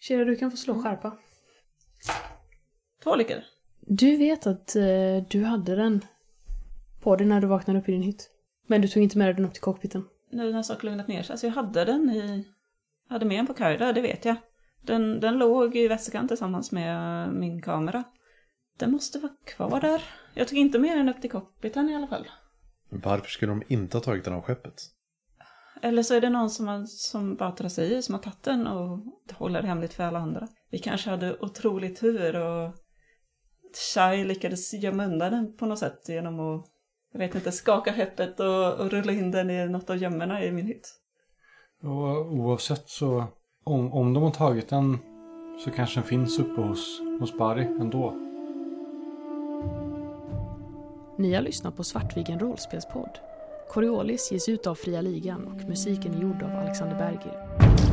Kira, 0.00 0.24
du 0.24 0.36
kan 0.36 0.50
få 0.50 0.56
slå 0.56 0.82
skärpa. 0.82 1.16
Två 3.02 3.16
lyckade. 3.16 3.44
Du 3.80 4.16
vet 4.16 4.46
att 4.46 4.76
eh, 4.76 4.84
du 5.28 5.44
hade 5.44 5.76
den 5.76 6.04
på 7.00 7.16
dig 7.16 7.26
när 7.26 7.40
du 7.40 7.46
vaknade 7.46 7.78
upp 7.78 7.88
i 7.88 7.92
din 7.92 8.02
hytt. 8.02 8.30
Men 8.66 8.80
du 8.80 8.88
tog 8.88 9.02
inte 9.02 9.18
med 9.18 9.26
dig 9.26 9.34
den 9.34 9.44
upp 9.44 9.52
till 9.52 9.62
cockpiten. 9.62 10.04
Nu 10.30 10.52
när 10.52 10.62
saker 10.62 10.84
lugnat 10.84 11.08
ner 11.08 11.22
sig. 11.22 11.32
Alltså 11.32 11.46
jag 11.46 11.54
hade 11.54 11.84
den 11.84 12.10
i... 12.10 12.44
Jag 13.08 13.14
hade 13.14 13.26
med 13.26 13.38
den 13.38 13.46
på 13.46 13.54
Kaida, 13.54 13.92
det 13.92 14.00
vet 14.00 14.24
jag. 14.24 14.36
Den, 14.82 15.20
den 15.20 15.38
låg 15.38 15.76
i 15.76 15.88
väskan 15.88 16.28
tillsammans 16.28 16.72
med 16.72 17.28
min 17.34 17.62
kamera. 17.62 18.04
Den 18.78 18.90
måste 18.90 19.18
vara 19.18 19.32
kvar 19.44 19.80
där. 19.80 20.02
Jag 20.34 20.48
tog 20.48 20.58
inte 20.58 20.78
med 20.78 20.96
den 20.96 21.08
upp 21.08 21.20
till 21.20 21.30
cockpiten 21.30 21.90
i 21.90 21.96
alla 21.96 22.06
fall. 22.06 22.28
Varför 22.88 23.28
skulle 23.28 23.52
de 23.52 23.62
inte 23.68 23.96
ha 23.96 24.02
tagit 24.02 24.24
den 24.24 24.34
av 24.34 24.42
skeppet? 24.42 24.82
Eller 25.82 26.02
så 26.02 26.14
är 26.14 26.20
det 26.20 26.30
någon 26.30 26.50
som, 26.50 26.68
har, 26.68 26.84
som 26.86 27.34
Batra 27.34 27.68
säger 27.70 28.00
som 28.00 28.14
har 28.14 28.22
tagit 28.22 28.42
den 28.42 28.66
och 28.66 29.00
håller 29.32 29.62
det 29.62 29.68
hemligt 29.68 29.94
för 29.94 30.04
alla 30.04 30.18
andra. 30.18 30.48
Vi 30.70 30.78
kanske 30.78 31.10
hade 31.10 31.38
otrolig 31.40 31.96
tur 31.96 32.36
och 32.36 32.74
Shai 33.76 34.24
lyckades 34.24 34.74
gömma 34.74 35.04
undan 35.04 35.32
den 35.32 35.56
på 35.56 35.66
något 35.66 35.78
sätt 35.78 36.08
genom 36.08 36.40
att, 36.40 36.66
jag 37.12 37.18
vet 37.18 37.34
inte, 37.34 37.52
skaka 37.52 37.92
skeppet 37.92 38.40
och, 38.40 38.80
och 38.80 38.90
rulla 38.90 39.12
in 39.12 39.30
den 39.30 39.50
i 39.50 39.68
något 39.68 39.90
av 39.90 39.96
gömmorna 39.96 40.44
i 40.44 40.52
min 40.52 40.66
hytt. 40.66 40.88
Och 41.82 42.32
oavsett 42.32 42.88
så, 42.88 43.24
om, 43.64 43.92
om 43.92 44.14
de 44.14 44.22
har 44.22 44.30
tagit 44.30 44.68
den 44.68 44.98
så 45.64 45.70
kanske 45.70 46.00
den 46.00 46.08
finns 46.08 46.38
uppe 46.38 46.60
hos, 46.60 47.00
hos 47.20 47.38
Barry 47.38 47.64
ändå. 47.64 48.14
Ni 51.18 51.34
har 51.34 51.42
lyssnat 51.42 51.76
på 51.76 51.84
Svartviken 51.84 52.38
rollspelspodd. 52.38 53.18
Coriolis 53.68 54.32
ges 54.32 54.48
ut 54.48 54.66
av 54.66 54.74
Fria 54.74 55.00
Ligan 55.00 55.46
och 55.46 55.68
musiken 55.68 56.14
är 56.14 56.22
gjord 56.22 56.42
av 56.42 56.50
Alexander 56.50 56.96
Bergil. 56.96 57.87